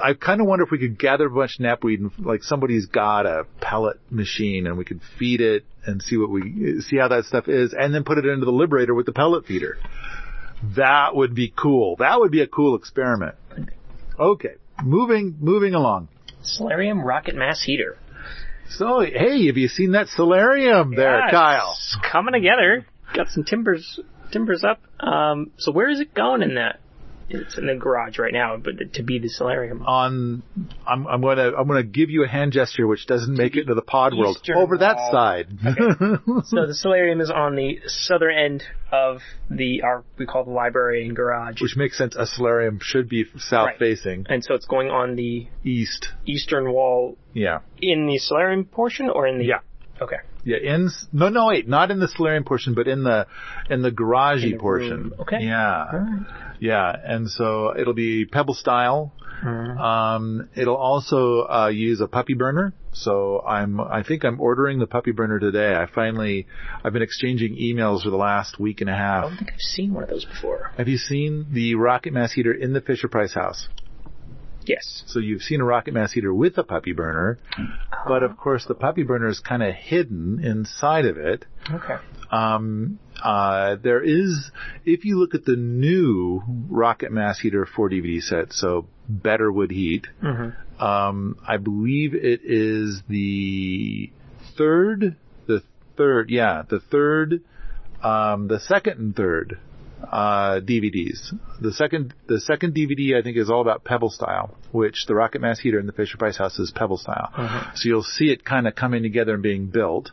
I 0.02 0.14
kind 0.14 0.40
of 0.40 0.46
wonder 0.46 0.64
if 0.64 0.70
we 0.70 0.78
could 0.78 0.98
gather 0.98 1.26
a 1.26 1.30
bunch 1.30 1.58
of 1.58 1.64
knapweed 1.64 2.00
and 2.00 2.10
like 2.18 2.42
somebody's 2.42 2.86
got 2.86 3.26
a 3.26 3.44
pellet 3.60 3.98
machine 4.10 4.66
and 4.66 4.76
we 4.76 4.84
could 4.84 5.00
feed 5.18 5.40
it 5.40 5.64
and 5.84 6.02
see 6.02 6.16
what 6.16 6.30
we 6.30 6.80
see 6.80 6.96
how 6.96 7.08
that 7.08 7.24
stuff 7.24 7.48
is, 7.48 7.72
and 7.72 7.94
then 7.94 8.04
put 8.04 8.18
it 8.18 8.26
into 8.26 8.44
the 8.44 8.52
Liberator 8.52 8.94
with 8.94 9.06
the 9.06 9.12
pellet 9.12 9.46
feeder. 9.46 9.78
That 10.76 11.14
would 11.14 11.34
be 11.34 11.52
cool. 11.56 11.96
That 11.96 12.18
would 12.18 12.32
be 12.32 12.40
a 12.40 12.46
cool 12.46 12.76
experiment. 12.76 13.36
Okay, 14.18 14.54
moving 14.82 15.36
moving 15.40 15.74
along. 15.74 16.08
Solarium 16.42 17.02
rocket 17.02 17.34
mass 17.34 17.62
heater. 17.62 17.98
So, 18.68 19.00
hey, 19.00 19.46
have 19.46 19.56
you 19.56 19.68
seen 19.68 19.92
that 19.92 20.08
solarium 20.08 20.94
there, 20.94 21.20
Yeah, 21.20 21.30
Kyle? 21.30 21.72
It's 21.72 21.96
coming 22.10 22.32
together. 22.32 22.84
Got 23.14 23.28
some 23.28 23.44
timbers 23.44 24.00
timbers 24.32 24.64
up. 24.64 24.80
Um, 24.98 25.52
so 25.56 25.70
where 25.70 25.88
is 25.88 26.00
it 26.00 26.14
going 26.14 26.42
in 26.42 26.54
that? 26.56 26.80
It's 27.28 27.58
in 27.58 27.66
the 27.66 27.74
garage 27.74 28.18
right 28.20 28.32
now, 28.32 28.56
but 28.56 28.94
to 28.94 29.02
be 29.02 29.18
the 29.18 29.28
solarium. 29.28 29.82
On, 29.84 30.44
I'm, 30.86 31.06
I'm 31.08 31.20
going 31.20 31.38
to 31.38 31.56
I'm 31.56 31.66
going 31.66 31.82
to 31.82 31.88
give 31.88 32.08
you 32.08 32.22
a 32.24 32.28
hand 32.28 32.52
gesture 32.52 32.86
which 32.86 33.06
doesn't 33.06 33.34
make 33.36 33.56
it 33.56 33.62
into 33.62 33.74
the 33.74 33.82
pod 33.82 34.14
world. 34.16 34.36
Eastern 34.36 34.56
Over 34.58 34.78
that 34.78 34.96
wall. 34.96 35.10
side. 35.10 35.48
So 36.46 36.66
the 36.66 36.74
solarium 36.74 37.20
is 37.20 37.30
on 37.30 37.56
the 37.56 37.80
southern 37.86 38.34
end 38.36 38.62
of 38.92 39.22
the 39.50 39.82
our 39.82 40.04
we 40.18 40.26
call 40.26 40.44
the 40.44 40.50
library 40.52 41.04
and 41.04 41.16
garage, 41.16 41.60
which 41.60 41.76
makes 41.76 41.98
sense. 41.98 42.14
A 42.16 42.26
solarium 42.26 42.78
should 42.80 43.08
be 43.08 43.24
south 43.38 43.66
Right. 43.66 43.78
facing, 43.78 44.26
and 44.28 44.44
so 44.44 44.54
it's 44.54 44.66
going 44.66 44.90
on 44.90 45.16
the 45.16 45.48
east. 45.64 46.08
eastern 46.26 46.70
wall 46.70 47.16
Yeah. 47.32 47.58
in 47.78 48.06
the 48.06 48.18
solarium 48.18 48.64
portion 48.66 49.10
or 49.10 49.26
in 49.26 49.38
the 49.38 49.46
Yeah. 49.46 49.58
Okay. 50.00 50.16
Yeah, 50.44 50.58
in 50.58 50.90
no, 51.12 51.28
no, 51.28 51.48
wait, 51.48 51.66
not 51.66 51.90
in 51.90 51.98
the 51.98 52.06
solarium 52.06 52.44
portion, 52.44 52.74
but 52.74 52.86
in 52.86 53.02
the 53.02 53.26
in 53.68 53.82
the 53.82 53.90
garagey 53.90 54.44
In 54.44 54.50
the 54.52 54.56
portion. 54.58 55.12
Okay. 55.18 55.38
Yeah, 55.40 55.86
yeah, 56.60 56.94
and 57.04 57.28
so 57.28 57.74
it'll 57.78 57.94
be 57.94 58.24
pebble 58.24 58.54
style. 58.54 59.12
Um, 59.78 60.48
it'll 60.56 60.76
also 60.76 61.42
uh, 61.42 61.68
use 61.68 62.00
a 62.00 62.08
puppy 62.08 62.34
burner. 62.34 62.72
So 62.92 63.42
I'm, 63.42 63.80
I 63.80 64.02
think 64.02 64.24
I'm 64.24 64.40
ordering 64.40 64.78
the 64.78 64.86
puppy 64.86 65.12
burner 65.12 65.38
today. 65.38 65.74
I 65.74 65.86
finally, 65.94 66.46
I've 66.82 66.94
been 66.94 67.02
exchanging 67.02 67.56
emails 67.56 68.04
for 68.04 68.10
the 68.10 68.16
last 68.16 68.58
week 68.58 68.80
and 68.80 68.88
a 68.88 68.94
half. 68.94 69.24
I 69.24 69.28
don't 69.28 69.36
think 69.36 69.52
I've 69.52 69.60
seen 69.60 69.92
one 69.92 70.02
of 70.02 70.08
those 70.08 70.24
before. 70.24 70.72
Have 70.78 70.88
you 70.88 70.96
seen 70.96 71.48
the 71.52 71.74
rocket 71.74 72.14
mass 72.14 72.32
heater 72.32 72.52
in 72.52 72.72
the 72.72 72.80
Fisher 72.80 73.08
Price 73.08 73.34
house? 73.34 73.68
Yes. 74.66 75.04
So 75.06 75.18
you've 75.20 75.42
seen 75.42 75.60
a 75.60 75.64
rocket 75.64 75.94
mass 75.94 76.12
heater 76.12 76.32
with 76.34 76.58
a 76.58 76.62
puppy 76.64 76.92
burner, 76.92 77.38
but 78.06 78.22
of 78.22 78.36
course 78.36 78.64
the 78.66 78.74
puppy 78.74 79.02
burner 79.02 79.28
is 79.28 79.40
kind 79.40 79.62
of 79.62 79.74
hidden 79.74 80.40
inside 80.44 81.06
of 81.06 81.16
it. 81.16 81.44
Okay. 81.70 81.96
Um, 82.30 82.98
uh, 83.22 83.76
there 83.82 84.02
is, 84.02 84.50
if 84.84 85.04
you 85.04 85.18
look 85.18 85.34
at 85.34 85.44
the 85.44 85.56
new 85.56 86.42
rocket 86.68 87.12
mass 87.12 87.38
heater 87.38 87.64
4 87.66 87.90
DVD 87.90 88.20
set, 88.20 88.52
so 88.52 88.86
better 89.08 89.50
wood 89.52 89.70
heat, 89.70 90.06
Mm-hmm. 90.22 90.82
um, 90.84 91.38
I 91.46 91.56
believe 91.58 92.14
it 92.14 92.40
is 92.44 93.02
the 93.08 94.10
third, 94.58 95.16
the 95.46 95.62
third, 95.96 96.30
yeah, 96.30 96.62
the 96.68 96.80
third, 96.80 97.42
um, 98.02 98.48
the 98.48 98.60
second 98.60 98.98
and 98.98 99.16
third 99.16 99.58
uh, 100.10 100.60
DVDs. 100.60 101.32
The 101.60 101.72
second, 101.72 102.14
the 102.26 102.40
second 102.40 102.74
DVD 102.74 103.18
I 103.18 103.22
think 103.22 103.36
is 103.36 103.50
all 103.50 103.60
about 103.60 103.84
Pebble 103.84 104.10
style, 104.10 104.54
which 104.72 105.06
the 105.06 105.14
Rocket 105.14 105.40
Mass 105.40 105.58
heater 105.58 105.78
in 105.78 105.86
the 105.86 105.92
Fisher 105.92 106.16
Price 106.16 106.36
house 106.36 106.58
is 106.58 106.70
Pebble 106.70 106.98
style. 106.98 107.30
So 107.74 107.88
you'll 107.88 108.02
see 108.02 108.30
it 108.30 108.44
kind 108.44 108.66
of 108.66 108.74
coming 108.74 109.02
together 109.02 109.34
and 109.34 109.42
being 109.42 109.66
built. 109.66 110.10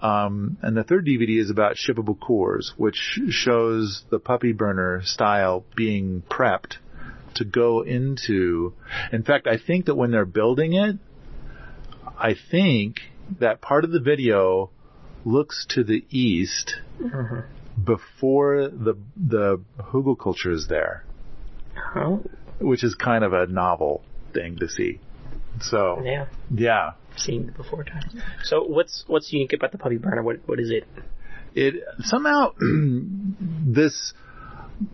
Um, 0.00 0.58
and 0.62 0.76
the 0.76 0.82
third 0.82 1.06
DVD 1.06 1.38
is 1.38 1.50
about 1.50 1.76
shippable 1.76 2.18
cores, 2.18 2.72
which 2.76 3.20
shows 3.30 4.02
the 4.10 4.18
puppy 4.18 4.52
burner 4.52 5.02
style 5.04 5.64
being 5.76 6.22
prepped 6.28 6.76
to 7.36 7.44
go 7.44 7.82
into. 7.82 8.74
In 9.12 9.22
fact, 9.22 9.46
I 9.46 9.58
think 9.58 9.86
that 9.86 9.94
when 9.94 10.10
they're 10.10 10.24
building 10.24 10.74
it, 10.74 10.96
I 12.18 12.34
think 12.50 13.00
that 13.38 13.60
part 13.60 13.84
of 13.84 13.92
the 13.92 14.00
video 14.00 14.70
looks 15.24 15.66
to 15.70 15.84
the 15.84 16.04
east 16.10 16.74
before 17.82 18.68
the 18.68 18.94
the 19.16 19.60
Hugelkultur 19.80 20.52
is 20.52 20.68
there, 20.68 21.04
Oh, 21.94 22.22
which 22.60 22.84
is 22.84 22.94
kind 22.94 23.24
of 23.24 23.32
a 23.32 23.46
novel 23.46 24.02
thing 24.32 24.58
to 24.58 24.68
see. 24.68 25.00
So 25.60 26.02
yeah. 26.04 26.26
yeah, 26.54 26.90
Seen 27.16 27.52
before 27.56 27.84
time. 27.84 28.02
So 28.42 28.62
what's 28.64 29.04
what's 29.06 29.32
unique 29.32 29.52
about 29.52 29.72
the 29.72 29.78
puppy 29.78 29.96
burner? 29.96 30.22
What 30.22 30.40
what 30.46 30.58
is 30.60 30.70
it? 30.70 30.86
it 31.54 31.82
somehow 32.00 32.52
this 32.60 34.14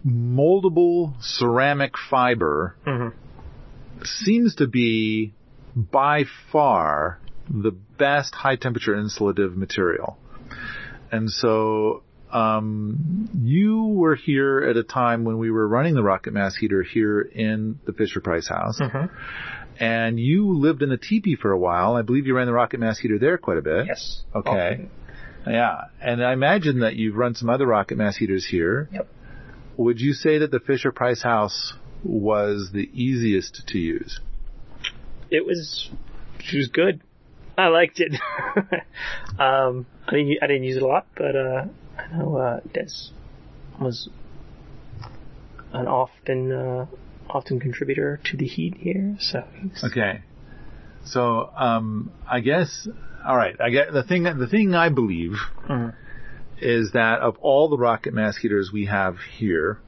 moldable 0.07 1.15
ceramic 1.21 1.93
fiber 2.11 2.77
Mm-hmm. 2.87 4.05
seems 4.05 4.55
to 4.57 4.67
be 4.67 5.33
by 5.75 6.25
far 6.53 7.19
the 7.49 7.71
best 7.71 8.35
high 8.35 8.57
temperature 8.57 8.95
insulative 8.95 9.57
material. 9.57 10.19
And 11.11 11.31
so 11.31 12.03
um, 12.33 13.29
you 13.43 13.85
were 13.87 14.15
here 14.15 14.61
at 14.69 14.77
a 14.77 14.83
time 14.83 15.25
when 15.25 15.39
we 15.39 15.51
were 15.51 15.67
running 15.67 15.95
the 15.95 16.03
rocket 16.03 16.33
mass 16.33 16.57
heater 16.57 16.83
here 16.83 17.21
in 17.21 17.79
the 17.87 17.93
Fisher 17.93 18.21
Price 18.21 18.49
house. 18.49 18.81
Mm-hmm. 18.81 19.15
And 19.81 20.19
you 20.19 20.59
lived 20.59 20.83
in 20.83 20.91
a 20.91 20.99
teepee 20.99 21.37
for 21.37 21.53
a 21.53 21.59
while. 21.59 21.95
I 21.95 22.03
believe 22.03 22.27
you 22.27 22.35
ran 22.35 22.47
the 22.47 22.53
rocket 22.53 22.81
mass 22.81 22.99
heater 22.99 23.19
there 23.19 23.39
quite 23.39 23.59
a 23.59 23.63
bit. 23.63 23.87
Yes. 23.87 24.23
Okay. 24.35 24.89
Yeah. 25.47 25.85
And 26.01 26.25
I 26.25 26.33
imagine 26.33 26.81
that 26.81 26.97
you've 26.97 27.17
run 27.17 27.35
some 27.35 27.49
other 27.49 27.67
rocket 27.67 27.97
mass 27.97 28.17
heaters 28.17 28.45
here. 28.45 28.89
Yep. 28.93 29.09
Would 29.77 30.01
you 30.01 30.13
say 30.13 30.39
that 30.39 30.51
the 30.51 30.59
Fisher 30.59 30.91
Price 30.91 31.23
house 31.23 31.75
was 32.03 32.71
the 32.73 32.91
easiest 32.93 33.69
to 33.69 33.79
use? 33.79 34.21
It 35.31 35.47
was 35.47 35.91
it 36.41 36.57
was 36.57 36.69
good. 36.69 37.01
I 37.57 37.69
liked 37.69 38.01
it. 38.01 38.13
um, 39.39 39.87
I 40.07 40.13
didn't 40.13 40.39
I 40.43 40.47
didn't 40.47 40.65
use 40.65 40.77
it 40.77 40.83
a 40.83 40.87
lot, 40.87 41.07
but 41.17 41.37
uh, 41.37 41.65
Know 42.13 42.37
uh, 42.37 42.61
Des 42.73 43.11
was 43.81 44.09
an 45.73 45.87
often 45.87 46.53
uh, 46.53 46.87
often 47.29 47.61
contributor 47.61 48.21
to 48.25 48.37
the 48.37 48.47
heat 48.47 48.77
here. 48.79 49.17
So 49.21 49.45
Okay. 49.85 50.23
So, 51.05 51.51
um, 51.57 52.11
I 52.29 52.41
guess, 52.41 52.87
alright, 53.27 53.59
I 53.61 53.71
get, 53.71 53.93
the 53.93 54.03
thing, 54.03 54.25
the 54.25 54.47
thing 54.47 54.75
I 54.75 54.91
believe 54.91 55.39
Mhm. 55.69 55.95
is 56.61 56.93
that 56.93 57.21
of 57.21 57.39
all 57.39 57.69
the 57.69 57.79
rocket 57.79 58.13
mass 58.13 58.37
heaters 58.37 58.71
we 58.73 58.87
have 58.87 59.17
here, 59.19 59.79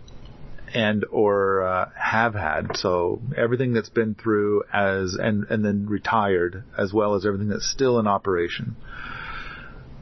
and 0.72 1.04
or 1.10 1.62
uh, 1.62 1.90
have 1.94 2.34
had, 2.34 2.76
so 2.76 3.20
everything 3.36 3.72
that's 3.72 3.90
been 3.90 4.14
through 4.14 4.62
as 4.72 5.14
and 5.14 5.44
and 5.50 5.64
then 5.64 5.86
retired, 5.88 6.62
as 6.78 6.92
well 6.92 7.14
as 7.16 7.26
everything 7.26 7.48
that's 7.48 7.68
still 7.68 7.98
in 7.98 8.06
operation, 8.06 8.76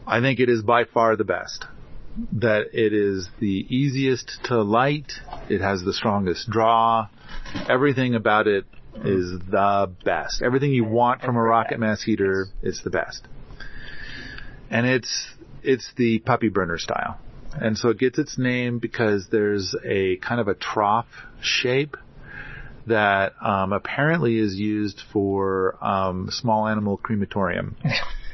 I 0.06 0.20
think 0.20 0.40
it 0.40 0.48
is 0.48 0.62
by 0.62 0.84
far 0.84 1.16
the 1.16 1.24
best. 1.24 1.64
That 2.32 2.68
it 2.72 2.92
is 2.92 3.28
the 3.38 3.66
easiest 3.68 4.38
to 4.44 4.62
light. 4.62 5.12
It 5.48 5.60
has 5.60 5.82
the 5.82 5.92
strongest 5.92 6.50
draw. 6.50 7.08
Everything 7.68 8.14
about 8.14 8.46
it 8.46 8.64
is 8.96 9.38
the 9.50 9.90
best. 10.04 10.42
Everything 10.42 10.72
you 10.72 10.84
want 10.84 11.22
from 11.22 11.36
a 11.36 11.42
rocket 11.42 11.78
mass 11.78 12.02
heater, 12.02 12.46
it's 12.62 12.82
the 12.82 12.90
best. 12.90 13.26
And 14.70 14.86
it's 14.86 15.28
it's 15.62 15.92
the 15.96 16.18
puppy 16.20 16.48
burner 16.48 16.78
style. 16.78 17.18
And 17.54 17.76
so 17.76 17.88
it 17.88 17.98
gets 17.98 18.18
its 18.18 18.38
name 18.38 18.78
because 18.78 19.28
there's 19.30 19.74
a 19.84 20.16
kind 20.16 20.40
of 20.40 20.48
a 20.48 20.54
trough 20.54 21.06
shape 21.40 21.96
that 22.86 23.34
um, 23.42 23.72
apparently 23.72 24.38
is 24.38 24.54
used 24.54 25.02
for 25.12 25.82
um, 25.84 26.28
small 26.30 26.66
animal 26.66 26.96
crematorium. 26.96 27.76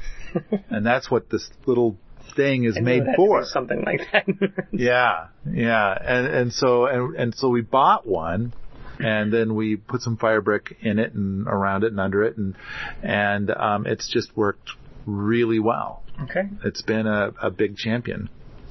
and 0.70 0.84
that's 0.84 1.10
what 1.10 1.30
this 1.30 1.48
little 1.66 1.96
thing 2.36 2.64
is 2.64 2.78
made 2.80 3.04
to 3.04 3.12
for. 3.16 3.44
something 3.44 3.82
like 3.84 4.00
that. 4.12 4.24
Yeah, 4.72 5.28
yeah, 5.50 5.96
and 6.00 6.26
and 6.26 6.52
so 6.52 6.86
and 6.86 7.16
and 7.16 7.34
so 7.34 7.48
we 7.48 7.60
bought 7.60 8.06
one, 8.06 8.52
and 8.98 9.32
then 9.32 9.54
we 9.54 9.76
put 9.76 10.02
some 10.02 10.16
fire 10.16 10.40
brick 10.40 10.76
in 10.80 10.98
it 10.98 11.14
and 11.14 11.46
around 11.46 11.84
it 11.84 11.88
and 11.92 12.00
under 12.00 12.22
it, 12.24 12.36
and 12.36 12.54
and 13.02 13.50
um, 13.50 13.86
it's 13.86 14.08
just 14.08 14.36
worked 14.36 14.70
really 15.06 15.58
well. 15.58 16.02
okay. 16.22 16.42
It's 16.64 16.82
been 16.82 17.06
a, 17.06 17.32
a 17.40 17.50
big 17.50 17.76
champion, 17.76 18.28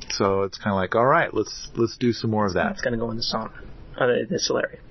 so 0.10 0.42
it's 0.44 0.58
kind 0.58 0.72
of 0.72 0.76
like, 0.78 0.96
all 0.96 1.06
right, 1.06 1.34
let's 1.34 1.70
let's 1.76 1.98
do 1.98 2.12
some 2.14 2.32
more 2.32 2.46
of 2.46 2.54
that. 2.56 2.72
It's 2.72 2.82
gonna 2.82 2.98
go 2.98 3.10
in 3.12 3.18
the 3.18 3.24
sauna. 3.24 3.52
Uh, 3.98 4.08
the, 4.08 4.28
the 4.30 4.40
solarium. 4.40 4.82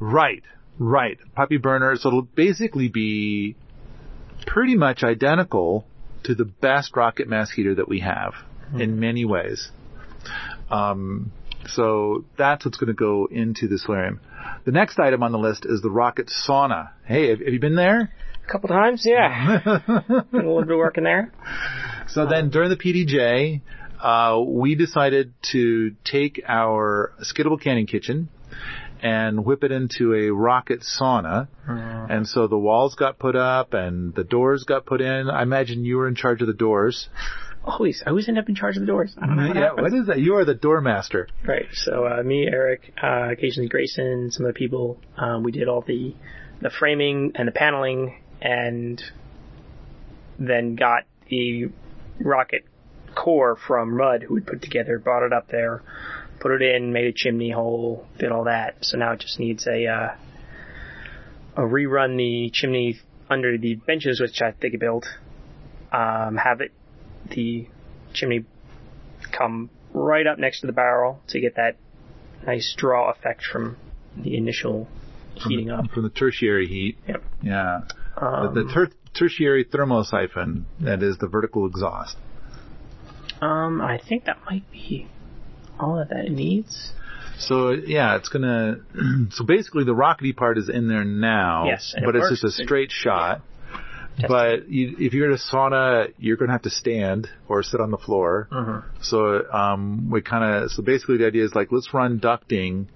Right, 0.00 0.42
right. 0.78 1.18
Puppy 1.36 1.58
burner. 1.58 1.94
So 1.96 2.08
it'll 2.08 2.22
basically 2.22 2.88
be 2.88 3.54
pretty 4.46 4.74
much 4.74 5.02
identical 5.04 5.86
to 6.24 6.34
the 6.34 6.44
best 6.44 6.96
rocket 6.96 7.28
mass 7.28 7.50
heater 7.50 7.74
that 7.74 7.88
we 7.88 8.00
have 8.00 8.34
in 8.78 9.00
many 9.00 9.24
ways. 9.24 9.70
Um, 10.70 11.32
so 11.66 12.24
that's 12.36 12.64
what's 12.64 12.78
going 12.78 12.88
to 12.88 12.94
go 12.94 13.28
into 13.30 13.68
the 13.68 13.78
solarium. 13.78 14.20
The 14.64 14.72
next 14.72 14.98
item 14.98 15.22
on 15.22 15.32
the 15.32 15.38
list 15.38 15.66
is 15.66 15.80
the 15.80 15.90
rocket 15.90 16.30
sauna. 16.46 16.90
Hey, 17.04 17.30
have, 17.30 17.40
have 17.40 17.52
you 17.52 17.60
been 17.60 17.76
there? 17.76 18.12
A 18.44 18.50
couple 18.50 18.68
times, 18.68 19.04
yeah. 19.04 19.60
a 19.66 20.24
little 20.32 20.62
bit 20.62 20.70
of 20.72 20.78
work 20.78 20.98
in 20.98 21.04
there. 21.04 21.32
So 22.08 22.26
then 22.26 22.50
during 22.50 22.70
the 22.70 22.76
PDJ, 22.76 23.60
uh, 24.02 24.40
we 24.44 24.74
decided 24.74 25.32
to 25.52 25.94
take 26.04 26.42
our 26.46 27.12
skiddable 27.22 27.60
canning 27.60 27.86
kitchen 27.86 28.28
and 29.02 29.44
whip 29.44 29.64
it 29.64 29.72
into 29.72 30.14
a 30.14 30.30
rocket 30.30 30.80
sauna. 30.80 31.48
And 31.66 32.26
so 32.26 32.46
the 32.46 32.58
walls 32.58 32.94
got 32.94 33.18
put 33.18 33.36
up 33.36 33.74
and 33.74 34.14
the 34.14 34.24
doors 34.24 34.64
got 34.64 34.86
put 34.86 35.00
in. 35.00 35.28
I 35.28 35.42
imagine 35.42 35.84
you 35.84 35.96
were 35.96 36.08
in 36.08 36.14
charge 36.14 36.40
of 36.40 36.46
the 36.46 36.54
doors. 36.54 37.08
Always, 37.64 38.02
I 38.04 38.10
always 38.10 38.28
end 38.28 38.38
up 38.38 38.48
in 38.48 38.56
charge 38.56 38.76
of 38.76 38.80
the 38.80 38.88
doors. 38.88 39.14
I 39.16 39.24
don't 39.24 39.36
know. 39.36 39.46
What 39.46 39.56
yeah, 39.56 39.62
happens. 39.62 39.82
what 39.82 40.00
is 40.00 40.06
that? 40.08 40.18
You 40.18 40.34
are 40.34 40.44
the 40.44 40.54
door 40.54 40.80
master. 40.80 41.28
Right. 41.46 41.66
So 41.72 42.08
uh, 42.08 42.20
me, 42.24 42.44
Eric, 42.44 42.92
uh, 43.00 43.28
occasionally 43.30 43.68
Grayson, 43.68 44.32
some 44.32 44.46
of 44.46 44.52
the 44.52 44.58
people, 44.58 44.98
um, 45.16 45.44
we 45.44 45.52
did 45.52 45.68
all 45.68 45.80
the 45.80 46.12
the 46.60 46.70
framing 46.70 47.30
and 47.36 47.46
the 47.46 47.52
paneling, 47.52 48.20
and 48.40 49.00
then 50.40 50.74
got 50.74 51.04
the 51.30 51.70
rocket 52.18 52.64
core 53.14 53.54
from 53.54 53.94
Rudd, 53.94 54.24
who 54.24 54.34
had 54.34 54.46
put 54.46 54.60
together, 54.60 54.98
brought 54.98 55.24
it 55.24 55.32
up 55.32 55.48
there, 55.48 55.82
put 56.42 56.50
it 56.50 56.62
in, 56.74 56.92
made 56.92 57.06
a 57.06 57.12
chimney 57.14 57.52
hole, 57.52 58.04
did 58.18 58.32
all 58.32 58.44
that. 58.44 58.74
So 58.80 58.98
now 58.98 59.12
it 59.12 59.20
just 59.20 59.38
needs 59.38 59.66
a 59.66 59.86
uh, 59.86 60.14
a 61.56 61.60
rerun 61.60 62.16
the 62.16 62.50
chimney 62.52 62.98
under 63.30 63.56
the 63.56 63.76
benches, 63.76 64.20
which 64.20 64.42
I 64.42 64.50
think 64.50 64.74
it 64.74 64.80
built. 64.80 65.06
Um, 65.92 66.36
have 66.36 66.60
it 66.60 66.72
the 67.30 67.68
chimney 68.12 68.44
come 69.30 69.70
right 69.94 70.26
up 70.26 70.38
next 70.38 70.62
to 70.62 70.66
the 70.66 70.72
barrel 70.72 71.20
to 71.28 71.40
get 71.40 71.56
that 71.56 71.76
nice 72.44 72.74
draw 72.76 73.10
effect 73.10 73.44
from 73.44 73.76
the 74.16 74.36
initial 74.36 74.88
heating 75.34 75.70
up. 75.70 75.90
From 75.90 76.02
the 76.02 76.10
tertiary 76.10 76.66
heat. 76.66 76.98
Yep. 77.06 77.22
Yeah. 77.42 77.80
Um, 78.16 78.54
the 78.54 78.64
the 78.64 78.72
ter- 78.72 78.90
tertiary 79.14 79.64
thermosiphon, 79.64 80.64
that 80.80 81.02
is 81.02 81.18
the 81.18 81.28
vertical 81.28 81.66
exhaust. 81.66 82.16
um, 83.40 83.80
I 83.80 83.98
think 83.98 84.24
that 84.24 84.38
might 84.44 84.70
be 84.72 85.08
all 85.82 85.96
that 86.08 86.24
it 86.24 86.32
needs. 86.32 86.92
So 87.38 87.70
yeah, 87.70 88.16
it's 88.16 88.28
gonna. 88.28 88.76
So 89.32 89.44
basically, 89.44 89.84
the 89.84 89.94
rockety 89.94 90.34
part 90.36 90.58
is 90.58 90.68
in 90.68 90.88
there 90.88 91.04
now. 91.04 91.64
Yes, 91.66 91.92
and 91.96 92.04
it 92.04 92.06
but 92.06 92.16
it's 92.16 92.28
just 92.30 92.44
a 92.44 92.50
straight 92.64 92.90
shot. 92.90 93.42
Just- 94.16 94.28
But 94.28 94.68
you, 94.68 94.94
if 94.98 95.14
you're 95.14 95.26
in 95.28 95.32
a 95.32 95.38
sauna, 95.38 96.12
you're 96.18 96.36
gonna 96.36 96.52
have 96.52 96.62
to 96.62 96.70
stand 96.70 97.28
or 97.48 97.62
sit 97.62 97.80
on 97.80 97.90
the 97.90 97.96
floor. 97.96 98.46
Mhm. 98.52 98.84
So 99.00 99.50
um, 99.50 100.10
we 100.10 100.20
kind 100.20 100.44
of. 100.64 100.70
So 100.70 100.82
basically, 100.82 101.16
the 101.16 101.26
idea 101.26 101.44
is 101.44 101.54
like 101.54 101.68
let's 101.72 101.92
run 101.94 102.20
ducting 102.20 102.86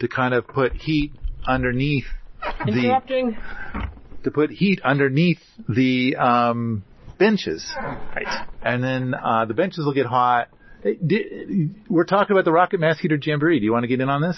to 0.00 0.08
kind 0.08 0.34
of 0.34 0.46
put 0.48 0.72
heat 0.72 1.12
underneath 1.46 2.06
the 2.66 3.34
to 4.24 4.30
put 4.30 4.50
heat 4.50 4.80
underneath 4.82 5.40
the 5.68 6.16
um, 6.16 6.82
benches, 7.18 7.72
Right. 7.76 8.26
and 8.62 8.82
then 8.82 9.14
uh, 9.14 9.44
the 9.44 9.54
benches 9.54 9.84
will 9.84 9.94
get 9.94 10.06
hot. 10.06 10.48
Hey, 10.84 10.98
We're 11.88 12.04
talking 12.04 12.36
about 12.36 12.44
the 12.44 12.52
rocket 12.52 12.78
mass 12.78 13.00
heater 13.00 13.18
jamboree. 13.20 13.58
Do 13.58 13.64
you 13.64 13.72
want 13.72 13.84
to 13.84 13.88
get 13.88 14.00
in 14.00 14.10
on 14.10 14.20
this? 14.20 14.36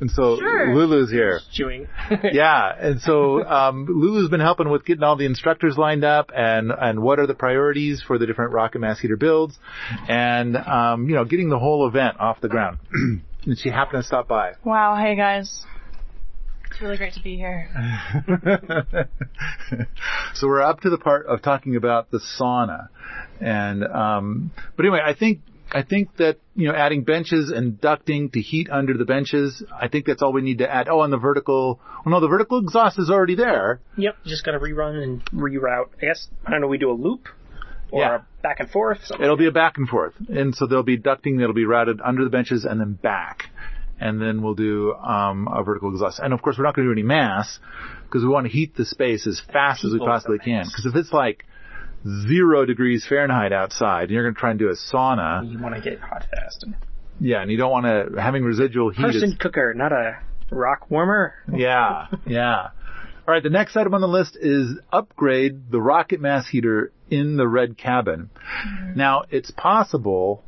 And 0.00 0.10
so 0.10 0.38
Sure. 0.38 0.74
Lulu's 0.74 1.10
here. 1.10 1.40
Chewing. 1.52 1.86
Yeah, 2.32 2.72
and 2.74 3.02
so 3.02 3.44
um, 3.44 3.84
Lulu's 3.86 4.30
been 4.30 4.40
helping 4.40 4.70
with 4.70 4.86
getting 4.86 5.02
all 5.02 5.16
the 5.16 5.26
instructors 5.26 5.76
lined 5.76 6.04
up 6.04 6.30
and 6.34 6.72
and 6.72 7.02
what 7.02 7.18
are 7.18 7.26
the 7.26 7.34
priorities 7.34 8.02
for 8.04 8.16
the 8.16 8.26
different 8.26 8.52
rocket 8.52 8.78
mass 8.78 8.98
heater 8.98 9.18
builds, 9.18 9.58
and 10.08 10.56
um, 10.56 11.06
you 11.08 11.14
know 11.14 11.24
getting 11.26 11.50
the 11.50 11.58
whole 11.58 11.86
event 11.86 12.18
off 12.18 12.40
the 12.40 12.48
ground. 12.48 12.78
and 12.92 13.58
she 13.58 13.68
happened 13.68 14.02
to 14.02 14.06
stop 14.06 14.26
by. 14.26 14.52
Wow, 14.64 14.96
hey 14.96 15.16
guys. 15.16 15.64
It's 16.70 16.80
really 16.80 16.96
great 16.96 17.14
to 17.14 17.22
be 17.22 17.36
here. 17.36 17.68
so 20.34 20.46
we're 20.46 20.62
up 20.62 20.80
to 20.80 20.90
the 20.90 20.98
part 20.98 21.26
of 21.26 21.42
talking 21.42 21.76
about 21.76 22.10
the 22.10 22.20
sauna, 22.38 22.88
and 23.40 23.84
um, 23.84 24.52
but 24.76 24.84
anyway, 24.86 25.00
I 25.04 25.14
think 25.14 25.40
I 25.72 25.82
think 25.82 26.16
that 26.16 26.38
you 26.54 26.68
know 26.68 26.74
adding 26.74 27.02
benches 27.04 27.50
and 27.50 27.80
ducting 27.80 28.32
to 28.32 28.40
heat 28.40 28.68
under 28.70 28.94
the 28.96 29.04
benches. 29.04 29.62
I 29.72 29.88
think 29.88 30.06
that's 30.06 30.22
all 30.22 30.32
we 30.32 30.42
need 30.42 30.58
to 30.58 30.72
add. 30.72 30.88
Oh, 30.88 31.02
and 31.02 31.12
the 31.12 31.16
vertical. 31.18 31.80
Well, 32.04 32.12
no, 32.14 32.20
the 32.20 32.28
vertical 32.28 32.58
exhaust 32.60 32.98
is 32.98 33.10
already 33.10 33.34
there. 33.34 33.80
Yep. 33.96 34.16
Just 34.24 34.44
gotta 34.44 34.58
rerun 34.58 35.02
and 35.02 35.24
reroute. 35.32 35.88
I 36.00 36.06
guess 36.06 36.28
I 36.46 36.50
don't 36.52 36.60
know. 36.60 36.68
We 36.68 36.78
do 36.78 36.90
a 36.90 36.94
loop 36.94 37.28
or 37.90 38.00
Yeah. 38.00 38.14
a 38.16 38.42
back 38.42 38.60
and 38.60 38.70
forth. 38.70 38.98
Something. 39.04 39.24
It'll 39.24 39.36
be 39.36 39.48
a 39.48 39.52
back 39.52 39.76
and 39.76 39.88
forth, 39.88 40.14
and 40.28 40.54
so 40.54 40.66
there'll 40.66 40.82
be 40.84 40.98
ducting 40.98 41.38
that'll 41.38 41.52
be 41.52 41.64
routed 41.66 42.00
under 42.04 42.24
the 42.24 42.30
benches 42.30 42.64
and 42.64 42.80
then 42.80 42.92
back, 42.94 43.46
and 44.00 44.20
then 44.20 44.42
we'll 44.42 44.54
do 44.54 44.94
um, 44.94 45.48
a 45.52 45.62
vertical 45.62 45.90
exhaust. 45.90 46.18
And 46.18 46.32
of 46.32 46.42
course, 46.42 46.56
we're 46.58 46.64
not 46.64 46.74
going 46.74 46.88
to 46.88 46.94
do 46.94 46.98
any 46.98 47.06
mass 47.06 47.58
because 48.04 48.22
we 48.22 48.28
want 48.28 48.46
to 48.46 48.52
heat 48.52 48.74
the 48.74 48.84
space 48.84 49.26
as 49.26 49.40
fast 49.52 49.84
as 49.84 49.92
we 49.92 49.98
possibly 49.98 50.38
can. 50.38 50.64
Because 50.64 50.86
if 50.86 50.96
it's 50.96 51.12
like 51.12 51.44
zero 52.26 52.64
degrees 52.64 53.04
Fahrenheit 53.06 53.52
outside, 53.52 54.04
and 54.04 54.10
you're 54.12 54.24
going 54.24 54.34
to 54.34 54.40
try 54.40 54.50
and 54.50 54.58
do 54.58 54.68
a 54.68 54.74
sauna, 54.74 55.50
you 55.50 55.60
want 55.62 55.74
to 55.74 55.80
get 55.80 56.00
hot 56.00 56.26
fast. 56.30 56.64
yeah, 57.20 57.42
and 57.42 57.50
you 57.50 57.58
don't 57.58 57.70
want 57.70 57.86
to 57.86 58.20
having 58.20 58.42
residual 58.42 58.90
heat. 58.90 59.02
Person 59.02 59.30
Is, 59.32 59.38
cooker, 59.38 59.74
not 59.74 59.92
a 59.92 60.18
rock 60.50 60.90
warmer. 60.90 61.34
yeah, 61.54 62.06
yeah. 62.26 62.68
All 63.28 63.34
right, 63.34 63.42
the 63.42 63.50
next 63.50 63.76
item 63.76 63.94
on 63.94 64.00
the 64.00 64.08
list 64.08 64.36
is 64.40 64.76
upgrade 64.92 65.70
the 65.70 65.80
rocket 65.80 66.20
mass 66.20 66.48
heater 66.48 66.90
in 67.10 67.36
the 67.36 67.46
red 67.46 67.76
cabin. 67.76 68.30
Now, 68.96 69.22
it's 69.30 69.52
possible 69.52 70.42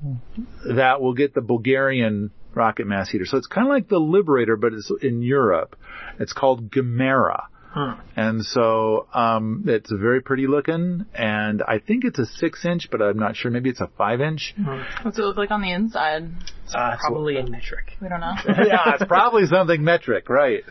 that 0.65 1.01
we'll 1.01 1.13
get 1.13 1.33
the 1.33 1.43
Bulgarian 1.43 2.33
rocket 2.55 2.87
mass 2.87 3.11
heater. 3.11 3.25
So 3.27 3.37
it's 3.39 3.47
kind 3.47 3.67
of 3.67 3.71
like 3.73 3.89
the 3.89 3.99
Liberator, 3.99 4.57
but 4.57 4.73
it's 4.73 4.91
in 5.03 5.23
Europe. 5.23 5.77
It's 6.19 6.33
called 6.33 6.71
Gamera. 6.71 7.45
Hmm. 7.75 7.93
And 8.17 8.45
so, 8.45 9.07
um, 9.15 9.65
it's 9.67 9.91
a 9.91 9.97
very 9.97 10.21
pretty 10.21 10.47
looking, 10.47 11.07
and 11.15 11.63
I 11.63 11.79
think 11.79 12.05
it's 12.05 12.19
a 12.19 12.27
six 12.27 12.67
inch, 12.67 12.89
but 12.91 13.01
I'm 13.01 13.19
not 13.19 13.35
sure. 13.35 13.51
Maybe 13.51 13.71
it's 13.71 13.81
a 13.81 13.89
five 13.97 14.21
inch. 14.21 14.55
What's 15.03 15.19
it 15.19 15.23
look 15.23 15.39
like 15.39 15.51
on 15.51 15.63
the 15.63 15.73
inside? 15.73 16.29
Uh, 16.75 16.97
probably 17.01 17.39
in 17.39 17.51
metric. 17.51 17.93
We 18.03 18.11
don't 18.11 18.21
know. 18.21 18.35
yeah, 18.47 18.93
it's 18.95 19.05
probably 19.07 19.47
something 19.47 19.83
metric, 19.83 20.29
right? 20.29 20.65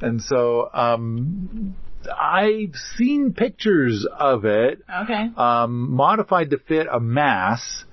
And 0.00 0.22
so, 0.22 0.70
um, 0.72 1.76
I've 2.10 2.74
seen 2.96 3.34
pictures 3.34 4.06
of 4.10 4.46
it, 4.46 4.82
Okay. 5.02 5.28
um, 5.36 5.90
modified 5.94 6.50
to 6.50 6.58
fit 6.58 6.86
a 6.90 7.00
mass, 7.00 7.84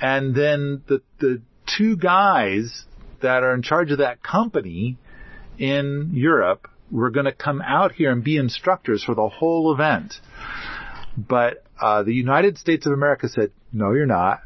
and 0.00 0.34
then 0.34 0.82
the 0.88 1.02
the 1.20 1.40
two 1.76 1.96
guys 1.96 2.84
that 3.20 3.42
are 3.42 3.54
in 3.54 3.62
charge 3.62 3.90
of 3.92 3.98
that 3.98 4.22
company 4.22 4.98
in 5.58 6.10
Europe 6.12 6.68
were 6.90 7.10
going 7.10 7.26
to 7.26 7.32
come 7.32 7.62
out 7.62 7.92
here 7.92 8.10
and 8.10 8.22
be 8.22 8.36
instructors 8.36 9.02
for 9.02 9.14
the 9.14 9.28
whole 9.28 9.72
event. 9.72 10.14
But 11.16 11.64
uh, 11.80 12.02
the 12.02 12.14
United 12.14 12.58
States 12.58 12.86
of 12.86 12.92
America 12.92 13.28
said, 13.28 13.50
"No, 13.72 13.92
you're 13.92 14.06
not. 14.06 14.40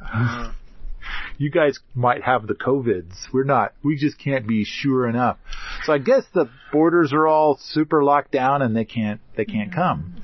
you 1.39 1.51
guys 1.51 1.79
might 1.95 2.23
have 2.23 2.47
the 2.47 2.55
COVIDs. 2.55 3.33
We're 3.33 3.45
not. 3.45 3.73
We 3.83 3.97
just 3.97 4.19
can't 4.19 4.47
be 4.47 4.65
sure 4.65 5.09
enough." 5.09 5.39
So 5.85 5.93
I 5.93 5.99
guess 5.99 6.25
the 6.33 6.49
borders 6.73 7.13
are 7.13 7.27
all 7.27 7.59
super 7.61 8.03
locked 8.03 8.33
down, 8.33 8.63
and 8.63 8.77
they 8.77 8.85
can't 8.85 9.21
they 9.37 9.45
can't 9.45 9.73
come. 9.73 10.23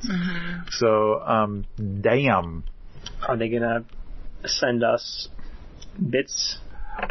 So 0.71 1.21
um, 1.21 1.65
damn. 1.77 2.65
Are 3.27 3.37
they 3.37 3.49
gonna 3.49 3.85
send 4.45 4.83
us 4.83 5.29
bits? 6.11 6.59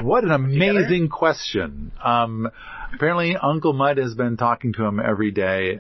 What 0.02 0.24
an 0.24 0.32
amazing 0.32 1.10
question. 1.10 1.92
Um, 2.04 2.50
apparently 2.94 3.36
Uncle 3.36 3.74
Mud 3.74 3.98
has 3.98 4.16
been 4.16 4.38
talking 4.38 4.74
to 4.74 4.84
him 4.86 5.00
every 5.00 5.32
day, 5.32 5.80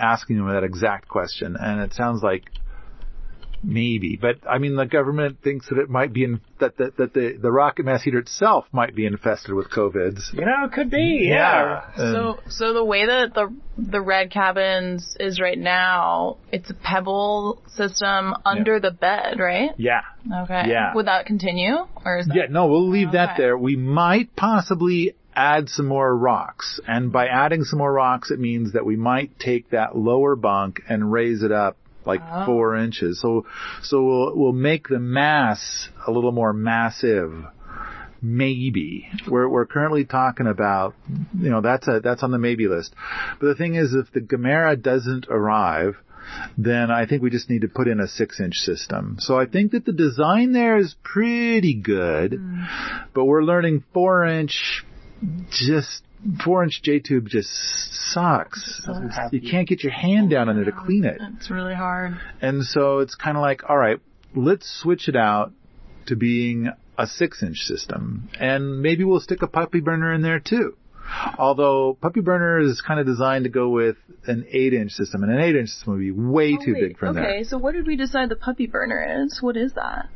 asking 0.00 0.36
him 0.36 0.48
that 0.48 0.64
exact 0.64 1.08
question, 1.08 1.56
and 1.58 1.80
it 1.80 1.92
sounds 1.94 2.22
like 2.22 2.44
maybe. 3.62 4.18
But 4.20 4.36
I 4.48 4.58
mean, 4.58 4.76
the 4.76 4.86
government 4.86 5.38
thinks 5.42 5.68
that 5.68 5.78
it 5.78 5.88
might 5.88 6.12
be 6.12 6.24
in, 6.24 6.40
that 6.60 6.76
that, 6.78 6.96
that 6.96 7.14
the 7.14 7.36
the 7.40 7.50
rocket 7.52 7.84
mass 7.84 8.02
heater 8.02 8.18
itself 8.18 8.66
might 8.72 8.94
be 8.94 9.06
infested 9.06 9.54
with 9.54 9.70
COVIDs. 9.70 10.32
You 10.32 10.44
know, 10.44 10.64
it 10.64 10.72
could 10.72 10.90
be. 10.90 11.26
Yeah. 11.30 11.82
And- 11.96 12.14
So, 12.14 12.38
so 12.48 12.72
the 12.74 12.84
way 12.84 13.06
that 13.06 13.34
the 13.34 13.54
the 13.78 14.00
red 14.00 14.30
cabins 14.30 15.16
is 15.18 15.40
right 15.40 15.58
now, 15.58 16.36
it's 16.50 16.70
a 16.70 16.74
pebble 16.74 17.62
system 17.74 18.34
under 18.44 18.80
the 18.80 18.90
bed, 18.90 19.38
right? 19.38 19.70
yeah. 19.78 20.02
Okay. 20.44 20.64
Yeah. 20.68 20.94
Would 20.94 21.06
that 21.06 21.26
continue, 21.26 21.74
or 22.04 22.18
is 22.18 22.26
that? 22.26 22.36
Yeah, 22.36 22.42
no, 22.50 22.66
we'll 22.66 22.88
leave 22.90 23.12
that 23.12 23.36
there. 23.36 23.56
We 23.58 23.76
might 23.76 24.36
possibly 24.36 25.14
add 25.34 25.68
some 25.70 25.86
more 25.88 26.14
rocks. 26.14 26.78
And 26.86 27.10
by 27.10 27.26
adding 27.26 27.64
some 27.64 27.78
more 27.78 27.92
rocks, 27.92 28.30
it 28.30 28.38
means 28.38 28.74
that 28.74 28.84
we 28.84 28.96
might 28.96 29.38
take 29.38 29.70
that 29.70 29.96
lower 29.96 30.36
bunk 30.36 30.82
and 30.88 31.10
raise 31.10 31.42
it 31.42 31.50
up 31.50 31.76
like 32.04 32.20
Oh. 32.24 32.46
four 32.46 32.76
inches. 32.76 33.20
So, 33.20 33.46
so 33.82 34.02
we'll, 34.02 34.36
we'll 34.36 34.52
make 34.52 34.88
the 34.88 34.98
mass 34.98 35.88
a 36.06 36.10
little 36.10 36.32
more 36.32 36.52
massive. 36.52 37.32
Maybe. 38.24 39.08
We're, 39.26 39.48
we're 39.48 39.66
currently 39.66 40.04
talking 40.04 40.46
about, 40.46 40.94
you 41.36 41.50
know, 41.50 41.60
that's 41.60 41.88
a, 41.88 41.98
that's 41.98 42.22
on 42.22 42.30
the 42.30 42.38
maybe 42.38 42.68
list. 42.68 42.94
But 43.40 43.48
the 43.48 43.54
thing 43.56 43.74
is, 43.74 43.94
if 43.94 44.12
the 44.12 44.20
Gamera 44.20 44.80
doesn't 44.80 45.26
arrive, 45.28 45.96
then 46.56 46.92
I 46.92 47.06
think 47.06 47.22
we 47.22 47.30
just 47.30 47.50
need 47.50 47.62
to 47.62 47.68
put 47.68 47.88
in 47.88 47.98
a 47.98 48.06
six 48.06 48.38
inch 48.38 48.54
system. 48.54 49.16
So 49.18 49.36
I 49.36 49.46
think 49.46 49.72
that 49.72 49.84
the 49.84 49.92
design 49.92 50.52
there 50.52 50.76
is 50.76 50.94
pretty 51.02 51.74
good, 51.74 52.32
mm. 52.32 52.66
but 53.12 53.24
we're 53.24 53.42
learning 53.42 53.82
four 53.92 54.24
inch, 54.24 54.84
just 55.50 56.02
four 56.44 56.62
inch 56.62 56.82
J 56.82 57.00
tube 57.00 57.28
just 57.28 57.50
sucks. 58.12 58.82
Doesn't 58.86 59.32
You 59.32 59.50
can't 59.50 59.68
get 59.68 59.82
your 59.82 59.92
hand 59.92 60.30
down 60.30 60.48
in 60.48 60.56
there 60.56 60.64
to 60.64 60.72
clean 60.72 61.04
it. 61.04 61.20
It's 61.36 61.50
really 61.50 61.74
hard. 61.74 62.18
And 62.40 62.64
so 62.64 62.98
it's 62.98 63.14
kind 63.14 63.36
of 63.36 63.40
like, 63.42 63.68
all 63.68 63.76
right, 63.76 63.98
let's 64.34 64.68
switch 64.82 65.08
it 65.08 65.16
out 65.16 65.52
to 66.06 66.16
being 66.16 66.70
a 66.98 67.06
six 67.06 67.42
inch 67.42 67.58
system. 67.58 68.28
And 68.38 68.82
maybe 68.82 69.04
we'll 69.04 69.20
stick 69.20 69.42
a 69.42 69.46
puppy 69.46 69.80
burner 69.80 70.12
in 70.12 70.22
there 70.22 70.40
too. 70.40 70.76
Although 71.38 71.98
puppy 72.00 72.20
burner 72.20 72.60
is 72.60 72.80
kind 72.80 73.00
of 73.00 73.06
designed 73.06 73.44
to 73.44 73.50
go 73.50 73.68
with 73.68 73.96
an 74.26 74.46
eight 74.50 74.72
inch 74.72 74.92
system 74.92 75.22
and 75.22 75.32
an 75.32 75.40
eight 75.40 75.56
inch 75.56 75.68
system 75.68 75.94
would 75.94 76.00
be 76.00 76.10
way 76.12 76.56
oh, 76.58 76.64
too 76.64 76.74
big 76.74 76.98
for 76.98 77.06
Oh, 77.06 77.10
okay, 77.10 77.20
there. 77.20 77.44
so 77.44 77.58
what 77.58 77.74
did 77.74 77.86
we 77.86 77.96
decide 77.96 78.28
the 78.28 78.36
puppy 78.36 78.66
burner 78.66 79.24
is? 79.24 79.40
What 79.42 79.56
is 79.56 79.72
that? 79.74 80.08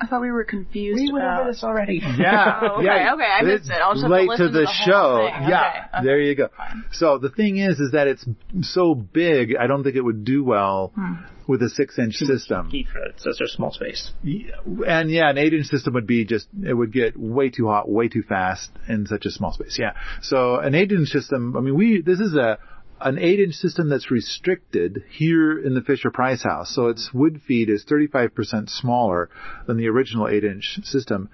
I 0.00 0.06
thought 0.06 0.20
we 0.20 0.30
were 0.32 0.44
confused 0.44 1.00
We 1.00 1.12
went 1.12 1.24
about. 1.24 1.40
over 1.42 1.52
this 1.52 1.62
already. 1.64 2.00
Yeah. 2.02 2.60
Oh, 2.62 2.76
okay, 2.78 2.84
yeah. 2.86 3.14
okay, 3.14 3.24
I 3.24 3.42
missed 3.42 3.66
it. 3.70 3.72
I'll 3.72 3.92
just 3.94 4.02
have 4.04 4.10
to 4.10 4.16
late 4.16 4.28
listen 4.28 4.46
to 4.46 4.52
the, 4.52 4.58
to 4.60 4.64
the 4.64 4.66
whole 4.66 4.86
show. 4.86 5.30
thing. 5.30 5.48
Yeah. 5.48 5.60
Okay, 5.60 5.78
okay. 5.98 6.04
There 6.06 6.20
you 6.20 6.34
go. 6.34 6.48
Fine. 6.56 6.84
So 6.92 7.18
the 7.18 7.30
thing 7.30 7.58
is, 7.58 7.78
is 7.80 7.92
that 7.92 8.06
it's 8.08 8.24
so 8.62 8.94
big, 8.94 9.54
I 9.58 9.66
don't 9.66 9.82
think 9.84 9.96
it 9.96 10.02
would 10.02 10.24
do 10.24 10.42
well 10.44 10.92
Hmm. 10.94 11.14
with 11.46 11.62
a 11.62 11.68
six 11.68 11.98
inch 11.98 12.14
system. 12.14 12.70
Heat 12.70 12.88
for 12.92 12.98
it. 13.00 13.14
So 13.18 13.30
it's 13.30 13.40
a 13.40 13.48
small 13.48 13.70
space. 13.72 14.12
Yeah, 14.22 14.50
And 14.86 15.10
yeah, 15.10 15.30
an 15.30 15.38
eight 15.38 15.52
inch 15.54 15.66
system 15.66 15.94
would 15.94 16.06
be 16.06 16.24
just, 16.24 16.46
it 16.64 16.74
would 16.74 16.92
get 16.92 17.16
way 17.18 17.50
too 17.50 17.66
hot, 17.68 17.88
way 17.88 18.08
too 18.08 18.22
fast 18.22 18.70
in 18.88 19.06
such 19.06 19.26
a 19.26 19.30
small 19.30 19.52
space. 19.52 19.76
Yeah. 19.78 19.92
So 20.22 20.56
an 20.56 20.74
eight 20.74 20.90
inch 20.92 21.08
system, 21.08 21.56
I 21.56 21.60
mean, 21.60 21.76
we, 21.76 22.02
this 22.02 22.18
is 22.20 22.34
a, 22.34 22.58
an 23.00 23.18
eight 23.18 23.40
inch 23.40 23.54
system 23.54 23.88
that's 23.88 24.10
restricted 24.10 25.04
here 25.10 25.58
in 25.58 25.74
the 25.74 25.82
Fisher 25.82 26.10
Price 26.10 26.42
house. 26.42 26.74
So 26.74 26.88
its 26.88 27.10
wood 27.12 27.42
feed 27.46 27.68
is 27.68 27.84
35% 27.84 28.70
smaller 28.70 29.30
than 29.66 29.76
the 29.76 29.88
original 29.88 30.28
eight 30.28 30.44
inch 30.44 30.78
system. 30.84 31.28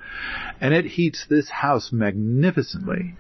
And 0.61 0.75
it 0.75 0.85
heats 0.85 1.27
this 1.29 1.49
house 1.51 1.91
magnificently. 1.93 3.15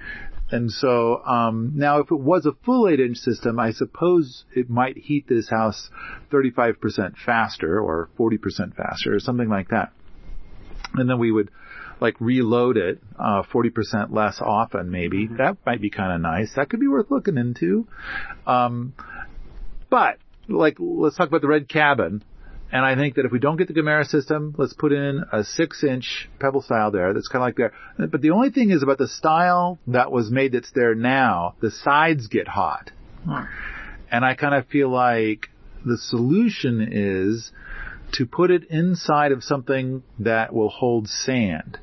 And 0.52 0.70
so, 0.70 1.24
um, 1.24 1.72
now 1.76 2.00
if 2.00 2.10
it 2.10 2.18
was 2.18 2.44
a 2.44 2.52
full 2.64 2.88
8 2.88 2.98
inch 2.98 3.18
system, 3.18 3.60
I 3.60 3.70
suppose 3.70 4.44
it 4.52 4.68
might 4.68 4.96
heat 4.98 5.28
this 5.28 5.48
house 5.48 5.90
35% 6.32 7.14
faster 7.24 7.80
or 7.80 8.08
40% 8.18 8.74
faster 8.74 9.14
or 9.14 9.20
something 9.20 9.48
like 9.48 9.68
that. 9.68 9.92
And 10.94 11.08
then 11.08 11.18
we 11.18 11.30
would 11.30 11.50
like 12.00 12.20
reload 12.20 12.76
it, 12.76 13.00
uh, 13.18 13.42
40% 13.42 14.12
less 14.12 14.40
often 14.40 14.90
maybe. 14.90 15.26
That 15.26 15.58
might 15.66 15.80
be 15.80 15.90
kind 15.90 16.12
of 16.12 16.20
nice. 16.20 16.54
That 16.56 16.70
could 16.70 16.80
be 16.80 16.88
worth 16.88 17.10
looking 17.10 17.36
into. 17.36 17.86
Um, 18.46 18.94
but 19.90 20.18
like, 20.48 20.76
let's 20.78 21.16
talk 21.16 21.28
about 21.28 21.42
the 21.42 21.48
red 21.48 21.68
cabin 21.68 22.22
And 22.72 22.84
I 22.84 22.94
think 22.94 23.16
that 23.16 23.24
if 23.24 23.32
we 23.32 23.40
don't 23.40 23.56
get 23.56 23.66
the 23.68 23.74
Gamera 23.74 24.06
system, 24.06 24.54
let's 24.56 24.72
put 24.72 24.92
in 24.92 25.24
a 25.32 25.42
six 25.42 25.82
inch 25.82 26.28
pebble 26.38 26.62
style 26.62 26.90
there. 26.90 27.12
That's 27.12 27.28
kind 27.28 27.42
of 27.42 27.46
like 27.48 27.56
there. 27.56 27.72
But 28.08 28.20
the 28.20 28.30
only 28.30 28.50
thing 28.50 28.70
is 28.70 28.82
about 28.82 28.98
the 28.98 29.08
style 29.08 29.78
that 29.88 30.12
was 30.12 30.30
made 30.30 30.52
that's 30.52 30.70
there 30.72 30.94
now, 30.94 31.56
the 31.60 31.70
sides 31.70 32.28
get 32.28 32.46
hot. 32.46 32.92
And 34.10 34.24
I 34.24 34.34
kind 34.34 34.54
of 34.54 34.66
feel 34.68 34.88
like 34.88 35.48
the 35.84 35.98
solution 35.98 36.88
is 36.92 37.50
to 38.12 38.26
put 38.26 38.50
it 38.50 38.64
inside 38.70 39.32
of 39.32 39.42
something 39.42 40.02
that 40.18 40.52
will 40.52 40.68
hold 40.68 41.08
sand. 41.08 41.78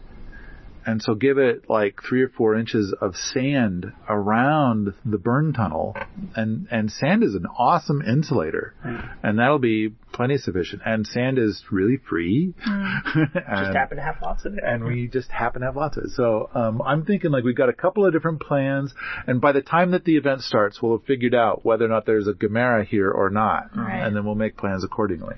And 0.88 1.02
so 1.02 1.14
give 1.16 1.38
it 1.38 1.70
like 1.70 2.00
three 2.02 2.22
or 2.24 2.30
four 2.30 2.56
inches 2.56 2.96
of 3.02 3.16
sand 3.16 3.92
around 4.08 4.94
the 5.06 5.18
burn 5.18 5.52
tunnel. 5.52 5.98
And, 6.36 6.68
and 6.72 6.90
sand 6.90 7.24
is 7.24 7.36
an 7.36 7.46
awesome 7.58 8.02
insulator. 8.02 8.74
And 9.22 9.38
that'll 9.38 9.60
be 9.60 9.94
plenty 10.14 10.38
sufficient. 10.38 10.82
And 10.86 11.06
sand 11.06 11.38
is 11.40 11.62
really 11.70 11.98
free. 11.98 12.54
Just 12.66 13.36
and, 13.36 13.76
happen 13.76 13.98
to 13.98 14.04
have 14.04 14.16
lots 14.22 14.46
of 14.46 14.54
it. 14.54 14.64
and 14.66 14.86
we 14.86 15.08
just 15.08 15.30
happen 15.30 15.60
to 15.62 15.68
have 15.68 15.76
lots 15.76 15.98
of 15.98 16.06
it. 16.06 16.10
So 16.12 16.50
um, 16.56 16.82
I'm 16.82 17.04
thinking 17.06 17.32
like 17.32 17.44
we've 17.44 17.56
got 17.56 17.70
a 17.70 17.74
couple 17.74 18.06
of 18.06 18.14
different 18.14 18.40
plans, 18.42 18.94
and 19.28 19.42
by 19.42 19.52
the 19.52 19.62
time 19.62 19.92
that 19.92 20.06
the 20.06 20.16
event 20.16 20.42
starts, 20.42 20.82
we'll 20.82 20.98
have 20.98 21.06
figured 21.06 21.36
out 21.36 21.66
whether 21.66 21.84
or 21.86 21.90
not 21.90 22.06
there's 22.06 22.28
a 22.28 22.34
Gamera 22.34 22.86
here 22.86 23.12
or 23.12 23.30
not, 23.30 23.76
Right. 23.76 24.02
and 24.06 24.16
then 24.16 24.26
we'll 24.26 24.36
make 24.36 24.56
plans 24.58 24.84
accordingly. 24.84 25.36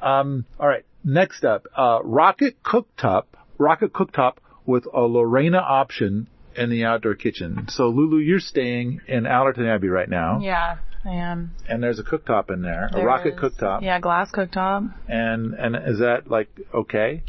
Um, 0.00 0.44
all 0.58 0.66
right, 0.68 0.84
next 1.04 1.44
up, 1.44 1.66
uh, 1.76 2.00
rocket 2.02 2.62
cooktop, 2.62 3.24
rocket 3.62 3.92
cooktop 3.92 4.34
with 4.66 4.86
a 4.92 5.00
Lorena 5.00 5.58
option 5.58 6.28
in 6.54 6.68
the 6.70 6.84
outdoor 6.84 7.14
kitchen. 7.14 7.66
So 7.68 7.88
Lulu, 7.88 8.18
you're 8.18 8.40
staying 8.40 9.00
in 9.08 9.26
Allerton 9.26 9.66
Abbey 9.66 9.88
right 9.88 10.08
now, 10.08 10.40
Yeah, 10.40 10.76
I 11.04 11.10
am. 11.10 11.52
and 11.68 11.82
there's 11.82 11.98
a 11.98 12.02
cooktop 12.04 12.50
in 12.50 12.60
there, 12.62 12.90
a 12.92 13.02
rocket 13.04 13.34
is- 13.34 13.40
cooktop, 13.40 13.82
Yeah, 13.82 13.98
glass 14.00 14.30
cooktop. 14.30 14.92
and 15.08 15.54
and 15.54 15.76
is 15.76 15.98
that 16.00 16.28
like 16.30 16.48
okay? 16.74 17.22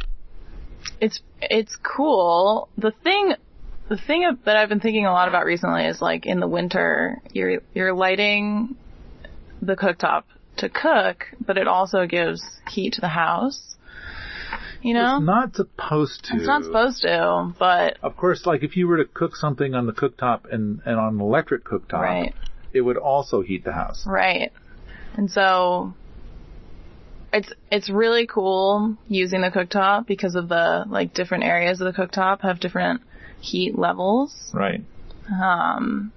It's 0.99 1.21
it's 1.41 1.75
cool. 1.77 2.67
The 2.77 2.91
thing 2.91 3.35
the 3.89 3.97
thing 3.97 4.29
that 4.45 4.57
I've 4.57 4.69
been 4.69 4.79
thinking 4.81 5.05
a 5.05 5.11
lot 5.13 5.27
about 5.27 5.45
recently 5.45 5.85
is 5.85 6.01
like 6.01 6.25
in 6.25 6.39
the 6.39 6.47
winter, 6.47 7.21
you're 7.31 7.61
you're 7.73 7.93
lighting 7.93 8.75
the 9.61 9.75
cooktop 9.75 10.23
to 10.57 10.67
cook, 10.69 11.25
but 11.45 11.57
it 11.57 11.67
also 11.67 12.05
gives 12.05 12.41
heat 12.69 12.93
to 12.93 13.01
the 13.01 13.07
house. 13.07 13.72
You 14.83 14.93
know? 14.93 15.17
It's 15.17 15.25
not 15.25 15.55
supposed 15.55 16.25
to. 16.25 16.35
It's 16.35 16.45
not 16.45 16.63
supposed 16.63 17.01
to, 17.03 17.53
but 17.57 17.97
Of 18.03 18.17
course, 18.17 18.45
like 18.45 18.63
if 18.63 18.75
you 18.75 18.87
were 18.87 18.97
to 18.97 19.05
cook 19.05 19.35
something 19.35 19.73
on 19.73 19.87
the 19.87 19.93
cooktop 19.93 20.51
and, 20.51 20.81
and 20.85 20.99
on 20.99 21.15
an 21.15 21.21
electric 21.21 21.63
cooktop, 21.63 22.01
right. 22.01 22.35
it 22.73 22.81
would 22.81 22.97
also 22.97 23.41
heat 23.41 23.63
the 23.63 23.71
house. 23.71 24.03
Right. 24.05 24.51
And 25.15 25.31
so 25.31 25.93
it's 27.31 27.51
it's 27.71 27.89
really 27.89 28.27
cool 28.27 28.97
using 29.07 29.41
the 29.41 29.49
cooktop 29.49 30.05
because 30.05 30.35
of 30.35 30.49
the 30.49 30.85
like 30.87 31.13
different 31.13 31.45
areas 31.45 31.79
of 31.79 31.93
the 31.93 31.99
cooktop 31.99 32.41
have 32.41 32.59
different 32.59 33.01
heat 33.39 33.77
levels. 33.77 34.51
Right. 34.53 34.83
Um 35.31 36.11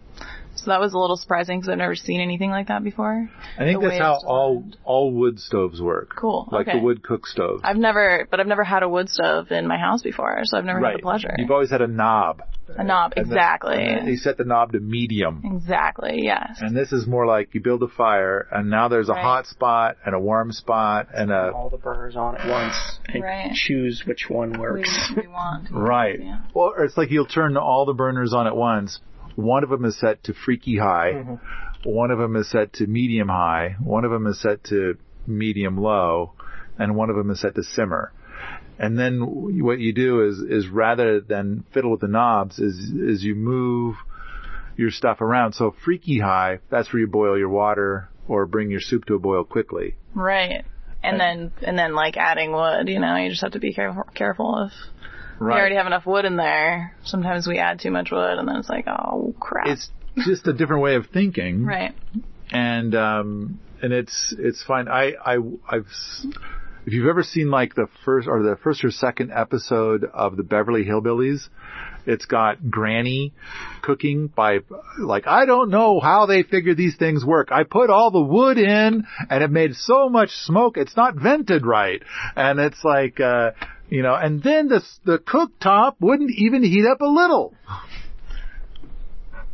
so 0.66 0.72
that 0.72 0.80
was 0.80 0.94
a 0.94 0.98
little 0.98 1.16
surprising 1.16 1.60
because 1.60 1.68
I've 1.70 1.78
never 1.78 1.94
seen 1.94 2.20
anything 2.20 2.50
like 2.50 2.66
that 2.66 2.82
before. 2.82 3.30
I 3.56 3.62
think 3.64 3.80
The 3.80 3.88
that's 3.88 4.00
how 4.00 4.18
all 4.26 4.56
designed. 4.56 4.76
all 4.84 5.12
wood 5.12 5.38
stoves 5.38 5.80
work. 5.80 6.10
Cool. 6.18 6.48
Like 6.50 6.66
okay. 6.68 6.78
the 6.78 6.82
wood 6.84 7.04
cook 7.04 7.24
stove. 7.26 7.60
I've 7.62 7.76
never, 7.76 8.26
but 8.30 8.40
I've 8.40 8.48
never 8.48 8.64
had 8.64 8.82
a 8.82 8.88
wood 8.88 9.08
stove 9.08 9.52
in 9.52 9.68
my 9.68 9.78
house 9.78 10.02
before, 10.02 10.40
so 10.42 10.58
I've 10.58 10.64
never 10.64 10.80
right. 10.80 10.90
had 10.94 10.98
the 10.98 11.02
pleasure. 11.02 11.32
You've 11.38 11.52
always 11.52 11.70
had 11.70 11.82
a 11.82 11.86
knob. 11.86 12.42
a 12.68 12.82
knob, 12.82 13.12
And 13.16 13.26
then- 13.26 13.32
exactly. 13.32 13.76
and 13.76 13.98
then 14.00 14.08
you 14.08 14.16
set 14.16 14.36
the 14.38 14.44
knob 14.44 14.72
to 14.72 14.80
medium. 14.80 15.40
Exactly. 15.44 16.22
Yes. 16.24 16.58
And 16.60 16.76
this 16.76 16.92
is 16.92 17.06
more 17.06 17.24
like 17.24 17.54
you 17.54 17.60
build 17.60 17.82
a 17.84 17.88
fire 17.88 18.48
and 18.50 18.68
now 18.68 18.88
there's 18.88 19.08
a 19.08 19.12
Right. 19.12 19.22
hot 19.22 19.46
spot 19.46 19.96
and 20.04 20.16
a 20.16 20.18
warm 20.18 20.50
spot 20.50 21.06
and 21.14 21.30
a 21.30 21.52
all 21.52 21.70
the 21.70 21.76
burners 21.76 22.16
on 22.16 22.36
at 22.36 22.48
once 22.48 22.98
and 23.14 23.22
Right. 23.22 23.52
choose 23.54 24.02
which 24.04 24.28
one 24.28 24.50
we, 24.50 24.58
works. 24.58 25.12
we 25.16 25.28
want. 25.28 25.68
Right. 25.70 26.18
Yeah. 26.20 26.38
Well, 26.54 26.74
it's 26.78 26.96
like 26.96 27.12
you'll 27.12 27.26
turn 27.26 27.56
all 27.56 27.84
the 27.86 27.94
burners 27.94 28.34
on 28.34 28.48
at 28.48 28.56
once. 28.56 28.98
One 29.36 29.62
of 29.62 29.70
them 29.70 29.84
is 29.84 29.98
set 29.98 30.24
to 30.24 30.34
freaky 30.34 30.76
high. 30.78 31.12
Mm-hmm. 31.14 31.90
One 31.90 32.10
of 32.10 32.18
them 32.18 32.34
is 32.36 32.50
set 32.50 32.72
to 32.74 32.86
medium 32.86 33.28
high. 33.28 33.76
One 33.82 34.04
of 34.04 34.10
them 34.10 34.26
is 34.26 34.40
set 34.40 34.64
to 34.64 34.98
medium 35.26 35.78
low. 35.78 36.32
And 36.78 36.96
one 36.96 37.10
of 37.10 37.16
them 37.16 37.30
is 37.30 37.40
set 37.40 37.54
to 37.54 37.62
simmer. 37.62 38.12
And 38.78 38.98
then 38.98 39.20
what 39.64 39.78
you 39.78 39.92
do 39.92 40.26
is, 40.26 40.38
is 40.38 40.68
rather 40.68 41.20
than 41.20 41.64
fiddle 41.72 41.92
with 41.92 42.00
the 42.00 42.08
knobs 42.08 42.58
is, 42.58 42.76
is 42.76 43.22
you 43.22 43.34
move 43.34 43.96
your 44.76 44.90
stuff 44.90 45.20
around. 45.20 45.54
So 45.54 45.74
freaky 45.84 46.18
high, 46.18 46.58
that's 46.70 46.92
where 46.92 47.00
you 47.00 47.06
boil 47.06 47.38
your 47.38 47.48
water 47.48 48.10
or 48.28 48.44
bring 48.44 48.70
your 48.70 48.80
soup 48.80 49.06
to 49.06 49.14
a 49.14 49.18
boil 49.18 49.44
quickly. 49.44 49.94
Right. 50.14 50.64
And 51.02 51.20
then, 51.20 51.52
and 51.62 51.78
then 51.78 51.94
like 51.94 52.16
adding 52.16 52.52
wood, 52.52 52.88
you 52.88 52.98
know, 52.98 53.16
you 53.16 53.30
just 53.30 53.42
have 53.42 53.52
to 53.52 53.60
be 53.60 53.72
careful, 53.72 54.02
careful 54.14 54.70
if 55.36 55.40
we 55.40 55.52
already 55.52 55.76
have 55.76 55.86
enough 55.86 56.06
wood 56.06 56.24
in 56.24 56.36
there. 56.36 56.94
Sometimes 57.04 57.46
we 57.46 57.58
add 57.58 57.80
too 57.80 57.90
much 57.90 58.10
wood 58.10 58.38
and 58.38 58.48
then 58.48 58.56
it's 58.56 58.68
like, 58.68 58.86
oh 58.88 59.34
crap. 59.38 59.68
It's 59.68 59.90
just 60.26 60.46
a 60.46 60.52
different 60.52 60.82
way 60.82 60.94
of 60.96 61.06
thinking. 61.12 61.64
right. 61.64 61.94
and 62.50 62.94
um 62.94 63.60
and 63.82 63.92
it's 63.92 64.34
it's 64.38 64.62
fine. 64.62 64.88
I 64.88 65.12
I 65.24 65.36
I've 65.68 65.86
if 66.86 66.92
you've 66.92 67.08
ever 67.08 67.22
seen 67.22 67.50
like 67.50 67.74
the 67.74 67.88
first 68.04 68.28
or 68.28 68.42
the 68.42 68.56
first 68.56 68.84
or 68.84 68.90
second 68.90 69.32
episode 69.32 70.04
of 70.04 70.36
the 70.36 70.44
Beverly 70.44 70.84
Hillbillies, 70.84 71.48
it's 72.06 72.26
got 72.26 72.70
Granny 72.70 73.32
cooking 73.82 74.28
by 74.28 74.60
like 74.98 75.26
I 75.26 75.46
don't 75.46 75.70
know 75.70 76.00
how 76.00 76.26
they 76.26 76.44
figure 76.44 76.74
these 76.74 76.96
things 76.96 77.24
work. 77.24 77.48
I 77.50 77.64
put 77.64 77.90
all 77.90 78.10
the 78.10 78.22
wood 78.22 78.58
in 78.58 79.04
and 79.28 79.42
it 79.42 79.50
made 79.50 79.74
so 79.74 80.08
much 80.08 80.30
smoke 80.30 80.76
it's 80.76 80.96
not 80.96 81.16
vented 81.16 81.66
right. 81.66 82.02
And 82.36 82.60
it's 82.60 82.82
like 82.84 83.20
uh 83.20 83.50
you 83.88 84.02
know, 84.02 84.14
and 84.14 84.42
then 84.42 84.68
the 84.68 84.82
the 85.04 85.18
cooktop 85.18 85.94
wouldn't 86.00 86.30
even 86.36 86.62
heat 86.62 86.86
up 86.86 87.00
a 87.00 87.06
little. 87.06 87.54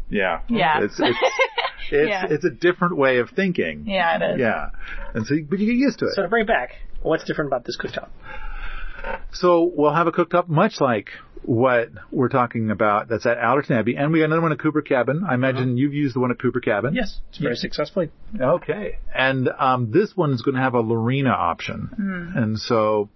Yeah. 0.08 0.40
Yeah. 0.48 0.82
It's 0.84 0.98
it's 0.98 1.18
it's, 1.90 2.08
Yeah. 2.08 2.26
it's 2.28 2.44
a 2.44 2.50
different 2.50 2.96
way 2.96 3.18
of 3.18 3.30
thinking. 3.30 3.84
Yeah, 3.86 4.16
it 4.16 4.34
is. 4.34 4.40
Yeah. 4.40 4.70
And 5.14 5.26
so, 5.26 5.34
but 5.48 5.58
you 5.58 5.66
get 5.66 5.76
used 5.76 5.98
to 6.00 6.06
it. 6.06 6.12
So 6.14 6.22
to 6.22 6.28
bring 6.28 6.44
it 6.44 6.48
back, 6.48 6.70
what's 7.02 7.24
different 7.24 7.48
about 7.48 7.64
this 7.64 7.78
cooktop? 7.78 8.08
So 9.32 9.70
we'll 9.74 9.94
have 9.94 10.06
a 10.06 10.12
cooktop 10.12 10.48
much 10.48 10.80
like 10.80 11.08
what 11.44 11.88
we're 12.10 12.28
talking 12.28 12.70
about 12.70 13.08
that's 13.08 13.26
at 13.26 13.38
Allerton 13.38 13.76
Abbey. 13.76 13.96
And 13.96 14.12
we 14.12 14.20
got 14.20 14.26
another 14.26 14.42
one 14.42 14.52
at 14.52 14.58
Cooper 14.58 14.82
Cabin. 14.82 15.24
I 15.28 15.34
imagine 15.34 15.62
uh-huh. 15.62 15.74
you've 15.74 15.94
used 15.94 16.14
the 16.14 16.20
one 16.20 16.30
at 16.30 16.38
Cooper 16.40 16.60
Cabin. 16.60 16.94
Yes, 16.94 17.18
it's 17.30 17.38
very 17.38 17.56
successfully. 17.56 18.10
Okay. 18.38 18.98
And 19.14 19.48
um, 19.58 19.90
this 19.90 20.16
one 20.16 20.32
is 20.32 20.42
going 20.42 20.54
to 20.54 20.60
have 20.60 20.74
a 20.74 20.80
Lorena 20.80 21.30
option. 21.30 21.90
Hmm. 21.94 22.38
And 22.38 22.58
so 22.58 23.08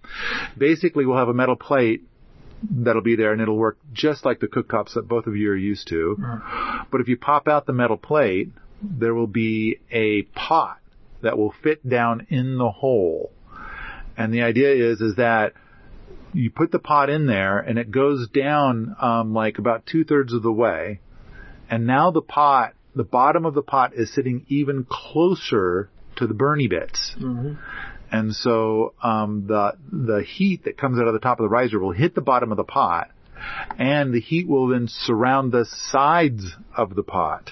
basically 0.57 1.05
we'll 1.05 1.17
have 1.17 1.29
a 1.29 1.33
metal 1.33 1.55
plate 1.55 2.03
that'll 2.69 3.01
be 3.01 3.15
there 3.15 3.31
and 3.31 3.41
it'll 3.41 3.57
work 3.57 3.77
just 3.93 4.25
like 4.25 4.39
the 4.39 4.47
cooktops 4.47 4.95
that 4.95 5.07
both 5.07 5.27
of 5.27 5.35
you 5.35 5.51
are 5.51 5.55
used 5.55 5.87
to. 5.89 6.17
Uh-huh. 6.21 6.85
But 6.91 7.01
if 7.01 7.07
you 7.07 7.17
pop 7.17 7.47
out 7.47 7.65
the 7.65 7.73
metal 7.73 7.97
plate, 7.97 8.49
there 8.81 9.13
will 9.13 9.27
be 9.27 9.79
a 9.91 10.23
pot 10.23 10.79
that 11.21 11.37
will 11.37 11.53
fit 11.63 11.87
down 11.87 12.27
in 12.29 12.57
the 12.57 12.69
hole. 12.69 13.31
And 14.17 14.33
the 14.33 14.41
idea 14.41 14.73
is, 14.73 14.99
is 15.01 15.15
that 15.15 15.53
you 16.33 16.51
put 16.51 16.71
the 16.71 16.79
pot 16.79 17.09
in 17.09 17.25
there 17.25 17.59
and 17.59 17.77
it 17.77 17.91
goes 17.91 18.27
down, 18.29 18.95
um, 18.99 19.33
like 19.33 19.57
about 19.57 19.85
two 19.85 20.03
thirds 20.03 20.33
of 20.33 20.43
the 20.43 20.51
way. 20.51 20.99
And 21.69 21.85
now 21.85 22.11
the 22.11 22.21
pot, 22.21 22.73
the 22.95 23.03
bottom 23.03 23.45
of 23.45 23.53
the 23.53 23.61
pot 23.61 23.93
is 23.93 24.13
sitting 24.13 24.45
even 24.47 24.85
closer 24.89 25.89
to 26.17 26.27
the 26.27 26.33
Bernie 26.33 26.67
bits. 26.67 27.15
And 28.09 28.33
so, 28.33 28.93
um, 29.03 29.47
the, 29.47 29.73
the 29.91 30.23
heat 30.23 30.63
that 30.63 30.77
comes 30.77 30.97
out 30.99 31.07
of 31.07 31.13
the 31.13 31.19
top 31.19 31.39
of 31.39 31.43
the 31.43 31.49
riser 31.49 31.79
will 31.79 31.91
hit 31.91 32.15
the 32.15 32.21
bottom 32.21 32.51
of 32.51 32.57
the 32.57 32.63
pot 32.63 33.11
and 33.77 34.13
the 34.13 34.19
heat 34.19 34.47
will 34.47 34.67
then 34.67 34.87
surround 34.87 35.51
the 35.51 35.65
sides 35.65 36.55
of 36.75 36.95
the 36.95 37.03
pot 37.03 37.51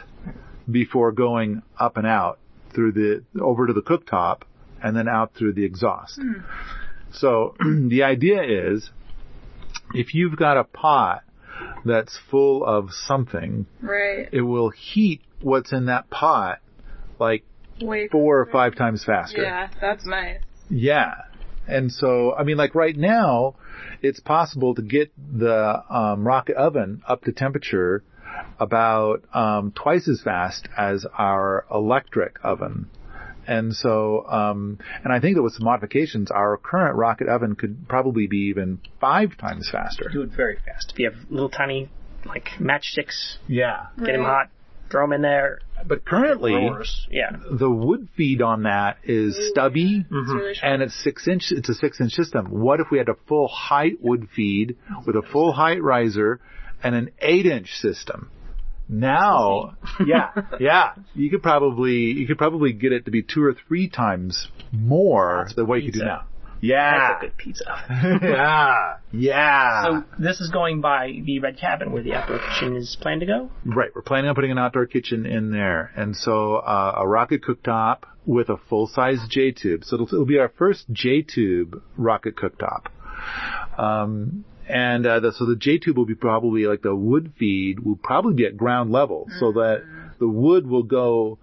before 0.69 1.11
going 1.11 1.61
up 1.79 1.97
and 1.97 2.07
out 2.07 2.39
through 2.73 2.91
the, 2.91 3.23
over 3.39 3.67
to 3.67 3.73
the 3.73 3.81
cooktop 3.81 4.41
and 4.81 4.95
then 4.95 5.07
out 5.07 5.33
through 5.35 5.53
the 5.53 5.63
exhaust. 5.63 6.19
So 7.15 7.55
the 7.59 8.03
idea 8.03 8.43
is 8.43 8.89
if 9.93 10.13
you've 10.13 10.35
got 10.37 10.57
a 10.57 10.63
pot 10.63 11.23
that's 11.85 12.17
full 12.29 12.65
of 12.65 12.89
something, 12.91 13.65
Right. 13.81 14.27
it 14.31 14.41
will 14.41 14.69
heat 14.69 15.21
what's 15.41 15.71
in 15.71 15.85
that 15.85 16.09
pot 16.09 16.59
like 17.19 17.43
Wait. 17.81 18.11
four 18.11 18.39
or 18.39 18.45
five 18.45 18.75
times 18.75 19.03
faster. 19.03 19.41
Yeah, 19.41 19.69
that's 19.79 20.05
nice. 20.05 20.39
Yeah. 20.69 21.13
And 21.67 21.91
so, 21.91 22.33
I 22.33 22.43
mean, 22.43 22.57
like 22.57 22.75
right 22.75 22.95
now, 22.95 23.55
it's 24.01 24.19
possible 24.19 24.75
to 24.75 24.81
get 24.81 25.11
the 25.17 25.81
um, 25.89 26.25
rocket 26.27 26.55
oven 26.55 27.01
up 27.07 27.23
to 27.23 27.31
temperature 27.31 28.03
about 28.59 29.23
um, 29.33 29.71
twice 29.71 30.07
as 30.07 30.21
fast 30.21 30.67
as 30.77 31.05
our 31.17 31.65
electric 31.73 32.37
oven. 32.43 32.87
And 33.47 33.73
so, 33.75 34.25
um, 34.27 34.79
and 35.03 35.13
I 35.13 35.19
think 35.19 35.35
that 35.35 35.43
with 35.43 35.53
some 35.53 35.65
modifications, 35.65 36.31
our 36.31 36.57
current 36.57 36.95
rocket 36.95 37.27
oven 37.27 37.55
could 37.55 37.87
probably 37.87 38.27
be 38.27 38.49
even 38.49 38.79
five 38.99 39.37
times 39.37 39.69
faster. 39.71 40.09
Do 40.11 40.21
it 40.23 40.29
very 40.35 40.57
fast. 40.65 40.91
If 40.93 40.99
you 40.99 41.09
have 41.11 41.19
little 41.29 41.49
tiny 41.49 41.89
like 42.25 42.49
matchsticks, 42.59 43.37
Yeah. 43.47 43.87
get 43.99 44.13
them 44.13 44.23
hot. 44.23 44.49
throw 44.89 45.03
them 45.03 45.13
in 45.13 45.21
there. 45.21 45.59
But 45.87 46.05
currently, 46.05 46.53
Roars. 46.53 47.07
Yeah. 47.11 47.35
the 47.51 47.69
wood 47.69 48.07
feed 48.15 48.41
on 48.41 48.63
that 48.63 48.97
is 49.03 49.35
stubby, 49.51 50.05
and 50.63 50.81
it's 50.81 50.95
six 51.03 51.27
inch. 51.27 51.51
It's 51.51 51.69
a 51.69 51.73
six 51.73 51.99
inch 51.99 52.13
system. 52.13 52.45
What 52.47 52.79
if 52.79 52.87
we 52.91 52.97
had 52.97 53.09
a 53.09 53.15
full 53.27 53.47
height 53.47 53.97
wood 54.01 54.27
feed 54.35 54.77
with 55.05 55.15
a 55.15 55.21
full 55.21 55.51
height 55.51 55.81
riser 55.83 56.39
and 56.83 56.95
an 56.95 57.11
eight 57.19 57.45
inch 57.45 57.73
system? 57.75 58.29
Now, 58.87 59.77
yeah, 60.05 60.31
yeah, 60.59 60.93
you 61.13 61.29
could 61.29 61.41
probably 61.41 62.11
you 62.11 62.27
could 62.27 62.37
probably 62.37 62.73
get 62.73 62.91
it 62.91 63.05
to 63.05 63.11
be 63.11 63.23
two 63.23 63.43
or 63.43 63.55
three 63.67 63.89
times 63.89 64.47
more 64.71 65.43
That's 65.45 65.55
than 65.55 65.67
what 65.67 65.81
you 65.81 65.91
could 65.91 65.99
do 65.99 65.99
pizza. 66.01 66.05
now. 66.05 66.27
Yeah, 66.61 66.97
That's 66.99 67.23
a 67.23 67.25
good 67.27 67.37
pizza. 67.37 67.63
yeah, 68.23 68.97
yeah. 69.11 69.83
So 69.83 70.03
this 70.17 70.39
is 70.39 70.49
going 70.49 70.81
by 70.81 71.11
the 71.23 71.39
red 71.39 71.57
cabin 71.59 71.91
where 71.91 72.01
the 72.01 72.13
outdoor 72.13 72.39
kitchen 72.39 72.75
is 72.75 72.97
planned 72.99 73.21
to 73.21 73.27
go. 73.27 73.51
Right, 73.65 73.89
we're 73.93 74.01
planning 74.01 74.29
on 74.29 74.35
putting 74.35 74.51
an 74.51 74.57
outdoor 74.57 74.85
kitchen 74.85 75.25
in 75.25 75.51
there, 75.51 75.91
and 75.95 76.15
so 76.15 76.55
uh, 76.55 76.95
a 76.97 77.07
rocket 77.07 77.41
cooktop 77.43 78.03
with 78.25 78.49
a 78.49 78.57
full-size 78.69 79.19
J 79.29 79.51
tube. 79.51 79.83
So 79.83 79.95
it'll, 79.95 80.07
it'll 80.07 80.25
be 80.25 80.39
our 80.39 80.49
first 80.57 80.85
J 80.91 81.21
tube 81.21 81.81
rocket 81.97 82.35
cooktop. 82.35 82.87
Um, 83.77 84.45
and 84.67 85.05
uh, 85.05 85.19
the, 85.19 85.31
so 85.33 85.45
the 85.45 85.55
J 85.55 85.77
tube 85.79 85.97
will 85.97 86.05
be 86.05 86.15
probably 86.15 86.65
like 86.65 86.81
the 86.81 86.95
wood 86.95 87.33
feed 87.37 87.79
will 87.79 87.95
probably 87.97 88.33
be 88.33 88.45
at 88.45 88.57
ground 88.57 88.91
level, 88.91 89.27
so 89.39 89.51
that 89.53 89.83
the 90.19 90.27
wood 90.27 90.65
will 90.67 90.83
go 90.83 91.37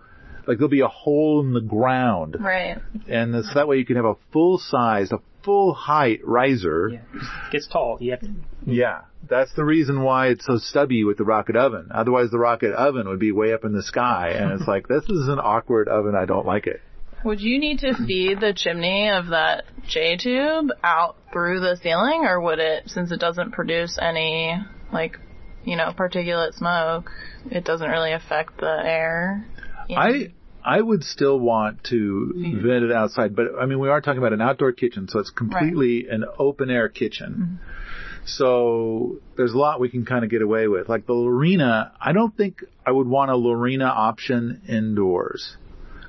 like 0.46 0.58
there'll 0.58 0.68
be 0.68 0.80
a 0.80 0.88
hole 0.88 1.40
in 1.40 1.52
the 1.52 1.60
ground, 1.60 2.36
Right. 2.40 2.78
and 3.08 3.44
so 3.44 3.54
that 3.54 3.68
way 3.68 3.76
you 3.78 3.84
can 3.86 3.94
have 3.96 4.04
a 4.04 4.16
full-size, 4.32 5.12
a 5.12 5.20
full 5.44 5.72
height 5.72 6.20
riser. 6.24 6.88
Yeah. 6.88 6.98
It 7.14 7.52
gets 7.52 7.68
tall. 7.68 7.98
You 8.00 8.10
have 8.12 8.20
to. 8.20 8.30
Yeah, 8.66 9.02
that's 9.28 9.52
the 9.54 9.64
reason 9.64 10.02
why 10.02 10.28
it's 10.28 10.44
so 10.46 10.56
stubby 10.58 11.04
with 11.04 11.16
the 11.18 11.24
rocket 11.24 11.54
oven. 11.56 11.90
Otherwise, 11.94 12.30
the 12.30 12.38
rocket 12.38 12.72
oven 12.74 13.08
would 13.08 13.20
be 13.20 13.30
way 13.32 13.52
up 13.52 13.64
in 13.64 13.72
the 13.72 13.82
sky, 13.84 14.30
and 14.30 14.52
it's 14.52 14.66
like 14.68 14.88
this 14.88 15.04
is 15.04 15.28
an 15.28 15.38
awkward 15.38 15.88
oven. 15.88 16.14
I 16.16 16.24
don't 16.24 16.46
like 16.46 16.66
it. 16.66 16.80
Would 17.24 17.40
you 17.40 17.58
need 17.58 17.80
to 17.80 17.94
feed 17.94 18.40
the 18.40 18.52
chimney 18.54 19.10
of 19.10 19.28
that 19.28 19.64
J 19.86 20.16
tube 20.16 20.70
out 20.82 21.16
through 21.32 21.60
the 21.60 21.76
ceiling, 21.76 22.24
or 22.24 22.40
would 22.40 22.58
it, 22.58 22.88
since 22.88 23.12
it 23.12 23.20
doesn't 23.20 23.52
produce 23.52 23.98
any, 24.00 24.56
like, 24.92 25.18
you 25.64 25.76
know, 25.76 25.92
particulate 25.96 26.54
smoke, 26.54 27.10
it 27.50 27.64
doesn't 27.64 27.88
really 27.88 28.12
affect 28.12 28.58
the 28.58 28.80
air? 28.84 29.46
I 29.90 30.32
I 30.64 30.80
would 30.80 31.02
still 31.02 31.38
want 31.38 31.84
to 31.84 32.32
vent 32.36 32.84
it 32.84 32.92
outside, 32.92 33.34
but 33.34 33.46
I 33.60 33.66
mean 33.66 33.80
we 33.80 33.88
are 33.88 34.00
talking 34.00 34.18
about 34.18 34.32
an 34.32 34.40
outdoor 34.40 34.72
kitchen, 34.72 35.08
so 35.08 35.18
it's 35.18 35.30
completely 35.30 36.06
an 36.08 36.24
open 36.38 36.70
air 36.70 36.88
kitchen. 36.88 37.34
Mm-hmm. 37.34 38.26
So 38.26 39.18
there's 39.36 39.52
a 39.52 39.58
lot 39.58 39.80
we 39.80 39.88
can 39.88 40.04
kind 40.04 40.24
of 40.24 40.30
get 40.30 40.42
away 40.42 40.68
with. 40.68 40.88
Like 40.88 41.06
the 41.06 41.12
Lorena, 41.12 41.92
I 42.00 42.12
don't 42.12 42.36
think 42.36 42.62
I 42.86 42.92
would 42.92 43.08
want 43.08 43.32
a 43.32 43.36
Lorena 43.36 43.86
option 43.86 44.62
indoors 44.68 45.56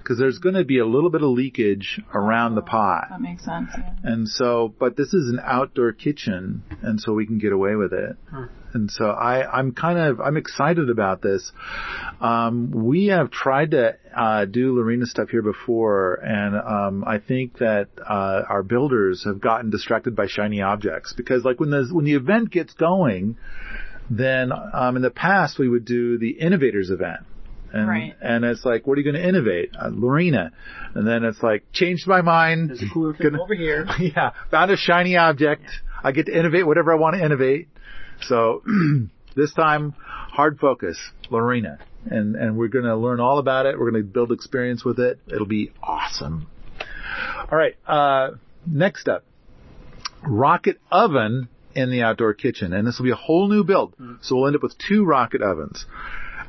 because 0.03 0.19
there's 0.19 0.39
going 0.39 0.55
to 0.55 0.65
be 0.65 0.79
a 0.79 0.85
little 0.85 1.09
bit 1.09 1.23
of 1.23 1.29
leakage 1.29 2.01
around 2.13 2.55
the 2.55 2.61
pot. 2.61 3.07
That 3.09 3.21
makes 3.21 3.45
sense. 3.45 3.69
Yeah. 3.73 3.93
And 4.03 4.27
so, 4.27 4.73
but 4.77 4.97
this 4.97 5.13
is 5.13 5.29
an 5.29 5.39
outdoor 5.41 5.93
kitchen, 5.93 6.63
and 6.81 6.99
so 6.99 7.13
we 7.13 7.25
can 7.25 7.37
get 7.39 7.53
away 7.53 7.75
with 7.75 7.93
it. 7.93 8.17
And 8.73 8.91
so 8.91 9.05
I, 9.05 9.49
I'm 9.49 9.71
kind 9.73 9.99
of, 9.99 10.19
I'm 10.19 10.35
excited 10.35 10.89
about 10.89 11.21
this. 11.21 11.51
Um, 12.19 12.71
we 12.71 13.07
have 13.07 13.31
tried 13.31 13.71
to, 13.71 13.95
uh, 14.15 14.45
do 14.45 14.75
Lorena 14.75 15.05
stuff 15.05 15.29
here 15.29 15.43
before, 15.43 16.15
and, 16.15 16.55
um, 16.55 17.03
I 17.05 17.19
think 17.19 17.59
that, 17.59 17.89
uh, 17.97 18.41
our 18.49 18.63
builders 18.63 19.23
have 19.25 19.39
gotten 19.39 19.69
distracted 19.69 20.15
by 20.15 20.25
shiny 20.27 20.61
objects 20.61 21.13
because 21.15 21.45
like 21.45 21.59
when 21.59 21.69
the, 21.69 21.87
when 21.91 22.03
the 22.03 22.15
event 22.15 22.49
gets 22.49 22.73
going, 22.73 23.37
then, 24.09 24.51
um, 24.51 24.95
in 24.95 25.01
the 25.01 25.11
past 25.11 25.59
we 25.59 25.69
would 25.69 25.85
do 25.85 26.17
the 26.17 26.31
innovators 26.31 26.89
event. 26.89 27.25
And, 27.73 27.87
Right. 27.87 28.15
and 28.21 28.45
it's 28.45 28.63
like, 28.63 28.85
what 28.85 28.97
are 28.97 29.01
you 29.01 29.11
going 29.11 29.21
to 29.21 29.27
innovate? 29.27 29.71
Uh, 29.75 29.89
Lorena. 29.91 30.51
And 30.93 31.07
then 31.07 31.23
it's 31.25 31.41
like, 31.41 31.63
changed 31.73 32.05
my 32.07 32.21
mind. 32.21 32.69
There's 32.69 32.83
a 32.83 32.89
cooler 32.93 33.13
thing 33.13 33.31
Gonna- 33.31 33.41
over 33.43 33.55
here. 33.55 33.87
yeah, 33.99 34.31
found 34.51 34.69
a 34.71 34.77
shiny 34.77 35.17
object. 35.17 35.63
I 36.03 36.11
get 36.11 36.27
to 36.27 36.37
innovate 36.37 36.67
whatever 36.67 36.91
I 36.93 36.95
want 36.97 37.15
to 37.15 37.23
innovate. 37.25 37.67
So 38.21 38.61
this 39.35 39.53
time, 39.53 39.95
hard 39.97 40.59
focus, 40.59 40.99
Lorena, 41.31 41.79
and 42.05 42.35
and 42.35 42.57
we're 42.57 42.67
going 42.67 42.85
to 42.85 42.95
learn 42.95 43.19
all 43.19 43.39
about 43.39 43.65
it. 43.65 43.79
We're 43.79 43.89
going 43.89 44.03
to 44.03 44.07
build 44.07 44.31
experience 44.31 44.85
with 44.85 44.99
it. 44.99 45.19
It'll 45.27 45.47
be 45.47 45.71
awesome. 45.81 46.47
All 47.51 47.57
right, 47.57 47.75
uh, 47.87 48.31
next 48.67 49.07
up, 49.07 49.23
rocket 50.21 50.79
oven 50.91 51.47
in 51.75 51.89
the 51.89 52.03
outdoor 52.03 52.33
kitchen, 52.33 52.71
and 52.73 52.87
this 52.87 52.99
will 52.99 53.05
be 53.05 53.11
a 53.11 53.15
whole 53.15 53.47
new 53.47 53.63
build. 53.63 53.95
So 54.21 54.35
we'll 54.35 54.47
end 54.47 54.55
up 54.55 54.63
with 54.63 54.75
two 54.77 55.05
rocket 55.05 55.41
ovens. 55.41 55.85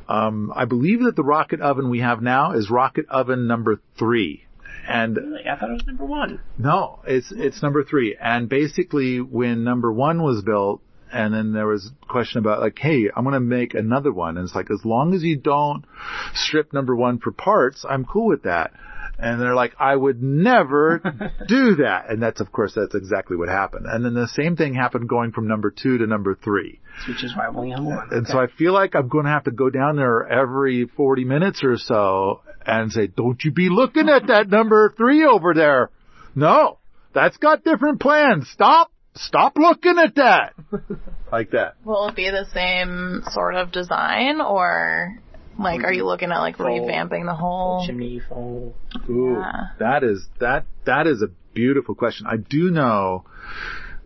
Um, 0.08 0.52
I 0.54 0.64
believe 0.66 1.02
that 1.04 1.16
the 1.16 1.24
rocket 1.24 1.60
oven 1.60 1.88
we 1.90 2.00
have 2.00 2.20
now 2.22 2.52
is 2.52 2.70
rocket 2.70 3.06
oven 3.08 3.46
number 3.46 3.80
three. 3.98 4.44
And 4.86 5.16
Really? 5.16 5.48
I 5.48 5.56
thought 5.56 5.70
it 5.70 5.74
was 5.74 5.86
number 5.86 6.04
one. 6.04 6.40
no, 6.58 7.00
it's 7.06 7.32
it's 7.34 7.62
number 7.62 7.82
three. 7.84 8.16
And 8.20 8.48
basically, 8.48 9.20
when 9.20 9.64
number 9.64 9.90
one 9.90 10.22
was 10.22 10.42
built, 10.42 10.82
and 11.10 11.32
then 11.32 11.52
there 11.52 11.66
was 11.66 11.90
a 12.02 12.06
question 12.06 12.38
about 12.40 12.60
like, 12.60 12.78
hey, 12.78 13.08
I'm 13.16 13.24
gonna 13.24 13.40
make 13.40 13.72
another 13.72 14.12
one, 14.12 14.36
and 14.36 14.44
it's 14.44 14.54
like, 14.54 14.70
as 14.70 14.84
long 14.84 15.14
as 15.14 15.22
you 15.22 15.36
don't 15.38 15.86
strip 16.34 16.74
number 16.74 16.94
one 16.94 17.18
for 17.18 17.32
parts, 17.32 17.84
I'm 17.88 18.04
cool 18.04 18.26
with 18.26 18.42
that. 18.42 18.72
And 19.18 19.40
they're 19.40 19.54
like, 19.54 19.74
I 19.78 19.94
would 19.94 20.22
never 20.22 20.98
do 21.48 21.76
that. 21.76 22.10
And 22.10 22.22
that's, 22.22 22.40
of 22.40 22.50
course, 22.50 22.74
that's 22.74 22.94
exactly 22.94 23.36
what 23.36 23.48
happened. 23.48 23.86
And 23.88 24.04
then 24.04 24.14
the 24.14 24.28
same 24.28 24.56
thing 24.56 24.74
happened 24.74 25.08
going 25.08 25.32
from 25.32 25.46
number 25.46 25.70
two 25.70 25.98
to 25.98 26.06
number 26.06 26.34
three. 26.34 26.80
Which 27.08 27.22
is 27.22 27.34
why 27.36 27.48
we 27.50 27.56
only 27.56 27.70
have 27.70 27.84
one. 27.84 28.08
And 28.10 28.26
so 28.26 28.38
I 28.38 28.46
feel 28.48 28.72
like 28.72 28.94
I'm 28.94 29.08
going 29.08 29.24
to 29.24 29.30
have 29.30 29.44
to 29.44 29.50
go 29.50 29.70
down 29.70 29.96
there 29.96 30.26
every 30.26 30.86
40 30.86 31.24
minutes 31.24 31.62
or 31.62 31.76
so 31.76 32.42
and 32.66 32.92
say, 32.92 33.06
don't 33.06 33.42
you 33.44 33.52
be 33.52 33.68
looking 33.68 34.08
at 34.08 34.26
that 34.28 34.48
number 34.48 34.92
three 34.96 35.24
over 35.24 35.54
there. 35.54 35.90
No, 36.34 36.78
that's 37.12 37.36
got 37.36 37.64
different 37.64 38.00
plans. 38.00 38.48
Stop, 38.50 38.90
stop 39.14 39.56
looking 39.56 39.96
at 39.98 40.16
that. 40.16 40.54
like 41.32 41.50
that. 41.52 41.74
Will 41.84 42.08
it 42.08 42.16
be 42.16 42.30
the 42.30 42.46
same 42.52 43.22
sort 43.32 43.54
of 43.54 43.70
design, 43.70 44.40
or 44.40 45.18
like, 45.58 45.84
are 45.84 45.92
you 45.92 46.04
looking 46.04 46.30
at 46.32 46.38
like 46.38 46.56
Full- 46.56 46.66
revamping 46.66 47.26
the 47.26 47.34
whole? 47.34 47.84
Chimney 47.86 48.20
full. 48.28 48.74
Ooh, 49.08 49.36
Yeah. 49.40 49.52
that 49.78 50.02
is, 50.04 50.26
that, 50.40 50.66
that 50.84 51.06
is 51.06 51.22
a 51.22 51.28
beautiful 51.54 51.94
question. 51.94 52.26
I 52.26 52.36
do 52.36 52.70
know 52.70 53.24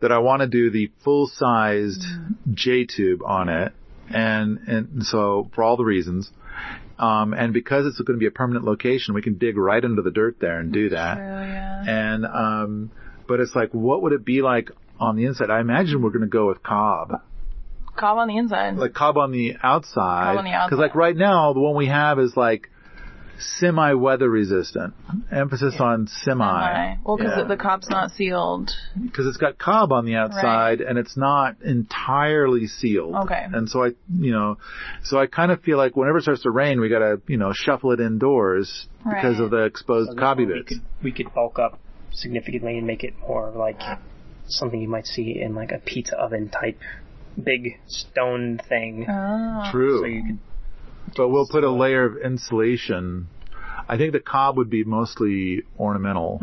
that 0.01 0.13
I 0.13 0.19
want 0.19 0.43
to 0.43 0.47
do 0.49 0.71
the 0.71 0.91
full-sized 1.03 2.05
J-tube 2.53 3.23
on 3.25 3.49
it. 3.49 3.73
And, 4.11 4.59
and 4.67 5.05
so 5.05 5.51
for 5.55 5.63
all 5.65 5.77
the 5.77 5.85
reasons. 5.85 6.31
Um, 6.99 7.33
and 7.33 7.53
because 7.53 7.87
it's 7.87 7.99
going 8.01 8.17
to 8.19 8.21
be 8.21 8.27
a 8.27 8.31
permanent 8.31 8.65
location, 8.65 9.15
we 9.15 9.23
can 9.23 9.39
dig 9.39 9.57
right 9.57 9.83
into 9.83 10.03
the 10.03 10.11
dirt 10.11 10.39
there 10.41 10.59
and 10.59 10.73
do 10.73 10.89
that. 10.91 11.15
True, 11.17 11.25
yeah. 11.25 11.85
And, 11.87 12.27
um, 12.27 12.91
but 13.29 13.41
it's 13.41 13.55
like, 13.55 13.71
what 13.73 14.03
would 14.03 14.13
it 14.13 14.25
be 14.25 14.41
like 14.43 14.71
on 14.99 15.17
the 15.17 15.27
inside? 15.27 15.51
I 15.51 15.61
imagine 15.61 16.03
we're 16.03 16.11
going 16.11 16.23
to 16.23 16.27
go 16.27 16.49
with 16.49 16.63
cob. 16.63 17.21
Cob 17.99 18.19
on 18.19 18.29
the 18.29 18.37
inside. 18.37 18.77
Like 18.77 18.95
cob 18.95 19.19
on 19.19 19.33
the 19.33 19.57
outside. 19.63 20.25
Cob 20.35 20.39
on 20.39 20.45
the 20.45 20.53
outside. 20.53 20.71
Cause 20.71 20.79
like 20.79 20.95
right 20.95 21.17
now, 21.17 21.53
the 21.53 21.61
one 21.61 21.77
we 21.77 21.87
have 21.87 22.19
is 22.19 22.37
like 22.37 22.71
semi 23.41 23.93
weather 23.95 24.29
resistant. 24.29 24.95
Emphasis 25.31 25.75
on 25.79 26.09
semi. 26.09 26.45
Semi. 26.45 26.99
Well, 27.05 27.17
because 27.17 27.35
Yeah. 27.39 27.45
the 27.45 27.57
cob's 27.57 27.89
not 27.89 28.11
sealed. 28.11 28.71
because 29.01 29.27
it's 29.27 29.37
got 29.37 29.59
cob 29.59 29.93
on 29.93 30.05
the 30.07 30.17
outside 30.17 30.81
and 30.81 30.99
it's 30.99 31.17
not 31.17 31.63
entirely 31.63 32.67
sealed. 32.67 33.15
Okay. 33.15 33.47
And 33.53 33.69
so 33.69 33.85
I, 33.85 33.91
you 34.19 34.33
know, 34.33 34.59
so 35.05 35.19
I 35.19 35.27
kind 35.27 35.53
of 35.53 35.61
feel 35.63 35.79
like 35.79 35.97
whenever 35.97 36.19
it 36.19 36.23
starts 36.23 36.43
to 36.43 36.51
rain, 36.51 36.81
we 36.81 36.89
got 36.89 36.99
to, 37.01 37.21
you 37.29 37.37
know, 37.37 37.53
shuffle 37.55 37.93
it 37.93 38.01
indoors 38.01 38.89
because 39.05 39.39
of 39.39 39.51
the 39.51 39.65
exposed 39.65 40.11
So 40.11 40.17
cobby 40.17 40.45
one 40.45 40.53
we 40.55 40.59
bits. 40.61 40.69
could, 40.69 40.83
we 41.05 41.13
could 41.13 41.33
bulk 41.35 41.59
up 41.59 41.79
significantly 42.13 42.77
and 42.79 42.87
make 42.87 43.05
it 43.05 43.15
more 43.21 43.51
like 43.51 43.81
something 44.49 44.81
you 44.81 44.89
might 44.89 45.07
see 45.07 45.41
in 45.41 45.55
like 45.55 45.71
a 45.73 45.79
pizza 45.79 46.17
oven 46.17 46.49
type 46.49 46.81
big 47.43 47.79
stone 47.87 48.59
thing. 48.69 49.07
Oh. 49.09 49.69
True. 49.71 50.01
So 50.01 50.07
you 50.07 50.23
could 50.25 50.39
but 51.17 51.29
we'll 51.31 51.47
put 51.49 51.65
a 51.65 51.71
layer 51.71 52.05
of 52.05 52.19
insulation. 52.19 53.29
I 53.89 53.97
think 53.97 54.13
the 54.13 54.21
cob 54.21 54.59
would 54.59 54.69
be 54.69 54.85
mostly 54.85 55.63
ornamental. 55.79 56.39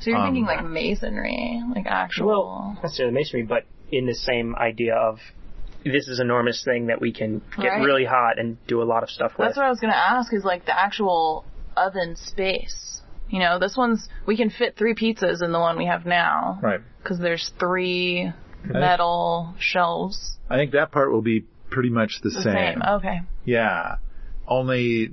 So 0.00 0.10
you're 0.10 0.18
Um, 0.18 0.26
thinking 0.26 0.44
like 0.44 0.62
masonry, 0.64 1.62
like 1.74 1.86
actual. 1.86 2.26
well 2.26 2.72
not 2.74 2.82
necessarily 2.82 3.14
masonry, 3.14 3.44
but 3.44 3.64
in 3.90 4.04
the 4.06 4.14
same 4.14 4.54
idea 4.56 4.94
of 4.96 5.18
this 5.84 6.08
is 6.08 6.20
enormous 6.20 6.62
thing 6.62 6.86
that 6.88 7.00
we 7.00 7.12
can 7.12 7.40
get 7.56 7.68
Right. 7.68 7.82
really 7.82 8.04
hot 8.04 8.38
and 8.38 8.58
do 8.66 8.82
a 8.82 8.84
lot 8.84 9.02
of 9.02 9.10
stuff 9.10 9.32
with. 9.38 9.46
That's 9.48 9.56
what 9.56 9.66
I 9.66 9.70
was 9.70 9.80
gonna 9.80 9.94
ask. 9.94 10.32
Is 10.34 10.44
like 10.44 10.66
the 10.66 10.78
actual 10.78 11.44
oven 11.76 12.14
space. 12.16 13.02
You 13.30 13.38
know, 13.38 13.58
this 13.58 13.76
one's 13.78 14.08
we 14.26 14.36
can 14.36 14.50
fit 14.50 14.76
three 14.76 14.94
pizzas 14.94 15.42
in 15.42 15.52
the 15.52 15.58
one 15.58 15.78
we 15.78 15.86
have 15.86 16.04
now 16.04 16.58
Right. 16.62 16.80
because 17.02 17.18
there's 17.18 17.48
three 17.58 18.30
metal 18.64 19.54
shelves. 19.58 20.36
I 20.48 20.56
think 20.56 20.72
that 20.72 20.90
part 20.92 21.12
will 21.12 21.22
be 21.22 21.44
pretty 21.70 21.90
much 21.90 22.20
the, 22.22 22.30
The 22.30 22.42
same. 22.42 22.82
Okay. 22.82 23.20
Yeah. 23.44 23.96
Only 24.46 25.08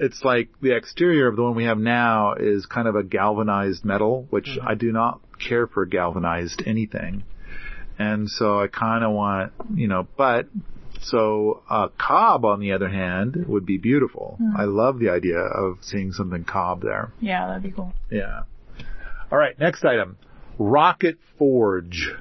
it's 0.00 0.22
like 0.24 0.48
the 0.60 0.76
exterior 0.76 1.28
of 1.28 1.36
the 1.36 1.42
one 1.42 1.54
we 1.54 1.64
have 1.64 1.78
now 1.78 2.34
is 2.34 2.66
kind 2.66 2.88
of 2.88 2.96
a 2.96 3.02
galvanized 3.02 3.84
metal, 3.84 4.26
which 4.30 4.58
I 4.62 4.74
do 4.74 4.92
not 4.92 5.20
care 5.38 5.66
for 5.66 5.86
galvanized 5.86 6.62
anything. 6.66 7.22
And 7.98 8.28
so 8.28 8.60
I 8.60 8.66
kind 8.66 9.04
of 9.04 9.12
want, 9.12 9.52
you 9.74 9.86
know, 9.86 10.06
but 10.16 10.48
So 11.00 11.62
uh, 11.68 11.88
cob, 11.98 12.44
on 12.44 12.60
the 12.60 12.72
other 12.72 12.88
hand, 12.88 13.46
would 13.48 13.66
be 13.66 13.78
beautiful. 13.78 14.38
I 14.56 14.64
love 14.64 14.98
the 14.98 15.10
idea 15.10 15.38
of 15.38 15.78
seeing 15.82 16.12
something 16.12 16.44
cob 16.44 16.82
there. 16.82 17.12
Yeah, 17.20 17.46
that'd 17.48 17.62
be 17.62 17.72
cool. 17.72 17.92
Yeah. 18.10 18.42
All 19.30 19.38
right, 19.38 19.58
next 19.58 19.84
item. 19.84 20.16
Rocket 20.58 21.18
Forge. 21.38 22.12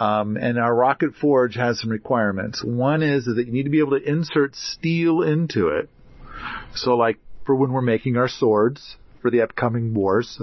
Um, 0.00 0.38
and 0.38 0.58
our 0.58 0.74
Rocket 0.74 1.14
Forge 1.14 1.56
has 1.56 1.78
some 1.78 1.90
requirements. 1.90 2.64
One 2.64 3.02
is 3.02 3.26
that 3.26 3.46
you 3.46 3.52
need 3.52 3.64
to 3.64 3.70
be 3.70 3.80
able 3.80 3.98
to 3.98 4.02
insert 4.02 4.56
steel 4.56 5.20
into 5.20 5.68
it. 5.68 5.90
So 6.74 6.96
like 6.96 7.18
for 7.44 7.54
when 7.54 7.70
we're 7.70 7.82
making 7.82 8.16
our 8.16 8.28
swords 8.28 8.96
for 9.20 9.30
the 9.30 9.42
upcoming 9.42 9.92
wars. 9.92 10.40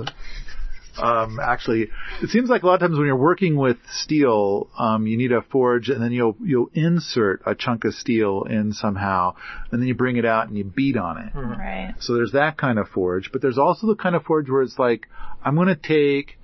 Um, 0.99 1.39
actually, 1.39 1.89
it 2.21 2.29
seems 2.29 2.49
like 2.49 2.63
a 2.63 2.67
lot 2.67 2.75
of 2.75 2.79
times 2.81 2.97
when 2.97 3.07
you're 3.07 3.15
working 3.15 3.55
with 3.55 3.77
steel, 3.91 4.67
um, 4.77 5.05
you 5.05 5.15
need 5.17 5.31
a 5.31 5.41
forge, 5.41 5.89
and 5.89 6.01
then 6.01 6.11
you'll 6.11 6.35
you'll 6.43 6.69
insert 6.73 7.41
a 7.45 7.53
chunk 7.53 7.85
of 7.85 7.93
steel 7.93 8.43
in 8.49 8.73
somehow, 8.73 9.35
and 9.71 9.81
then 9.81 9.87
you 9.87 9.93
bring 9.93 10.17
it 10.17 10.25
out 10.25 10.47
and 10.47 10.57
you 10.57 10.63
beat 10.63 10.97
on 10.97 11.19
it. 11.19 11.35
Right. 11.35 11.93
So 11.99 12.15
there's 12.15 12.31
that 12.31 12.57
kind 12.57 12.79
of 12.79 12.87
forge, 12.89 13.31
but 13.31 13.41
there's 13.41 13.59
also 13.59 13.87
the 13.87 13.95
kind 13.95 14.15
of 14.15 14.23
forge 14.23 14.49
where 14.49 14.63
it's 14.63 14.79
like, 14.79 15.07
I'm 15.43 15.55
going 15.55 15.67
to 15.67 15.75
take 15.75 16.37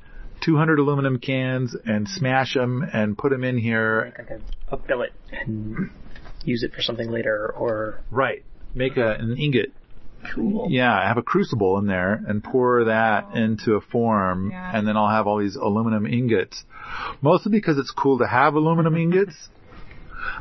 200 0.44 0.80
aluminum 0.80 1.20
cans 1.20 1.76
and 1.86 2.08
smash 2.08 2.54
them 2.54 2.84
and 2.94 3.18
put 3.18 3.30
them 3.32 3.44
in 3.44 3.58
here. 3.58 4.14
Like 4.18 4.30
a, 4.30 4.42
a 4.74 4.78
billet 4.78 5.14
and 5.32 5.90
use 6.44 6.64
it 6.64 6.74
for 6.74 6.82
something 6.82 7.10
later, 7.10 7.52
or 7.56 8.00
Right. 8.12 8.44
Make 8.76 8.98
a, 8.98 9.14
an 9.14 9.38
ingot. 9.38 9.72
cool. 10.36 10.68
Yeah, 10.70 11.08
have 11.08 11.18
a 11.18 11.22
crucible 11.22 11.78
in 11.78 11.88
there 11.88 12.14
and 12.28 12.44
pour 12.44 12.86
that 12.86 13.36
into 13.36 13.74
a 13.76 13.82
form, 13.82 14.50
Yeah. 14.52 14.72
and 14.78 14.88
then 14.88 14.98
I'll 14.98 15.10
have 15.10 15.28
all 15.28 15.40
these 15.40 15.56
aluminum 15.56 16.06
ingots. 16.06 16.64
Mostly 17.22 17.52
because 17.52 17.78
it's 17.78 17.92
cool 17.92 18.18
to 18.20 18.28
have 18.28 18.56
aluminum 18.56 18.96
ingots, 19.06 19.50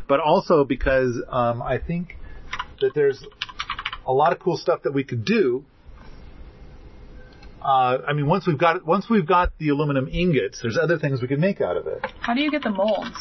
but 0.08 0.18
also 0.20 0.64
because 0.64 1.22
um, 1.28 1.62
I 1.62 1.78
think 1.78 2.16
that 2.80 2.92
there's 2.94 3.24
a 4.06 4.12
lot 4.12 4.32
of 4.32 4.38
cool 4.40 4.56
stuff 4.56 4.82
that 4.82 4.92
we 4.92 5.04
could 5.04 5.24
do. 5.24 5.64
Uh, 7.62 7.98
I 8.08 8.12
mean, 8.12 8.26
once 8.26 8.46
we've 8.46 8.58
got 8.58 8.84
once 8.84 9.08
we've 9.08 9.26
got 9.26 9.56
the 9.58 9.68
aluminum 9.68 10.08
ingots, 10.08 10.60
there's 10.62 10.76
other 10.76 10.98
things 10.98 11.22
we 11.22 11.28
can 11.28 11.40
make 11.40 11.60
out 11.60 11.76
of 11.76 11.86
it. 11.86 12.04
How 12.20 12.34
do 12.34 12.40
you 12.40 12.50
get 12.50 12.62
the 12.62 12.70
molds? 12.70 13.16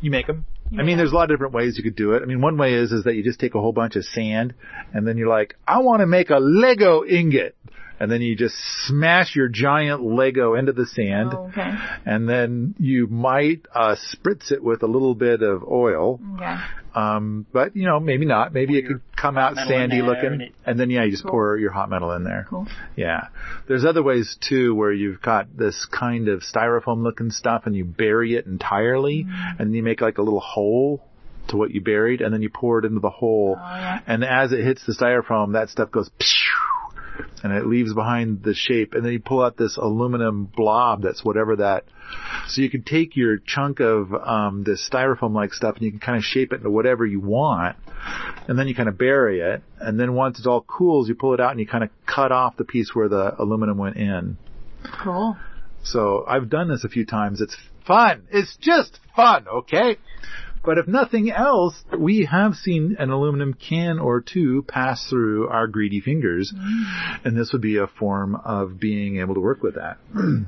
You 0.00 0.10
make 0.12 0.28
them. 0.28 0.46
I 0.78 0.82
mean, 0.82 0.96
there's 0.96 1.12
a 1.12 1.14
lot 1.14 1.24
of 1.24 1.30
different 1.30 1.54
ways 1.54 1.76
you 1.76 1.84
could 1.84 1.96
do 1.96 2.14
it. 2.14 2.22
I 2.22 2.26
mean, 2.26 2.40
one 2.40 2.56
way 2.56 2.74
is 2.74 2.92
is 2.92 3.04
that 3.04 3.14
you 3.14 3.22
just 3.22 3.38
take 3.38 3.54
a 3.54 3.60
whole 3.60 3.72
bunch 3.72 3.96
of 3.96 4.04
sand, 4.04 4.54
and 4.92 5.06
then 5.06 5.16
you're 5.16 5.28
like, 5.28 5.56
I 5.66 5.78
want 5.78 6.00
to 6.00 6.06
make 6.06 6.30
a 6.30 6.38
Lego 6.38 7.04
ingot, 7.04 7.56
and 7.98 8.10
then 8.10 8.20
you 8.22 8.36
just 8.36 8.54
smash 8.86 9.34
your 9.34 9.48
giant 9.48 10.02
Lego 10.02 10.54
into 10.54 10.72
the 10.72 10.86
sand, 10.86 11.30
Oh, 11.34 11.46
okay. 11.48 11.72
and 12.04 12.28
then 12.28 12.74
you 12.78 13.06
might 13.06 13.62
uh, 13.74 13.96
spritz 14.14 14.50
it 14.52 14.62
with 14.62 14.82
a 14.82 14.86
little 14.86 15.14
bit 15.14 15.42
of 15.42 15.62
oil. 15.64 16.20
Okay. 16.34 16.56
Um, 16.94 17.44
but 17.52 17.76
you 17.76 17.84
know, 17.84 18.00
maybe 18.00 18.24
not. 18.24 18.54
Maybe 18.54 18.78
it 18.78 18.86
could 18.86 19.02
come 19.20 19.36
out 19.36 19.54
sandy 19.56 20.00
looking, 20.00 20.32
and 20.32 20.42
it- 20.42 20.54
and 20.64 20.80
then 20.80 20.88
yeah, 20.90 21.04
you 21.04 21.10
just 21.10 21.24
Cool. 21.24 21.30
pour 21.32 21.56
your 21.58 21.70
hot 21.70 21.90
metal 21.90 22.12
in 22.12 22.24
there. 22.24 22.46
Cool. 22.48 22.66
Yeah. 22.96 23.28
There's 23.68 23.84
other 23.84 24.02
ways 24.02 24.36
too 24.40 24.74
where 24.74 24.92
you've 24.92 25.20
got 25.20 25.54
this 25.56 25.86
kind 25.92 26.28
of 26.28 26.40
styrofoam 26.40 27.02
looking 27.02 27.30
stuff 27.30 27.62
and 27.66 27.76
you 27.76 27.84
bury 27.84 28.34
it 28.34 28.46
entirely 28.46 29.24
Mm. 29.24 29.60
and 29.60 29.74
you 29.74 29.82
make 29.82 30.00
like 30.00 30.16
a 30.18 30.22
little 30.22 30.40
hole 30.40 31.04
to 31.48 31.56
what 31.58 31.70
you 31.70 31.80
buried 31.80 32.22
and 32.22 32.32
then 32.34 32.42
you 32.42 32.48
pour 32.48 32.78
it 32.78 32.84
into 32.86 32.98
the 33.00 33.10
hole. 33.10 33.56
Oh, 33.58 33.62
yeah. 33.76 34.00
And 34.06 34.24
as 34.24 34.52
it 34.52 34.64
hits 34.64 34.84
the 34.86 34.92
styrofoam, 34.94 35.52
that 35.52 35.68
stuff 35.68 35.90
goes 35.90 36.08
and 37.42 37.52
it 37.52 37.66
leaves 37.66 37.94
behind 37.94 38.42
the 38.42 38.54
shape. 38.54 38.94
And 38.94 39.04
then 39.04 39.12
you 39.12 39.20
pull 39.20 39.42
out 39.42 39.56
this 39.56 39.76
aluminum 39.76 40.44
blob 40.46 41.02
that's 41.02 41.24
whatever 41.24 41.56
that. 41.56 41.84
So 42.48 42.62
you 42.62 42.70
can 42.70 42.82
take 42.82 43.16
your 43.16 43.38
chunk 43.38 43.80
of 43.80 44.12
um, 44.14 44.62
this 44.64 44.88
styrofoam 44.88 45.34
like 45.34 45.52
stuff 45.52 45.76
and 45.76 45.84
you 45.84 45.90
can 45.90 46.00
kind 46.00 46.18
of 46.18 46.24
shape 46.24 46.52
it 46.52 46.56
into 46.56 46.70
whatever 46.70 47.04
you 47.04 47.20
want. 47.20 47.76
And 48.48 48.58
then 48.58 48.68
you 48.68 48.74
kind 48.74 48.88
of 48.88 48.98
bury 48.98 49.40
it. 49.40 49.62
And 49.80 49.98
then 49.98 50.14
once 50.14 50.38
it 50.38 50.46
all 50.46 50.62
cools 50.62 51.08
you 51.08 51.14
pull 51.14 51.34
it 51.34 51.40
out 51.40 51.50
and 51.50 51.60
you 51.60 51.66
kind 51.66 51.84
of 51.84 51.90
cut 52.06 52.32
off 52.32 52.56
the 52.56 52.64
piece 52.64 52.94
where 52.94 53.08
the 53.08 53.40
aluminum 53.40 53.78
went 53.78 53.96
in. 53.96 54.38
Cool. 55.02 55.36
so 55.82 56.24
I've 56.28 56.48
done 56.48 56.68
this 56.68 56.84
a 56.84 56.88
few 56.88 57.04
times. 57.04 57.40
It's 57.40 57.56
fun. 57.86 58.26
It's 58.30 58.56
just 58.60 58.98
fun 59.14 59.46
okay 59.48 59.96
but 60.66 60.76
if 60.78 60.86
nothing 60.86 61.30
else, 61.30 61.74
we 61.98 62.26
have 62.30 62.54
seen 62.54 62.96
an 62.98 63.08
aluminum 63.10 63.54
can 63.54 63.98
or 63.98 64.20
two 64.20 64.62
pass 64.68 65.08
through 65.08 65.48
our 65.48 65.66
greedy 65.68 66.00
fingers, 66.00 66.52
and 67.24 67.36
this 67.36 67.52
would 67.52 67.62
be 67.62 67.78
a 67.78 67.86
form 67.86 68.34
of 68.34 68.78
being 68.78 69.18
able 69.20 69.34
to 69.34 69.40
work 69.40 69.62
with 69.62 69.76
that. 69.76 69.96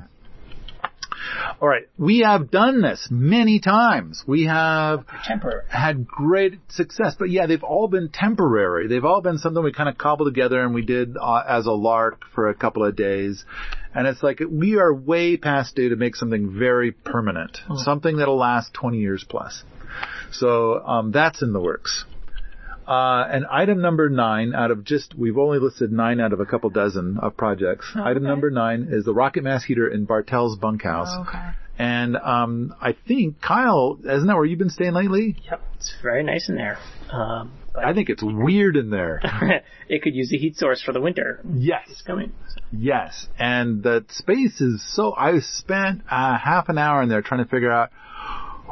All 1.61 1.67
right, 1.67 1.83
we 1.97 2.19
have 2.19 2.49
done 2.49 2.81
this 2.81 3.07
many 3.11 3.59
times. 3.59 4.23
We 4.25 4.45
have 4.45 5.05
Temporary. 5.25 5.63
had 5.69 6.07
great 6.07 6.59
success, 6.69 7.15
but 7.19 7.29
yeah, 7.29 7.45
they've 7.45 7.63
all 7.63 7.87
been 7.89 8.09
temporary. 8.09 8.87
They've 8.87 9.03
all 9.03 9.21
been 9.21 9.37
something 9.37 9.61
we 9.61 9.73
kind 9.73 9.89
of 9.89 9.97
cobbled 9.97 10.33
together 10.33 10.63
and 10.63 10.73
we 10.73 10.81
did 10.83 11.17
uh, 11.21 11.43
as 11.47 11.65
a 11.65 11.71
lark 11.71 12.21
for 12.33 12.47
a 12.49 12.55
couple 12.55 12.85
of 12.85 12.95
days. 12.95 13.43
And 13.93 14.07
it's 14.07 14.23
like 14.23 14.39
we 14.49 14.77
are 14.77 14.93
way 14.93 15.35
past 15.35 15.75
due 15.75 15.89
to 15.89 15.97
make 15.97 16.15
something 16.15 16.57
very 16.57 16.91
permanent, 16.91 17.57
something 17.75 18.17
that'll 18.17 18.37
last 18.37 18.73
20 18.73 18.99
years 18.99 19.25
plus. 19.27 19.63
So 20.31 20.79
um, 20.85 21.11
that's 21.11 21.41
in 21.41 21.53
the 21.53 21.59
works. 21.59 22.05
Uh, 22.87 23.23
and 23.31 23.45
item 23.45 23.81
number 23.81 24.09
nine 24.09 24.55
out 24.55 24.71
of 24.71 24.83
just, 24.83 25.13
we've 25.15 25.37
only 25.37 25.59
listed 25.59 25.91
nine 25.91 26.19
out 26.19 26.33
of 26.33 26.39
a 26.39 26.45
couple 26.45 26.71
dozen 26.71 27.19
of 27.21 27.37
projects. 27.37 27.91
Item 27.93 28.23
okay. 28.23 28.27
number 28.27 28.49
nine 28.49 28.87
is 28.89 29.05
the 29.05 29.13
rocket 29.13 29.43
mass 29.43 29.63
heater 29.63 29.87
in 29.87 30.05
Bartell's 30.05 30.57
bunkhouse. 30.57 31.15
Okay. 31.27 31.51
And 31.77 32.17
um, 32.17 32.73
I 32.81 32.95
think 33.07 33.41
Kyle, 33.41 33.99
isn't 34.03 34.27
that 34.27 34.35
where 34.35 34.43
you've 34.43 34.57
been 34.59 34.71
staying 34.71 34.93
lately? 34.93 35.37
Yep, 35.49 35.61
it's 35.75 35.95
very 36.01 36.23
nice 36.23 36.49
in 36.49 36.55
there. 36.55 36.79
Um, 37.11 37.53
but 37.73 37.85
I 37.85 37.93
think 37.93 38.09
it's 38.09 38.23
weird 38.23 38.75
in 38.75 38.89
there. 38.89 39.21
it 39.87 40.01
could 40.01 40.15
use 40.15 40.33
a 40.33 40.37
heat 40.37 40.57
source 40.57 40.81
for 40.81 40.91
the 40.91 40.99
winter. 40.99 41.41
yes, 41.55 41.83
It's 41.89 42.01
coming. 42.01 42.33
yes, 42.71 43.27
and 43.37 43.83
the 43.83 44.03
space 44.09 44.59
is 44.59 44.83
so. 44.93 45.13
I 45.15 45.39
spent 45.39 46.01
uh, 46.09 46.37
half 46.37 46.67
an 46.69 46.77
hour 46.77 47.01
in 47.03 47.07
there 47.09 47.21
trying 47.21 47.43
to 47.45 47.49
figure 47.49 47.71
out 47.71 47.91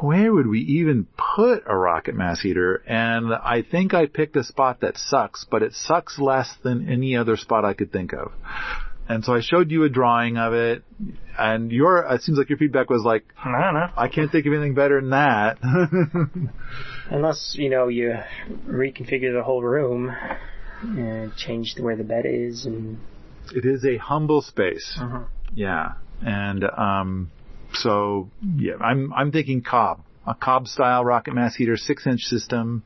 where 0.01 0.33
would 0.33 0.47
we 0.47 0.59
even 0.59 1.07
put 1.35 1.63
a 1.65 1.75
rocket 1.75 2.15
mass 2.15 2.41
heater, 2.41 2.83
and 2.87 3.33
I 3.33 3.63
think 3.63 3.93
I 3.93 4.05
picked 4.05 4.35
a 4.35 4.43
spot 4.43 4.81
that 4.81 4.97
sucks, 4.97 5.45
but 5.49 5.63
it 5.63 5.73
sucks 5.73 6.19
less 6.19 6.53
than 6.63 6.89
any 6.89 7.15
other 7.15 7.37
spot 7.37 7.65
I 7.65 7.73
could 7.73 7.91
think 7.91 8.13
of. 8.13 8.31
And 9.09 9.23
so 9.23 9.33
I 9.33 9.41
showed 9.41 9.71
you 9.71 9.83
a 9.83 9.89
drawing 9.89 10.37
of 10.37 10.53
it, 10.53 10.83
and 11.37 11.71
your 11.71 11.99
it 12.13 12.21
seems 12.21 12.37
like 12.37 12.49
your 12.49 12.57
feedback 12.57 12.89
was 12.89 13.03
like, 13.03 13.23
I 13.37 13.61
don't 13.61 13.73
know. 13.73 13.89
I 13.95 14.09
can't 14.09 14.31
think 14.31 14.45
of 14.45 14.53
anything 14.53 14.75
better 14.75 14.99
than 14.99 15.11
that. 15.11 15.59
Unless, 17.09 17.55
you 17.57 17.69
know, 17.69 17.87
you 17.87 18.15
reconfigure 18.67 19.33
the 19.33 19.43
whole 19.43 19.63
room 19.63 20.13
and 20.81 21.35
change 21.37 21.75
where 21.79 21.95
the 21.95 22.03
bed 22.03 22.25
is 22.25 22.65
and 22.65 22.99
it 23.53 23.65
is 23.65 23.85
a 23.85 23.97
humble 23.97 24.41
space. 24.41 24.99
Yeah, 25.55 25.93
and 26.21 26.63
um, 26.65 27.31
so 27.73 28.29
yeah, 28.55 28.75
I'm 28.81 29.13
I'm 29.13 29.31
thinking 29.31 29.61
cob, 29.61 30.01
a 30.25 30.35
cob 30.35 30.67
style 30.67 31.03
rocket 31.03 31.33
mass 31.33 31.55
heater, 31.55 31.77
six 31.77 32.05
inch 32.07 32.21
system, 32.21 32.83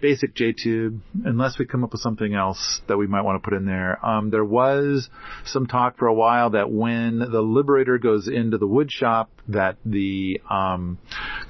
basic 0.00 0.34
J 0.34 0.52
tube. 0.52 1.00
Unless 1.24 1.58
we 1.58 1.66
come 1.66 1.84
up 1.84 1.92
with 1.92 2.00
something 2.00 2.34
else 2.34 2.80
that 2.88 2.96
we 2.96 3.06
might 3.06 3.22
want 3.22 3.42
to 3.42 3.48
put 3.48 3.56
in 3.56 3.66
there. 3.66 4.04
Um, 4.04 4.30
there 4.30 4.44
was 4.44 5.08
some 5.44 5.66
talk 5.66 5.98
for 5.98 6.06
a 6.06 6.14
while 6.14 6.50
that 6.50 6.70
when 6.70 7.18
the 7.18 7.42
Liberator 7.42 7.98
goes 7.98 8.28
into 8.28 8.58
the 8.58 8.66
wood 8.66 8.90
shop, 8.90 9.30
that 9.48 9.76
the 9.84 10.40
um, 10.48 10.98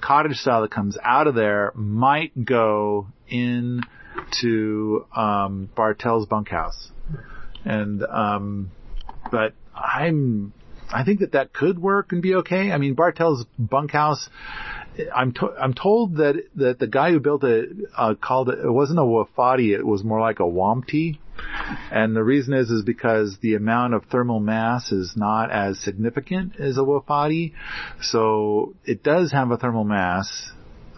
cottage 0.01 0.37
style 0.37 0.63
that 0.63 0.71
comes 0.71 0.97
out 1.03 1.27
of 1.27 1.35
there 1.35 1.73
might 1.75 2.45
go 2.45 3.09
in 3.29 3.83
to 4.41 5.07
um, 5.15 5.69
Bartell's 5.77 6.27
bunkhouse 6.27 6.91
and 7.65 8.03
um, 8.05 8.71
but 9.31 9.55
I'm 9.75 10.53
I 10.91 11.05
think 11.05 11.21
that 11.21 11.33
that 11.33 11.53
could 11.53 11.79
work 11.79 12.13
and 12.13 12.23
be 12.23 12.35
okay. 12.37 12.73
I 12.73 12.79
mean, 12.79 12.95
Bartell's 12.95 13.45
bunkhouse. 13.59 14.29
I'm 15.15 15.33
to, 15.35 15.51
I'm 15.61 15.75
told 15.75 16.17
that 16.17 16.43
that 16.57 16.79
the 16.79 16.87
guy 16.87 17.11
who 17.11 17.21
built 17.21 17.45
it 17.45 17.69
uh, 17.97 18.15
called 18.21 18.49
it. 18.49 18.59
It 18.59 18.71
wasn't 18.71 18.99
a 18.99 19.03
wofati. 19.03 19.77
It 19.79 19.87
was 19.87 20.03
more 20.03 20.21
like 20.21 20.41
a 20.41 20.47
wampty. 20.47 21.21
And 21.93 22.17
the 22.17 22.25
reason 22.25 22.55
is 22.55 22.71
is 22.71 22.83
because 22.83 23.39
the 23.41 23.55
amount 23.55 23.95
of 23.95 24.05
thermal 24.07 24.41
mass 24.41 24.91
is 24.91 25.13
not 25.15 25.51
as 25.51 25.79
significant 25.79 26.59
as 26.59 26.79
a 26.79 26.81
wofati. 26.81 27.53
So 28.01 28.75
it 28.85 29.03
does 29.03 29.31
have 29.33 29.51
a 29.51 29.57
thermal 29.57 29.85
mass 29.85 30.51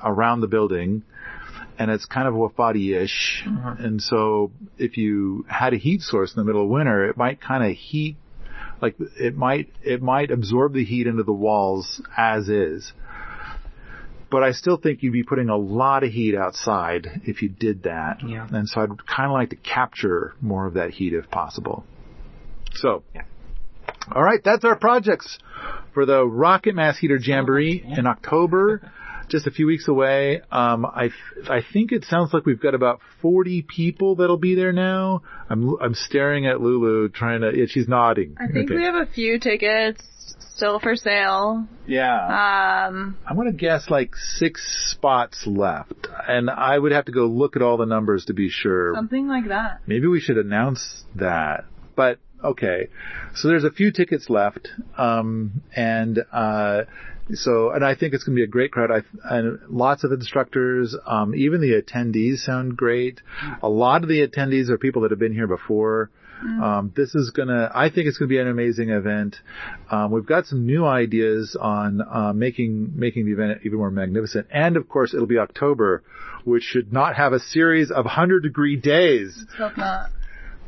around 0.03 0.41
the 0.41 0.47
building, 0.47 1.03
and 1.79 1.91
it's 1.91 2.07
kind 2.07 2.27
of 2.27 2.35
wofati-ish. 2.35 3.45
And 3.47 4.01
so 4.01 4.51
if 4.79 4.97
you 4.97 5.45
had 5.49 5.75
a 5.75 5.77
heat 5.77 6.01
source 6.01 6.35
in 6.35 6.41
the 6.41 6.45
middle 6.45 6.63
of 6.63 6.69
winter, 6.69 7.09
it 7.09 7.17
might 7.19 7.41
kind 7.41 7.65
of 7.65 7.77
heat, 7.77 8.17
like 8.81 8.97
it 9.19 9.37
might, 9.37 9.73
it 9.83 10.03
might 10.03 10.31
absorb 10.31 10.75
the 10.75 10.85
heat 10.85 11.07
into 11.07 11.23
the 11.23 11.33
walls 11.33 12.03
as 12.17 12.49
is. 12.49 12.93
But 14.31 14.45
I 14.45 14.53
still 14.53 14.77
think 14.77 15.03
you'd 15.03 15.13
be 15.13 15.25
putting 15.25 15.49
a 15.49 15.57
lot 15.57 16.05
of 16.05 16.13
heat 16.13 16.37
outside 16.37 17.23
if 17.25 17.43
you 17.43 17.49
did 17.49 17.83
that. 17.83 18.19
Yeah. 18.25 18.47
And 18.49 18.69
so 18.69 18.83
I'd 18.83 19.07
kind 19.07 19.27
of 19.27 19.33
like 19.33 19.51
to 19.51 19.57
capture 19.57 20.35
more 20.41 20.67
of 20.67 20.75
that 20.75 20.91
heat 20.91 21.15
if 21.15 21.29
possible. 21.31 21.85
So, 22.75 23.03
all 24.15 24.23
right, 24.23 24.41
that's 24.45 24.65
our 24.65 24.77
projects 24.77 25.39
for 25.93 26.07
the 26.07 26.25
Rocket 26.25 26.77
Mass 26.77 26.97
Heater 26.99 27.19
Jamboree 27.21 27.85
oh, 27.85 27.99
in 27.99 28.07
October. 28.07 28.93
just 29.31 29.47
a 29.47 29.51
few 29.51 29.67
weeks 29.67 29.89
away. 29.89 30.43
Um, 30.53 30.85
I 30.85 31.11
I 31.49 31.61
think 31.73 31.93
it 31.93 32.05
sounds 32.05 32.35
like 32.35 32.45
we've 32.45 32.61
got 32.61 32.75
about 32.75 33.01
40 33.23 33.63
people 33.63 34.17
that'll 34.17 34.37
be 34.37 34.55
there 34.55 34.73
now. 34.73 35.23
I'm 35.49 35.77
I'm 35.81 35.95
staring 35.95 36.47
at 36.47 36.61
Lulu, 36.61 37.09
trying 37.09 37.41
to. 37.41 37.53
Yeah, 37.57 37.67
she's 37.69 37.89
nodding. 37.89 38.37
I 38.39 38.47
think 38.53 38.71
Okay. 38.71 38.77
we 38.77 38.85
have 38.85 38.97
a 38.97 39.07
few 39.07 39.39
tickets 39.39 40.03
still 40.55 40.79
for 40.79 40.95
sale. 40.97 41.67
Yeah. 41.87 42.87
Um, 42.89 43.17
I'm 43.27 43.37
gonna 43.37 43.53
guess 43.53 43.89
like 43.89 44.15
six 44.17 44.91
spots 44.93 45.47
left, 45.47 46.07
and 46.29 46.51
I 46.51 46.79
would 46.79 46.93
have 46.93 47.07
to 47.07 47.13
go 47.13 47.27
look 47.27 47.57
at 47.57 47.63
all 47.63 47.77
the 47.79 47.87
numbers 47.87 48.27
to 48.27 48.35
be 48.35 48.51
sure. 48.51 48.95
something 48.95 49.27
like 49.29 49.49
that. 49.49 49.81
Maybe 49.87 50.07
we 50.07 50.21
should 50.21 50.37
announce 50.39 51.05
that. 51.17 51.65
But 51.97 52.19
okay, 52.43 52.89
so 53.35 53.49
there's 53.49 53.65
a 53.65 53.71
few 53.71 53.91
tickets 53.93 54.29
left, 54.31 54.69
um, 54.99 55.63
and 55.75 56.19
uh, 56.33 56.83
so 57.35 57.71
and 57.71 57.85
I 57.85 57.95
think 57.95 58.15
it's 58.15 58.25
going 58.25 58.37
to 58.37 58.41
be 58.41 58.45
a 58.45 58.49
great 58.49 58.73
crowd. 58.73 58.91
I 58.91 59.03
and 59.35 59.59
lots 59.69 60.05
of 60.05 60.13
instructors, 60.13 60.97
um, 61.07 61.35
even 61.35 61.61
the 61.61 61.81
attendees 61.81 62.39
sound 62.39 62.77
great. 62.77 63.21
A 63.63 63.69
lot 63.69 64.03
of 64.03 64.09
the 64.09 64.27
attendees 64.27 64.69
are 64.69 64.79
people 64.79 65.03
that 65.03 65.11
have 65.11 65.21
been 65.21 65.35
here 65.35 65.47
before. 65.47 66.11
Um, 66.43 66.93
this 66.97 67.15
is 67.15 67.31
gonna, 67.31 67.71
I 67.75 67.91
think 67.91 68.07
it's 68.07 68.17
gonna 68.17 68.29
be 68.29 68.39
an 68.39 68.49
amazing 68.49 68.91
event. 68.91 69.37
Um, 69.91 70.11
we've 70.11 70.27
got 70.27 70.47
some 70.47 70.65
new 70.65 70.87
ideas 70.87 71.57
on 71.61 72.01
uh, 72.01 72.33
making 72.33 72.93
making 72.97 73.27
the 73.27 73.33
event 73.33 73.61
even 73.65 73.79
more 73.79 73.91
magnificent, 73.91 74.47
and 74.51 74.77
of 74.77 74.89
course 74.89 75.13
it'll 75.13 75.27
be 75.27 75.39
October, 75.39 76.03
which 76.45 76.63
should 76.63 76.93
not 76.93 77.17
have 77.17 77.33
a 77.33 77.41
series 77.41 77.91
of 77.91 78.07
hundred 78.07 78.43
degree 78.43 78.77
days. 78.77 79.45
Not. 79.59 80.11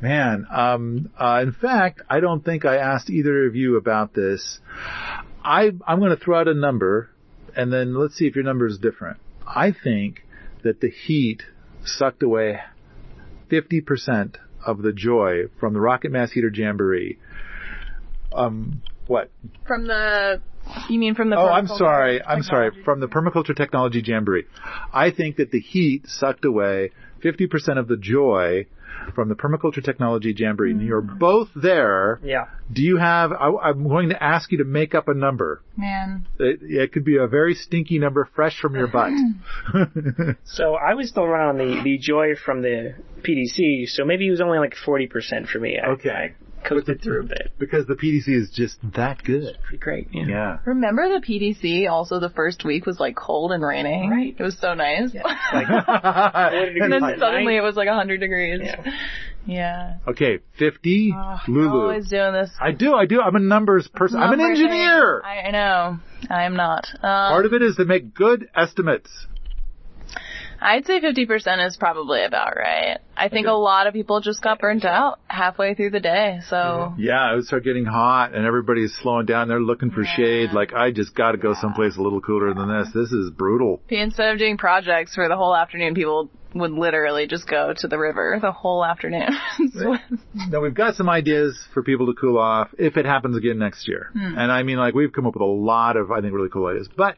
Man, 0.02 0.46
um, 0.50 1.10
uh, 1.16 1.40
in 1.42 1.52
fact, 1.52 2.02
I 2.10 2.18
don't 2.20 2.44
think 2.44 2.64
I 2.64 2.76
asked 2.76 3.08
either 3.08 3.46
of 3.46 3.54
you 3.54 3.76
about 3.76 4.14
this. 4.14 4.58
I, 5.44 5.70
I'm 5.86 5.98
going 5.98 6.16
to 6.16 6.22
throw 6.22 6.38
out 6.38 6.48
a 6.48 6.54
number, 6.54 7.10
and 7.56 7.72
then 7.72 7.94
let's 7.94 8.16
see 8.16 8.26
if 8.26 8.34
your 8.34 8.44
number 8.44 8.66
is 8.66 8.78
different. 8.78 9.18
I 9.46 9.72
think 9.72 10.24
that 10.62 10.80
the 10.80 10.90
heat 10.90 11.42
sucked 11.84 12.22
away 12.22 12.60
50% 13.50 14.36
of 14.64 14.82
the 14.82 14.92
joy 14.92 15.44
from 15.58 15.74
the 15.74 15.80
Rocket 15.80 16.12
Mass 16.12 16.32
Heater 16.32 16.50
Jamboree. 16.52 17.18
Um, 18.32 18.82
what? 19.06 19.30
From 19.66 19.86
the, 19.86 20.40
you 20.88 20.98
mean 20.98 21.14
from 21.14 21.30
the? 21.30 21.36
Oh, 21.36 21.46
I'm 21.46 21.66
sorry. 21.66 22.22
I'm 22.24 22.42
sorry. 22.42 22.70
From 22.84 23.00
the 23.00 23.08
Permaculture 23.08 23.56
Technology 23.56 24.02
Jamboree. 24.04 24.46
I 24.92 25.10
think 25.10 25.36
that 25.36 25.50
the 25.50 25.60
heat 25.60 26.06
sucked 26.06 26.44
away 26.44 26.92
50% 27.22 27.78
of 27.78 27.88
the 27.88 27.96
joy 27.96 28.66
from 29.14 29.28
the 29.28 29.34
Permaculture 29.34 29.82
Technology 29.82 30.34
Jamboree. 30.36 30.72
And 30.72 30.82
you're 30.82 31.02
mm-hmm. 31.02 31.18
both 31.18 31.48
there. 31.54 32.20
Yeah. 32.22 32.46
Do 32.72 32.82
you 32.82 32.96
have, 32.96 33.32
I, 33.32 33.50
I'm 33.64 33.88
going 33.88 34.10
to 34.10 34.22
ask 34.22 34.50
you 34.52 34.58
to 34.58 34.64
make 34.64 34.94
up 34.94 35.08
a 35.08 35.14
number. 35.14 35.62
Man, 35.76 36.26
It, 36.38 36.60
it 36.62 36.92
could 36.92 37.04
be 37.04 37.16
a 37.16 37.26
very 37.26 37.54
stinky 37.54 37.98
number 37.98 38.28
fresh 38.34 38.58
from 38.58 38.74
your 38.74 38.88
butt. 38.88 39.12
So 40.44 40.74
I 40.74 40.94
was 40.94 41.08
still 41.08 41.26
running 41.26 41.60
on 41.62 41.68
the, 41.76 41.82
the 41.82 41.98
joy 41.98 42.34
from 42.34 42.62
the 42.62 42.94
PDC, 43.22 43.88
so 43.88 44.04
maybe 44.04 44.26
it 44.26 44.30
was 44.30 44.40
only 44.40 44.58
like 44.58 44.74
40% 44.74 45.48
for 45.48 45.58
me. 45.58 45.78
I, 45.78 45.90
Okay. 45.92 46.10
I 46.10 46.34
coasted 46.64 47.02
through 47.02 47.22
a 47.22 47.24
bit. 47.24 47.52
because 47.58 47.86
the 47.86 47.94
PDC 47.94 48.28
is 48.28 48.50
just 48.50 48.78
that 48.94 49.22
good. 49.22 49.58
Pretty 49.62 49.78
great. 49.78 50.08
Yeah. 50.12 50.26
Yeah. 50.28 50.58
remember 50.64 51.08
the 51.08 51.24
PDC? 51.26 51.90
Also, 51.90 52.20
the 52.20 52.30
first 52.30 52.64
week 52.64 52.86
was 52.86 53.00
like 53.00 53.16
cold 53.16 53.52
and 53.52 53.62
raining. 53.64 54.10
Right. 54.10 54.34
It 54.38 54.42
was 54.42 54.56
so 54.58 54.74
nice. 54.74 55.12
Like, 55.14 55.66
and 55.92 56.92
then 56.92 57.11
Like 57.12 57.20
suddenly 57.20 57.54
nine- 57.54 57.62
it 57.62 57.66
was 57.66 57.76
like 57.76 57.88
100 57.88 58.20
degrees. 58.20 58.60
Yeah. 58.62 58.92
Yeah. 59.44 59.94
okay, 60.06 60.38
50, 60.58 61.12
Oh, 61.16 61.36
you're 61.48 61.56
Lulu. 61.64 61.80
always 61.82 62.08
doing 62.08 62.32
this. 62.32 62.50
I 62.60 62.70
do, 62.70 62.94
I 62.94 63.06
do. 63.06 63.20
I'm 63.20 63.34
a 63.34 63.40
numbers 63.40 63.88
person. 63.88 64.20
I'm 64.20 64.32
an 64.32 64.38
number 64.38 64.54
thing. 64.54 64.64
engineer. 64.66 65.20
I, 65.24 65.48
I 65.48 65.50
know. 65.50 65.98
I 66.30 66.44
am 66.44 66.54
not. 66.54 66.86
Um, 66.94 67.00
Part 67.02 67.46
of 67.46 67.52
it 67.52 67.60
is 67.62 67.74
to 67.76 67.84
make 67.84 68.14
good 68.14 68.48
estimates. 68.54 69.10
I'd 70.60 70.86
say 70.86 71.00
50% 71.00 71.66
is 71.66 71.76
probably 71.76 72.22
about 72.22 72.54
right. 72.56 72.98
I 73.16 73.28
think 73.28 73.46
Okay. 73.46 73.52
a 73.52 73.56
lot 73.56 73.88
of 73.88 73.94
people 73.94 74.20
just 74.20 74.40
got 74.44 74.60
burnt 74.60 74.84
out 74.84 75.18
halfway 75.26 75.74
through 75.74 75.90
the 75.90 75.98
day. 75.98 76.38
So, 76.48 76.94
Yeah, 76.96 77.32
it 77.32 77.34
would 77.36 77.44
start 77.46 77.64
getting 77.64 77.84
hot 77.84 78.32
and 78.32 78.46
everybody's 78.46 78.94
slowing 79.02 79.26
down. 79.26 79.48
They're 79.48 79.60
looking 79.60 79.90
for 79.90 80.04
shade. 80.04 80.52
Like, 80.52 80.72
I 80.72 80.92
just 80.92 81.16
gotta 81.16 81.36
go 81.38 81.52
someplace 81.60 81.96
a 81.96 82.00
little 82.02 82.20
cooler 82.20 82.54
than 82.54 82.68
this. 82.68 82.92
This 82.94 83.10
is 83.10 83.30
brutal. 83.30 83.80
instead 83.88 84.32
of 84.32 84.38
doing 84.38 84.56
projects 84.56 85.16
for 85.16 85.28
the 85.28 85.36
whole 85.36 85.56
afternoon, 85.56 85.94
people 85.96 86.30
would 86.54 86.70
literally 86.72 87.26
just 87.26 87.46
go 87.48 87.72
to 87.76 87.88
the 87.88 87.98
river 87.98 88.38
the 88.40 88.52
whole 88.52 88.84
afternoon. 88.84 89.28
Now 90.48 90.60
we've 90.60 90.74
got 90.74 90.94
some 90.96 91.08
ideas 91.08 91.58
for 91.72 91.82
people 91.82 92.06
to 92.06 92.14
cool 92.14 92.38
off 92.38 92.68
if 92.78 92.96
it 92.96 93.04
happens 93.06 93.36
again 93.36 93.58
next 93.58 93.88
year. 93.88 94.10
And 94.38 94.50
I 94.52 94.62
mean, 94.62 94.76
like, 94.76 94.94
we've 94.94 95.12
come 95.12 95.26
up 95.26 95.34
with 95.34 95.42
a 95.42 95.44
lot 95.44 95.96
of, 95.96 96.10
I 96.10 96.20
think, 96.20 96.34
really 96.34 96.48
cool 96.48 96.66
ideas. 96.66 96.88
But, 96.94 97.16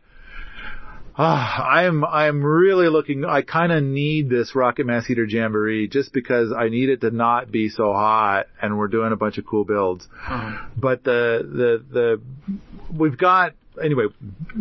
ah, 1.17 1.67
I'm, 1.69 2.05
I'm 2.05 2.45
really 2.45 2.89
looking, 2.89 3.25
I 3.25 3.43
kind 3.43 3.73
of 3.73 3.83
need 3.83 4.29
this 4.29 4.55
Rocket 4.55 4.87
Mass 4.87 5.07
Heater 5.07 5.25
Jamboree 5.25 5.89
just 5.89 6.13
because 6.13 6.53
I 6.53 6.69
need 6.69 6.89
it 6.89 7.01
to 7.03 7.11
not 7.11 7.51
be 7.51 7.69
so 7.69 7.93
hot 7.93 8.47
and 8.61 8.79
we're 8.79 8.89
doing 8.89 9.13
a 9.13 9.17
bunch 9.17 9.39
of 9.39 9.47
cool 9.47 9.65
builds. 9.65 10.07
But 10.77 11.05
the, 11.05 11.41
the, 11.43 11.85
the, 11.93 12.21
we've 12.93 13.19
got, 13.19 13.55
anyway, 13.83 14.05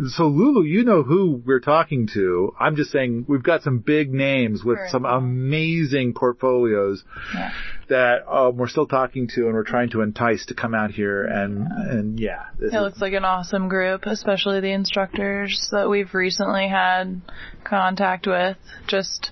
so 0.07 0.23
Lulu, 0.27 0.63
you 0.63 0.83
know 0.83 1.03
who 1.03 1.41
we're 1.45 1.59
talking 1.59 2.07
to. 2.13 2.53
I'm 2.59 2.75
just 2.75 2.91
saying 2.91 3.25
we've 3.27 3.43
got 3.43 3.61
some 3.63 3.79
big 3.79 4.13
names 4.13 4.63
with 4.63 4.79
some 4.89 5.05
amazing 5.05 6.13
portfolios 6.13 7.03
Yeah. 7.33 7.51
that 7.89 8.27
um, 8.27 8.57
we're 8.57 8.67
still 8.67 8.87
talking 8.87 9.27
to 9.35 9.45
and 9.45 9.53
we're 9.53 9.63
trying 9.63 9.89
to 9.91 10.01
entice 10.01 10.45
to 10.47 10.53
come 10.55 10.73
out 10.73 10.91
here 10.91 11.23
and, 11.25 11.67
and 11.67 12.19
yeah. 12.19 12.45
It 12.59 12.65
is- 12.65 12.73
looks 12.73 13.01
like 13.01 13.13
an 13.13 13.25
awesome 13.25 13.69
group, 13.69 14.05
especially 14.05 14.59
the 14.61 14.71
instructors 14.71 15.67
that 15.71 15.89
we've 15.89 16.13
recently 16.13 16.67
had 16.67 17.21
contact 17.63 18.25
with. 18.27 18.57
Just, 18.87 19.31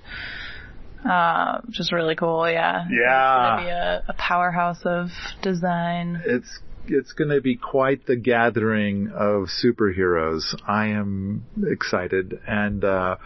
uh, 1.08 1.60
just 1.70 1.92
really 1.92 2.14
cool. 2.14 2.48
Yeah. 2.48 2.82
It's 2.84 2.92
Yeah. 2.92 3.56
gonna 3.56 3.62
be 3.64 3.70
a, 3.70 4.04
a 4.08 4.14
powerhouse 4.14 4.80
of 4.84 5.08
design. 5.42 6.22
it's 6.24 6.60
it's 6.86 7.12
going 7.12 7.30
to 7.30 7.40
be 7.40 7.56
quite 7.56 8.06
the 8.06 8.16
gathering 8.16 9.08
of 9.08 9.48
superheroes. 9.62 10.54
I 10.66 10.88
am 10.88 11.44
excited 11.66 12.40
and 12.46 12.84
uh 12.84 13.16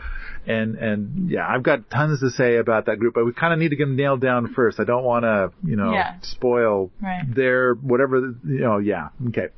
and 0.46 0.76
and 0.76 1.30
yeah, 1.30 1.46
I've 1.48 1.62
got 1.62 1.90
tons 1.90 2.20
to 2.20 2.30
say 2.30 2.56
about 2.56 2.86
that 2.86 2.98
group, 2.98 3.14
but 3.14 3.24
we 3.24 3.32
kind 3.32 3.52
of 3.52 3.58
need 3.58 3.70
to 3.70 3.76
get 3.76 3.84
them 3.86 3.96
nailed 3.96 4.20
down 4.20 4.52
first. 4.54 4.78
I 4.78 4.84
don't 4.84 5.04
want 5.04 5.24
to, 5.24 5.50
you 5.64 5.76
know, 5.76 5.92
Yeah. 5.92 6.14
spoil 6.22 6.90
Right. 7.02 7.22
their 7.34 7.74
whatever, 7.74 8.18
you 8.44 8.60
know, 8.60 8.78
yeah. 8.78 9.08
Okay. 9.28 9.48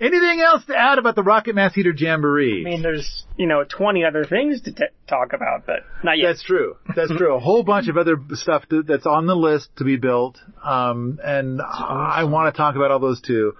Anything 0.00 0.40
else 0.40 0.64
to 0.66 0.76
add 0.76 0.98
about 0.98 1.16
the 1.16 1.24
Rocket 1.24 1.56
Mass 1.56 1.74
Heater 1.74 1.92
Jamboree? 1.96 2.64
I 2.64 2.70
mean, 2.70 2.82
there's, 2.82 3.24
you 3.36 3.46
know, 3.46 3.64
20 3.64 4.04
other 4.04 4.24
things 4.24 4.60
to 4.62 4.72
t- 4.72 4.84
talk 5.08 5.32
about, 5.32 5.66
but 5.66 5.80
not 6.04 6.18
yet. 6.18 6.28
That's 6.28 6.42
true. 6.42 6.76
That's 6.94 7.10
true. 7.10 7.34
A 7.34 7.40
whole 7.40 7.64
bunch 7.64 7.88
of 7.88 7.96
other 7.96 8.16
stuff 8.32 8.68
to, 8.70 8.84
that's 8.84 9.06
on 9.06 9.26
the 9.26 9.34
list 9.34 9.70
to 9.78 9.84
be 9.84 9.96
built. 9.96 10.38
Um, 10.62 11.18
and 11.22 11.60
I 11.60 12.24
want 12.24 12.54
to 12.54 12.56
talk 12.56 12.76
about 12.76 12.92
all 12.92 13.00
those 13.00 13.20
too. 13.20 13.54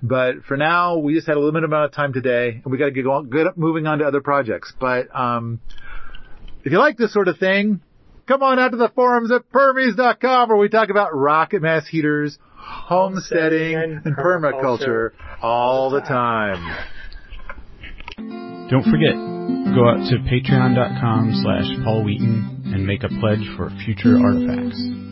But 0.00 0.44
for 0.46 0.56
now, 0.56 0.98
we 0.98 1.14
just 1.14 1.26
had 1.26 1.36
a 1.36 1.40
limited 1.40 1.64
amount 1.64 1.86
of 1.86 1.92
time 1.92 2.12
today 2.12 2.60
and 2.62 2.70
we 2.70 2.78
got 2.78 2.86
to 2.86 2.90
get, 2.92 3.02
going, 3.02 3.28
get 3.28 3.58
moving 3.58 3.88
on 3.88 3.98
to 3.98 4.04
other 4.04 4.20
projects. 4.20 4.72
But, 4.78 5.14
um, 5.14 5.60
if 6.62 6.70
you 6.70 6.78
like 6.78 6.98
this 6.98 7.12
sort 7.12 7.26
of 7.26 7.38
thing, 7.38 7.80
come 8.26 8.42
on 8.44 8.60
out 8.60 8.70
to 8.70 8.76
the 8.76 8.90
forums 8.90 9.32
at 9.32 9.50
permies.com 9.50 10.48
where 10.48 10.58
we 10.58 10.68
talk 10.68 10.90
about 10.90 11.16
rocket 11.16 11.62
mass 11.62 11.88
heaters, 11.88 12.38
homesteading, 12.62 13.74
and 13.74 14.16
permaculture 14.16 15.10
all 15.42 15.90
the 15.90 16.00
time. 16.00 16.60
Don't 18.70 18.84
forget, 18.84 19.14
go 19.74 19.88
out 19.88 20.08
to 20.10 20.16
patreon.com 20.30 21.32
slash 21.42 21.84
Paul 21.84 22.04
Wheaton 22.04 22.62
and 22.72 22.86
make 22.86 23.02
a 23.02 23.08
pledge 23.08 23.44
for 23.56 23.70
future 23.84 24.18
artifacts. 24.18 25.09